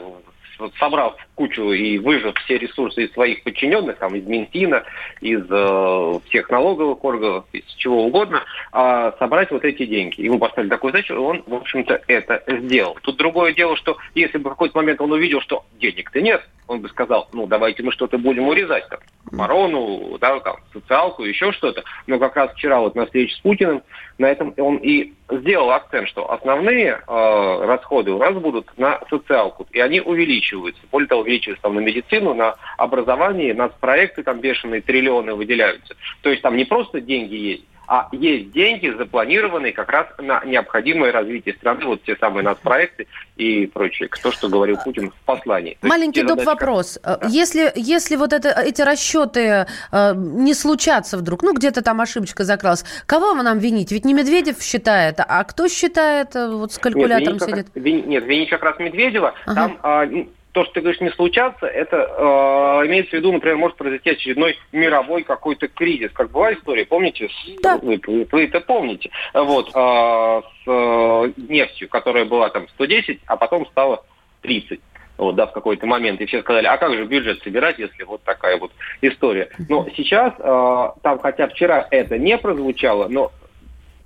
вот 0.58 0.74
собрав 0.74 1.14
кучу 1.38 1.70
и 1.70 1.98
выжив 1.98 2.34
все 2.44 2.58
ресурсы 2.58 3.04
из 3.04 3.12
своих 3.12 3.44
подчиненных, 3.44 3.96
там, 3.98 4.16
из 4.16 4.26
Минфина, 4.26 4.82
из 5.20 5.44
э, 5.48 6.20
всех 6.28 6.50
налоговых 6.50 7.04
органов, 7.04 7.44
из 7.52 7.64
чего 7.76 8.06
угодно, 8.06 8.42
э, 8.72 9.12
собрать 9.20 9.52
вот 9.52 9.64
эти 9.64 9.86
деньги. 9.86 10.20
Ему 10.20 10.40
поставили 10.40 10.68
такую 10.68 10.92
задачу, 10.92 11.14
и 11.14 11.18
он, 11.18 11.44
в 11.46 11.54
общем-то, 11.54 12.02
это 12.08 12.42
сделал. 12.48 12.98
Тут 13.02 13.18
другое 13.18 13.54
дело, 13.54 13.76
что 13.76 13.98
если 14.16 14.38
бы 14.38 14.50
в 14.50 14.54
какой-то 14.54 14.76
момент 14.76 15.00
он 15.00 15.12
увидел, 15.12 15.40
что 15.40 15.64
денег-то 15.80 16.20
нет, 16.20 16.42
он 16.66 16.80
бы 16.80 16.88
сказал, 16.88 17.28
ну, 17.32 17.46
давайте 17.46 17.84
мы 17.84 17.92
что-то 17.92 18.18
будем 18.18 18.48
урезать, 18.48 18.88
там, 18.88 18.98
оборону, 19.32 20.18
да, 20.20 20.40
там, 20.40 20.56
социалку, 20.72 21.22
еще 21.22 21.52
что-то. 21.52 21.84
Но 22.08 22.18
как 22.18 22.34
раз 22.36 22.52
вчера 22.52 22.80
вот 22.80 22.94
на 22.96 23.06
встрече 23.06 23.36
с 23.36 23.40
Путиным 23.40 23.82
на 24.18 24.26
этом 24.26 24.52
он 24.58 24.76
и 24.76 25.12
сделал 25.30 25.70
акцент, 25.70 26.08
что 26.08 26.30
основные 26.30 27.00
э, 27.06 27.64
расходы 27.66 28.10
у 28.12 28.18
нас 28.18 28.34
будут 28.34 28.66
на 28.76 29.00
социалку, 29.10 29.66
и 29.72 29.80
они 29.80 30.00
увеличиваются. 30.00 30.80
Более 30.90 31.08
того, 31.08 31.24
увеличиваются 31.28 31.62
там 31.62 31.74
на 31.74 31.80
медицину, 31.80 32.34
на 32.34 32.56
образование, 32.78 33.54
на 33.54 33.68
проекты 33.68 34.22
там 34.22 34.40
бешеные 34.40 34.80
триллионы 34.80 35.34
выделяются. 35.34 35.94
То 36.22 36.30
есть 36.30 36.42
там 36.42 36.56
не 36.56 36.64
просто 36.64 37.00
деньги 37.00 37.34
есть, 37.34 37.64
а 37.88 38.08
есть 38.12 38.52
деньги, 38.52 38.90
запланированные 38.90 39.72
как 39.72 39.88
раз 39.88 40.06
на 40.18 40.44
необходимое 40.44 41.10
развитие 41.10 41.54
страны, 41.54 41.86
вот 41.86 42.02
те 42.02 42.16
самые 42.16 42.44
нацпроекты 42.44 43.06
и 43.36 43.66
прочее, 43.66 44.10
то, 44.22 44.30
что 44.30 44.48
говорил 44.48 44.76
Путин 44.84 45.10
в 45.10 45.14
послании. 45.24 45.78
Маленький 45.80 46.22
доп. 46.22 46.44
вопрос. 46.44 46.98
Да. 47.02 47.18
Если, 47.28 47.72
если 47.76 48.16
вот 48.16 48.34
это, 48.34 48.50
эти 48.50 48.82
расчеты 48.82 49.66
э, 49.90 50.12
не 50.14 50.52
случатся 50.52 51.16
вдруг, 51.16 51.42
ну, 51.42 51.54
где-то 51.54 51.80
там 51.82 52.02
ошибочка 52.02 52.44
закралась, 52.44 52.84
кого 53.06 53.32
нам 53.34 53.58
винить? 53.58 53.90
Ведь 53.90 54.04
не 54.04 54.12
Медведев 54.12 54.60
считает, 54.60 55.16
а 55.20 55.42
кто 55.44 55.66
считает, 55.68 56.36
э, 56.36 56.46
вот 56.46 56.72
с 56.72 56.78
калькулятором 56.78 57.38
нет, 57.38 57.42
сидит? 57.42 57.66
Раз, 57.74 57.84
вин, 57.84 58.06
нет, 58.06 58.24
винить 58.24 58.50
как 58.50 58.62
раз 58.64 58.78
Медведева. 58.78 59.32
Ага. 59.46 59.54
Там 59.54 60.02
э, 60.02 60.26
то, 60.58 60.64
что 60.64 60.74
ты 60.74 60.80
говоришь, 60.80 61.00
не 61.00 61.10
случаться, 61.10 61.66
это 61.66 61.96
э, 61.96 62.86
имеется 62.88 63.12
в 63.12 63.14
виду, 63.14 63.30
например, 63.30 63.58
может 63.58 63.76
произойти 63.76 64.10
очередной 64.10 64.58
мировой 64.72 65.22
какой-то 65.22 65.68
кризис, 65.68 66.10
как 66.12 66.32
была 66.32 66.52
история, 66.52 66.84
помните? 66.84 67.28
Да. 67.62 67.78
Вы, 67.80 68.00
вы, 68.04 68.26
вы 68.28 68.44
это 68.44 68.58
помните. 68.58 69.08
Вот, 69.34 69.68
э, 69.68 69.70
с 69.72 70.66
э, 70.66 71.32
нефтью, 71.48 71.88
которая 71.88 72.24
была 72.24 72.48
там 72.48 72.66
110, 72.70 73.20
а 73.26 73.36
потом 73.36 73.66
стала 73.66 74.04
30 74.42 74.80
вот, 75.16 75.36
да, 75.36 75.46
в 75.46 75.52
какой-то 75.52 75.86
момент, 75.86 76.20
и 76.20 76.26
все 76.26 76.40
сказали, 76.40 76.66
а 76.66 76.76
как 76.76 76.92
же 76.94 77.04
бюджет 77.04 77.40
собирать, 77.44 77.78
если 77.78 78.02
вот 78.02 78.24
такая 78.24 78.58
вот 78.58 78.72
история. 79.00 79.50
Но 79.68 79.86
сейчас, 79.96 80.34
э, 80.40 80.88
там, 81.02 81.20
хотя 81.20 81.46
вчера 81.46 81.86
это 81.92 82.18
не 82.18 82.36
прозвучало, 82.36 83.06
но 83.06 83.30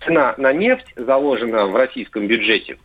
цена 0.04 0.34
на 0.36 0.52
нефть 0.52 0.92
заложена 0.96 1.64
в 1.64 1.76
российском 1.76 2.26
бюджете 2.26 2.76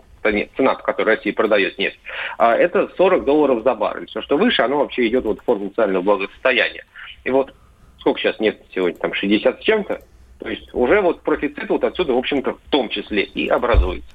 цена, 0.55 0.75
по 0.75 0.83
которой 0.83 1.15
Россия 1.15 1.33
продает 1.33 1.77
нефть, 1.77 1.99
а 2.37 2.55
это 2.55 2.89
40 2.97 3.25
долларов 3.25 3.63
за 3.63 3.75
баррель. 3.75 4.07
Все, 4.07 4.21
что 4.21 4.37
выше, 4.37 4.61
оно 4.61 4.79
вообще 4.79 5.07
идет 5.07 5.25
вот 5.25 5.39
в 5.39 5.43
форму 5.43 5.69
социального 5.69 6.03
благосостояния. 6.03 6.85
И 7.23 7.29
вот 7.29 7.53
сколько 7.99 8.19
сейчас 8.19 8.39
нефти 8.39 8.63
сегодня, 8.73 8.97
там 8.99 9.13
60 9.13 9.59
с 9.59 9.63
чем-то, 9.63 10.01
то 10.39 10.49
есть 10.49 10.69
уже 10.73 11.01
вот 11.01 11.21
профицит 11.23 11.69
вот 11.69 11.83
отсюда, 11.83 12.13
в 12.13 12.17
общем-то, 12.17 12.53
в 12.53 12.69
том 12.69 12.89
числе 12.89 13.23
и 13.23 13.47
образуется. 13.47 14.07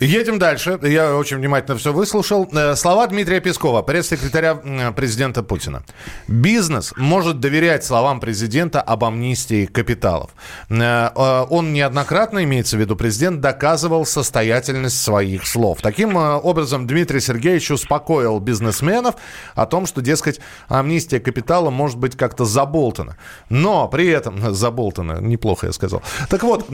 Едем 0.00 0.38
дальше. 0.38 0.78
Я 0.82 1.16
очень 1.16 1.36
внимательно 1.36 1.76
все 1.76 1.92
выслушал. 1.92 2.48
Э, 2.52 2.74
слова 2.74 3.06
Дмитрия 3.06 3.40
Пескова, 3.40 3.82
пресс-секретаря 3.82 4.56
президента 4.96 5.44
Путина. 5.44 5.84
Бизнес 6.26 6.92
может 6.96 7.38
доверять 7.38 7.84
словам 7.84 8.18
президента 8.18 8.80
об 8.80 9.04
амнистии 9.04 9.66
капиталов. 9.66 10.30
Э, 10.68 11.10
э, 11.14 11.46
он 11.48 11.72
неоднократно, 11.72 12.42
имеется 12.42 12.76
в 12.76 12.80
виду 12.80 12.96
президент, 12.96 13.40
доказывал 13.40 14.04
состоятельность 14.04 15.00
своих 15.00 15.46
слов. 15.46 15.78
Таким 15.80 16.16
образом, 16.16 16.86
Дмитрий 16.88 17.20
Сергеевич 17.20 17.70
успокоил 17.70 18.40
бизнесменов 18.40 19.14
о 19.54 19.66
том, 19.66 19.86
что, 19.86 20.00
дескать, 20.00 20.40
амнистия 20.68 21.20
капитала 21.20 21.70
может 21.70 21.98
быть 21.98 22.16
как-то 22.16 22.44
заболтана. 22.44 23.16
Но 23.48 23.86
при 23.88 24.08
этом... 24.08 24.52
Заболтана, 24.62 25.20
неплохо 25.20 25.66
я 25.66 25.72
сказал. 25.72 26.02
Так 26.28 26.42
вот, 26.42 26.66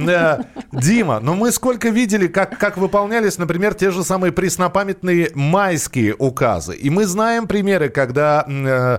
Дима, 0.72 1.20
ну 1.20 1.34
мы 1.34 1.52
сколько 1.52 1.90
видели, 1.90 2.26
как, 2.26 2.58
как 2.58 2.76
выполняют 2.76 3.17
выполнялись, 3.18 3.38
например, 3.38 3.74
те 3.74 3.90
же 3.90 4.02
самые 4.02 4.32
преснопамятные 4.32 5.30
майские 5.34 6.14
указы. 6.18 6.76
И 6.76 6.90
мы 6.90 7.04
знаем 7.04 7.46
примеры, 7.46 7.88
когда 7.88 8.44
э, 8.46 8.98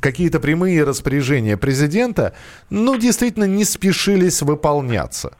какие-то 0.00 0.40
прямые 0.40 0.84
распоряжения 0.84 1.56
президента, 1.56 2.32
ну, 2.70 2.96
действительно, 2.96 3.44
не 3.44 3.64
спешились 3.64 4.42
выполняться. 4.42 5.32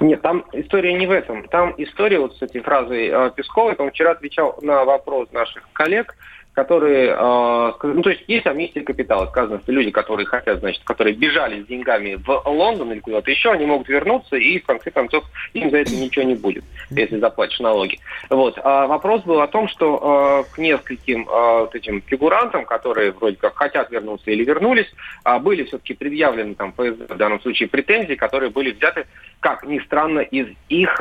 Нет, 0.00 0.22
там 0.22 0.44
история 0.52 0.94
не 0.94 1.06
в 1.06 1.10
этом. 1.10 1.46
Там 1.48 1.74
история 1.78 2.18
вот 2.18 2.36
с 2.36 2.42
этой 2.42 2.60
фразой 2.60 3.08
э, 3.08 3.30
Пескова. 3.34 3.74
Он 3.78 3.90
вчера 3.90 4.12
отвечал 4.12 4.58
на 4.62 4.84
вопрос 4.84 5.28
наших 5.32 5.62
коллег– 5.72 6.14
которые, 6.60 7.16
э, 7.18 7.72
ну, 7.82 8.02
то 8.02 8.10
есть 8.10 8.22
есть 8.28 8.46
амнистия 8.46 8.82
капитала. 8.82 9.24
Сказано, 9.28 9.60
что 9.62 9.72
люди, 9.72 9.90
которые 9.90 10.26
хотят, 10.26 10.60
значит, 10.60 10.82
которые 10.84 11.16
бежали 11.16 11.62
с 11.62 11.66
деньгами 11.66 12.16
в 12.16 12.42
Лондон 12.44 12.92
или 12.92 13.00
куда-то 13.00 13.30
еще, 13.30 13.50
они 13.52 13.64
могут 13.64 13.88
вернуться, 13.88 14.36
и 14.36 14.58
в 14.58 14.66
конце 14.66 14.90
концов 14.90 15.24
им 15.54 15.70
за 15.70 15.78
это 15.78 15.94
ничего 15.94 16.26
не 16.26 16.34
будет, 16.34 16.64
если 16.90 17.18
заплатишь 17.18 17.60
налоги. 17.60 17.98
Вот. 18.28 18.58
А 18.62 18.86
вопрос 18.86 19.22
был 19.22 19.40
о 19.40 19.46
том, 19.46 19.68
что 19.68 20.44
э, 20.44 20.54
к 20.54 20.58
нескольким 20.58 21.26
э, 21.26 21.60
вот 21.60 21.74
этим 21.74 22.02
фигурантам, 22.02 22.66
которые 22.66 23.12
вроде 23.12 23.36
как 23.36 23.56
хотят 23.56 23.90
вернуться 23.90 24.30
или 24.30 24.44
вернулись, 24.44 24.92
были 25.40 25.64
все-таки 25.64 25.94
предъявлены 25.94 26.54
там 26.56 26.74
в 26.76 27.16
данном 27.16 27.40
случае 27.40 27.70
претензии, 27.70 28.16
которые 28.16 28.50
были 28.50 28.72
взяты, 28.72 29.06
как 29.40 29.64
ни 29.64 29.78
странно, 29.78 30.20
из 30.20 30.48
их 30.68 31.00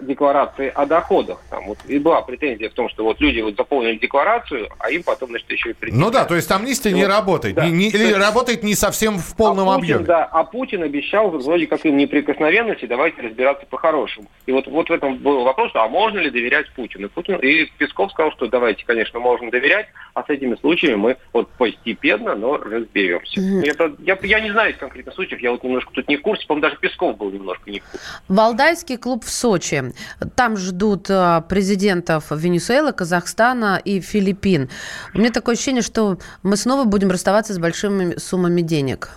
декларации 0.00 0.70
о 0.72 0.86
доходах. 0.86 1.40
Там 1.50 1.66
вот 1.66 1.78
и 1.88 1.98
была 1.98 2.22
претензия 2.22 2.70
в 2.70 2.74
том, 2.74 2.88
что 2.88 3.02
вот 3.02 3.20
люди 3.20 3.40
вот 3.40 3.56
заполнили 3.56 3.96
декларацию, 3.96 4.67
а 4.78 4.90
им 4.90 5.02
потом, 5.02 5.30
значит, 5.30 5.50
еще 5.50 5.70
и 5.70 5.72
прийти. 5.72 5.96
Ну 5.96 6.10
да, 6.10 6.24
то 6.24 6.34
есть 6.34 6.50
амнистия 6.50 6.90
вот. 6.90 6.96
не 6.96 7.06
работает. 7.06 7.54
Да. 7.54 7.66
Не, 7.66 7.72
не, 7.72 7.88
или 7.88 8.12
работает 8.12 8.62
не 8.62 8.74
совсем 8.74 9.18
в 9.18 9.36
полном 9.36 9.68
а 9.68 9.76
Путин, 9.76 9.94
объеме. 9.94 10.04
Да, 10.06 10.24
а 10.24 10.44
Путин 10.44 10.82
обещал 10.82 11.30
вроде 11.30 11.66
как 11.66 11.84
им 11.84 11.96
неприкосновенности, 11.96 12.86
давайте 12.86 13.22
разбираться 13.22 13.66
по-хорошему. 13.66 14.28
И 14.46 14.52
вот, 14.52 14.66
вот 14.66 14.88
в 14.88 14.92
этом 14.92 15.16
был 15.18 15.44
вопрос, 15.44 15.72
а 15.74 15.88
можно 15.88 16.18
ли 16.18 16.30
доверять 16.30 16.70
Путину? 16.72 17.06
И, 17.06 17.10
Путин, 17.10 17.36
и 17.36 17.66
Песков 17.78 18.12
сказал, 18.12 18.32
что 18.32 18.46
давайте, 18.46 18.84
конечно, 18.84 19.18
можно 19.18 19.50
доверять, 19.50 19.86
а 20.14 20.22
с 20.22 20.28
этими 20.28 20.56
случаями 20.56 20.96
мы 20.96 21.16
вот 21.32 21.48
постепенно, 21.50 22.34
но 22.34 22.56
разберемся. 22.56 23.40
Mm-hmm. 23.40 23.70
Это, 23.70 23.94
я, 24.00 24.18
я 24.22 24.40
не 24.40 24.50
знаю 24.50 24.74
конкретных 24.78 25.14
случаев, 25.14 25.40
я 25.40 25.50
вот 25.52 25.62
немножко 25.62 25.92
тут 25.92 26.08
не 26.08 26.16
в 26.16 26.22
курсе, 26.22 26.46
по-моему, 26.46 26.68
даже 26.68 26.80
Песков 26.80 27.16
был 27.16 27.30
немножко 27.30 27.70
не 27.70 27.80
в 27.80 27.84
курсе. 27.84 28.06
Валдайский 28.28 28.96
клуб 28.96 29.24
в 29.24 29.30
Сочи. 29.30 29.92
Там 30.36 30.56
ждут 30.56 31.10
а, 31.10 31.40
президентов 31.42 32.30
Венесуэлы, 32.30 32.92
Казахстана 32.92 33.80
и 33.84 34.00
Филиппин. 34.00 34.47
Филиппин. 34.48 34.70
У 35.14 35.18
меня 35.18 35.30
такое 35.30 35.54
ощущение, 35.54 35.82
что 35.82 36.18
мы 36.42 36.56
снова 36.56 36.84
будем 36.84 37.10
расставаться 37.10 37.52
с 37.52 37.58
большими 37.58 38.16
суммами 38.18 38.62
денег. 38.62 39.10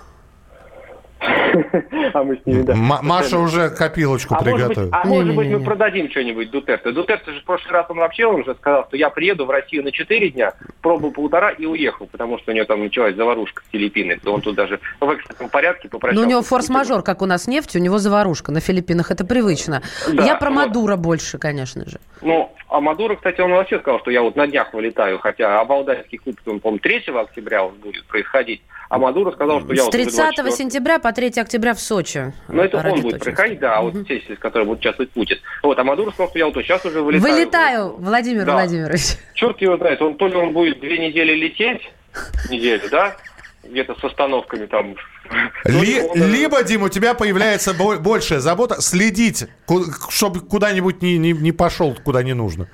А 2.13 2.23
мы 2.23 2.37
с 2.37 2.45
ними, 2.45 2.63
да. 2.63 2.73
Маша 2.75 3.37
уже 3.37 3.69
копилочку 3.69 4.35
а 4.35 4.43
приготовила. 4.43 4.89
а 4.91 5.05
может 5.05 5.35
быть, 5.35 5.49
мы 5.49 5.59
продадим 5.59 6.09
что-нибудь 6.09 6.49
Дутерте. 6.49 6.91
Дутерте 6.91 7.31
же 7.31 7.41
в 7.41 7.43
прошлый 7.43 7.73
раз 7.73 7.85
он 7.89 7.97
вообще 7.97 8.25
он 8.25 8.41
уже 8.41 8.55
сказал, 8.55 8.85
что 8.87 8.97
я 8.97 9.09
приеду 9.09 9.45
в 9.45 9.49
Россию 9.49 9.83
на 9.83 9.91
4 9.91 10.29
дня, 10.31 10.53
пробыл 10.81 11.11
полтора 11.11 11.51
и 11.51 11.65
уехал, 11.65 12.07
потому 12.07 12.39
что 12.39 12.51
у 12.51 12.55
него 12.55 12.65
там 12.65 12.81
началась 12.81 13.15
заварушка 13.15 13.63
с 13.63 13.71
Филиппины. 13.71 14.19
То 14.23 14.33
он 14.33 14.41
тут 14.41 14.55
даже 14.55 14.79
в 14.99 15.09
экстренном 15.09 15.49
порядке 15.49 15.89
попросил. 15.89 16.19
Но 16.19 16.25
у 16.25 16.29
него 16.29 16.41
форс-мажор, 16.41 17.03
как 17.03 17.21
у 17.21 17.25
нас 17.25 17.47
нефть, 17.47 17.75
у 17.75 17.79
него 17.79 17.99
заварушка 17.99 18.51
на 18.51 18.59
Филиппинах. 18.59 19.11
Это 19.11 19.25
привычно. 19.25 19.83
Да, 20.11 20.25
я 20.25 20.35
про 20.35 20.49
вот. 20.49 20.55
Мадура 20.55 20.95
больше, 20.95 21.37
конечно 21.37 21.87
же. 21.87 21.99
Ну, 22.21 22.51
а 22.69 22.79
Мадуро, 22.79 23.15
кстати, 23.15 23.41
он 23.41 23.51
вообще 23.51 23.79
сказал, 23.79 23.99
что 23.99 24.11
я 24.11 24.21
вот 24.21 24.35
на 24.35 24.47
днях 24.47 24.73
вылетаю, 24.73 25.19
хотя 25.19 25.59
Обалдайский 25.59 26.17
клуб, 26.17 26.37
он, 26.45 26.59
по-моему, 26.59 26.79
3 26.79 27.03
октября 27.13 27.65
он 27.65 27.75
будет 27.75 28.05
происходить. 28.05 28.61
А 28.91 28.97
Мадуро 28.97 29.31
сказал, 29.31 29.61
что 29.61 29.73
я... 29.73 29.83
С 29.83 29.89
30 29.89 30.17
вот 30.17 30.35
24... 30.35 30.51
сентября 30.57 30.99
по 30.99 31.13
3 31.13 31.39
октября 31.39 31.73
в 31.73 31.79
Сочи. 31.79 32.33
Ну, 32.49 32.61
это 32.61 32.77
он 32.85 32.99
будет 32.99 33.23
проходить, 33.23 33.59
да, 33.59 33.77
а 33.77 33.81
вот 33.83 33.95
угу. 33.95 34.03
те, 34.03 34.19
с 34.19 34.37
которыми 34.37 34.67
будет 34.67 34.79
участвовать 34.79 35.11
Путин. 35.11 35.37
Вот, 35.63 35.79
а 35.79 35.83
Мадуро 35.85 36.11
сказал, 36.11 36.27
что 36.27 36.39
я 36.39 36.45
вот 36.47 36.55
сейчас 36.55 36.85
уже 36.85 37.01
вылетаю. 37.01 37.33
Вылетаю, 37.33 37.95
Владимир 37.99 38.43
да. 38.43 38.51
Владимирович. 38.51 39.01
Черт 39.33 39.61
его 39.61 39.77
знает, 39.77 40.01
он 40.01 40.17
то 40.17 40.27
ли 40.27 40.35
он 40.35 40.51
будет 40.51 40.81
две 40.81 40.97
недели 40.97 41.33
лететь, 41.35 41.89
неделю, 42.49 42.89
да, 42.91 43.15
где-то 43.63 43.95
с 43.97 44.03
остановками 44.03 44.65
там. 44.65 44.97
Ли, 45.63 46.01
либо, 46.13 46.61
Дим, 46.61 46.83
у 46.83 46.89
тебя 46.89 47.13
появляется 47.13 47.73
большая 47.73 48.41
забота 48.41 48.81
следить, 48.81 49.45
чтобы 50.09 50.41
куда-нибудь 50.41 51.01
не, 51.01 51.17
не, 51.17 51.31
не 51.31 51.53
пошел, 51.53 51.95
куда 52.03 52.23
не 52.23 52.33
нужно. 52.33 52.67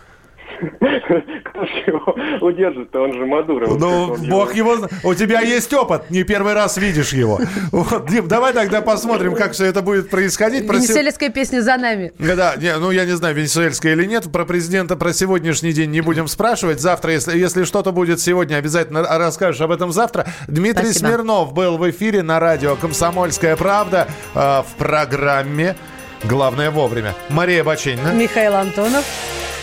Кто 0.79 1.65
же 1.65 1.83
его 1.85 2.15
удержит-то? 2.41 3.01
Он 3.01 3.13
же 3.13 3.25
Мадуро. 3.25 3.67
Ну, 3.67 4.15
бог 4.27 4.55
его... 4.55 4.87
У 5.03 5.13
тебя 5.13 5.41
есть 5.41 5.73
опыт, 5.73 6.09
не 6.09 6.23
первый 6.23 6.53
раз 6.53 6.77
видишь 6.77 7.13
его. 7.13 7.39
Вот, 7.71 8.09
Дим, 8.09 8.27
давай 8.27 8.53
тогда 8.53 8.81
посмотрим, 8.81 9.35
как 9.35 9.51
все 9.51 9.65
это 9.65 9.81
будет 9.81 10.09
происходить. 10.09 10.63
Венесуэльская 10.63 11.29
песня 11.29 11.61
за 11.61 11.77
нами. 11.77 12.11
Да, 12.17 12.55
не, 12.57 12.75
ну 12.77 12.91
я 12.91 13.05
не 13.05 13.15
знаю, 13.15 13.35
венесуэльская 13.35 13.93
или 13.93 14.05
нет. 14.05 14.31
Про 14.31 14.45
президента 14.45 14.95
про 14.95 15.13
сегодняшний 15.13 15.73
день 15.73 15.91
не 15.91 16.01
будем 16.01 16.27
спрашивать. 16.27 16.81
Завтра, 16.81 17.11
если, 17.13 17.37
если 17.37 17.65
что-то 17.65 17.91
будет 17.91 18.19
сегодня, 18.19 18.55
обязательно 18.55 19.03
расскажешь 19.03 19.61
об 19.61 19.71
этом 19.71 19.91
завтра. 19.91 20.27
Дмитрий 20.47 20.91
Спасибо. 20.91 21.07
Смирнов 21.07 21.53
был 21.53 21.77
в 21.77 21.89
эфире 21.89 22.23
на 22.23 22.39
радио 22.39 22.75
«Комсомольская 22.75 23.55
правда» 23.55 24.07
э, 24.33 24.39
в 24.39 24.75
программе 24.77 25.75
«Главное 26.23 26.71
вовремя». 26.71 27.13
Мария 27.29 27.63
Баченина. 27.63 28.13
Михаил 28.13 28.55
Антонов. 28.55 29.05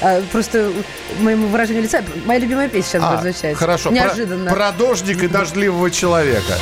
А, 0.00 0.22
просто 0.32 0.72
моему 1.20 1.46
выражению 1.48 1.82
лица 1.82 2.02
моя 2.26 2.40
любимая 2.40 2.68
песня 2.68 2.90
сейчас 2.90 3.02
а, 3.04 3.10
будет 3.16 3.34
звучать. 3.34 3.56
Хорошо. 3.56 3.90
Неожиданно. 3.90 4.46
Про, 4.46 4.54
про 4.54 4.72
дождик 4.72 5.22
и 5.22 5.28
дождливого 5.28 5.90
человека. 5.90 6.58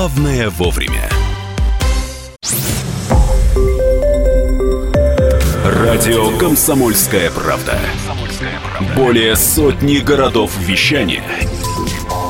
Главное 0.00 0.48
вовремя. 0.48 1.10
Радио 5.62 6.38
«Комсомольская 6.38 7.30
правда». 7.30 7.78
Более 8.96 9.36
сотни 9.36 9.98
городов 9.98 10.56
вещания 10.56 11.22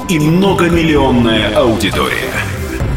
и 0.08 0.18
многомиллионная 0.18 1.56
аудитория. 1.56 2.32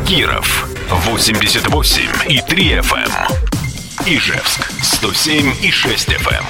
Киров 0.07 0.67
88 0.89 2.01
и 2.29 2.41
3 2.41 2.71
FM. 2.79 3.11
Эм. 3.11 4.07
Ижевск 4.07 4.71
107 4.81 5.53
и 5.61 5.69
6 5.69 6.09
FM. 6.09 6.45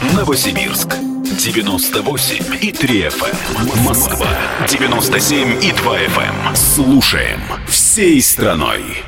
Эм. 0.00 0.16
Новосибирск 0.16 0.96
98 1.40 2.58
и 2.60 2.70
3 2.70 3.08
FM. 3.08 3.36
Эм. 3.56 3.82
Москва 3.82 4.28
97 4.68 5.64
и 5.64 5.72
2 5.72 5.98
FM. 6.00 6.54
Слушаем 6.54 7.40
всей 7.66 8.20
страной. 8.20 9.02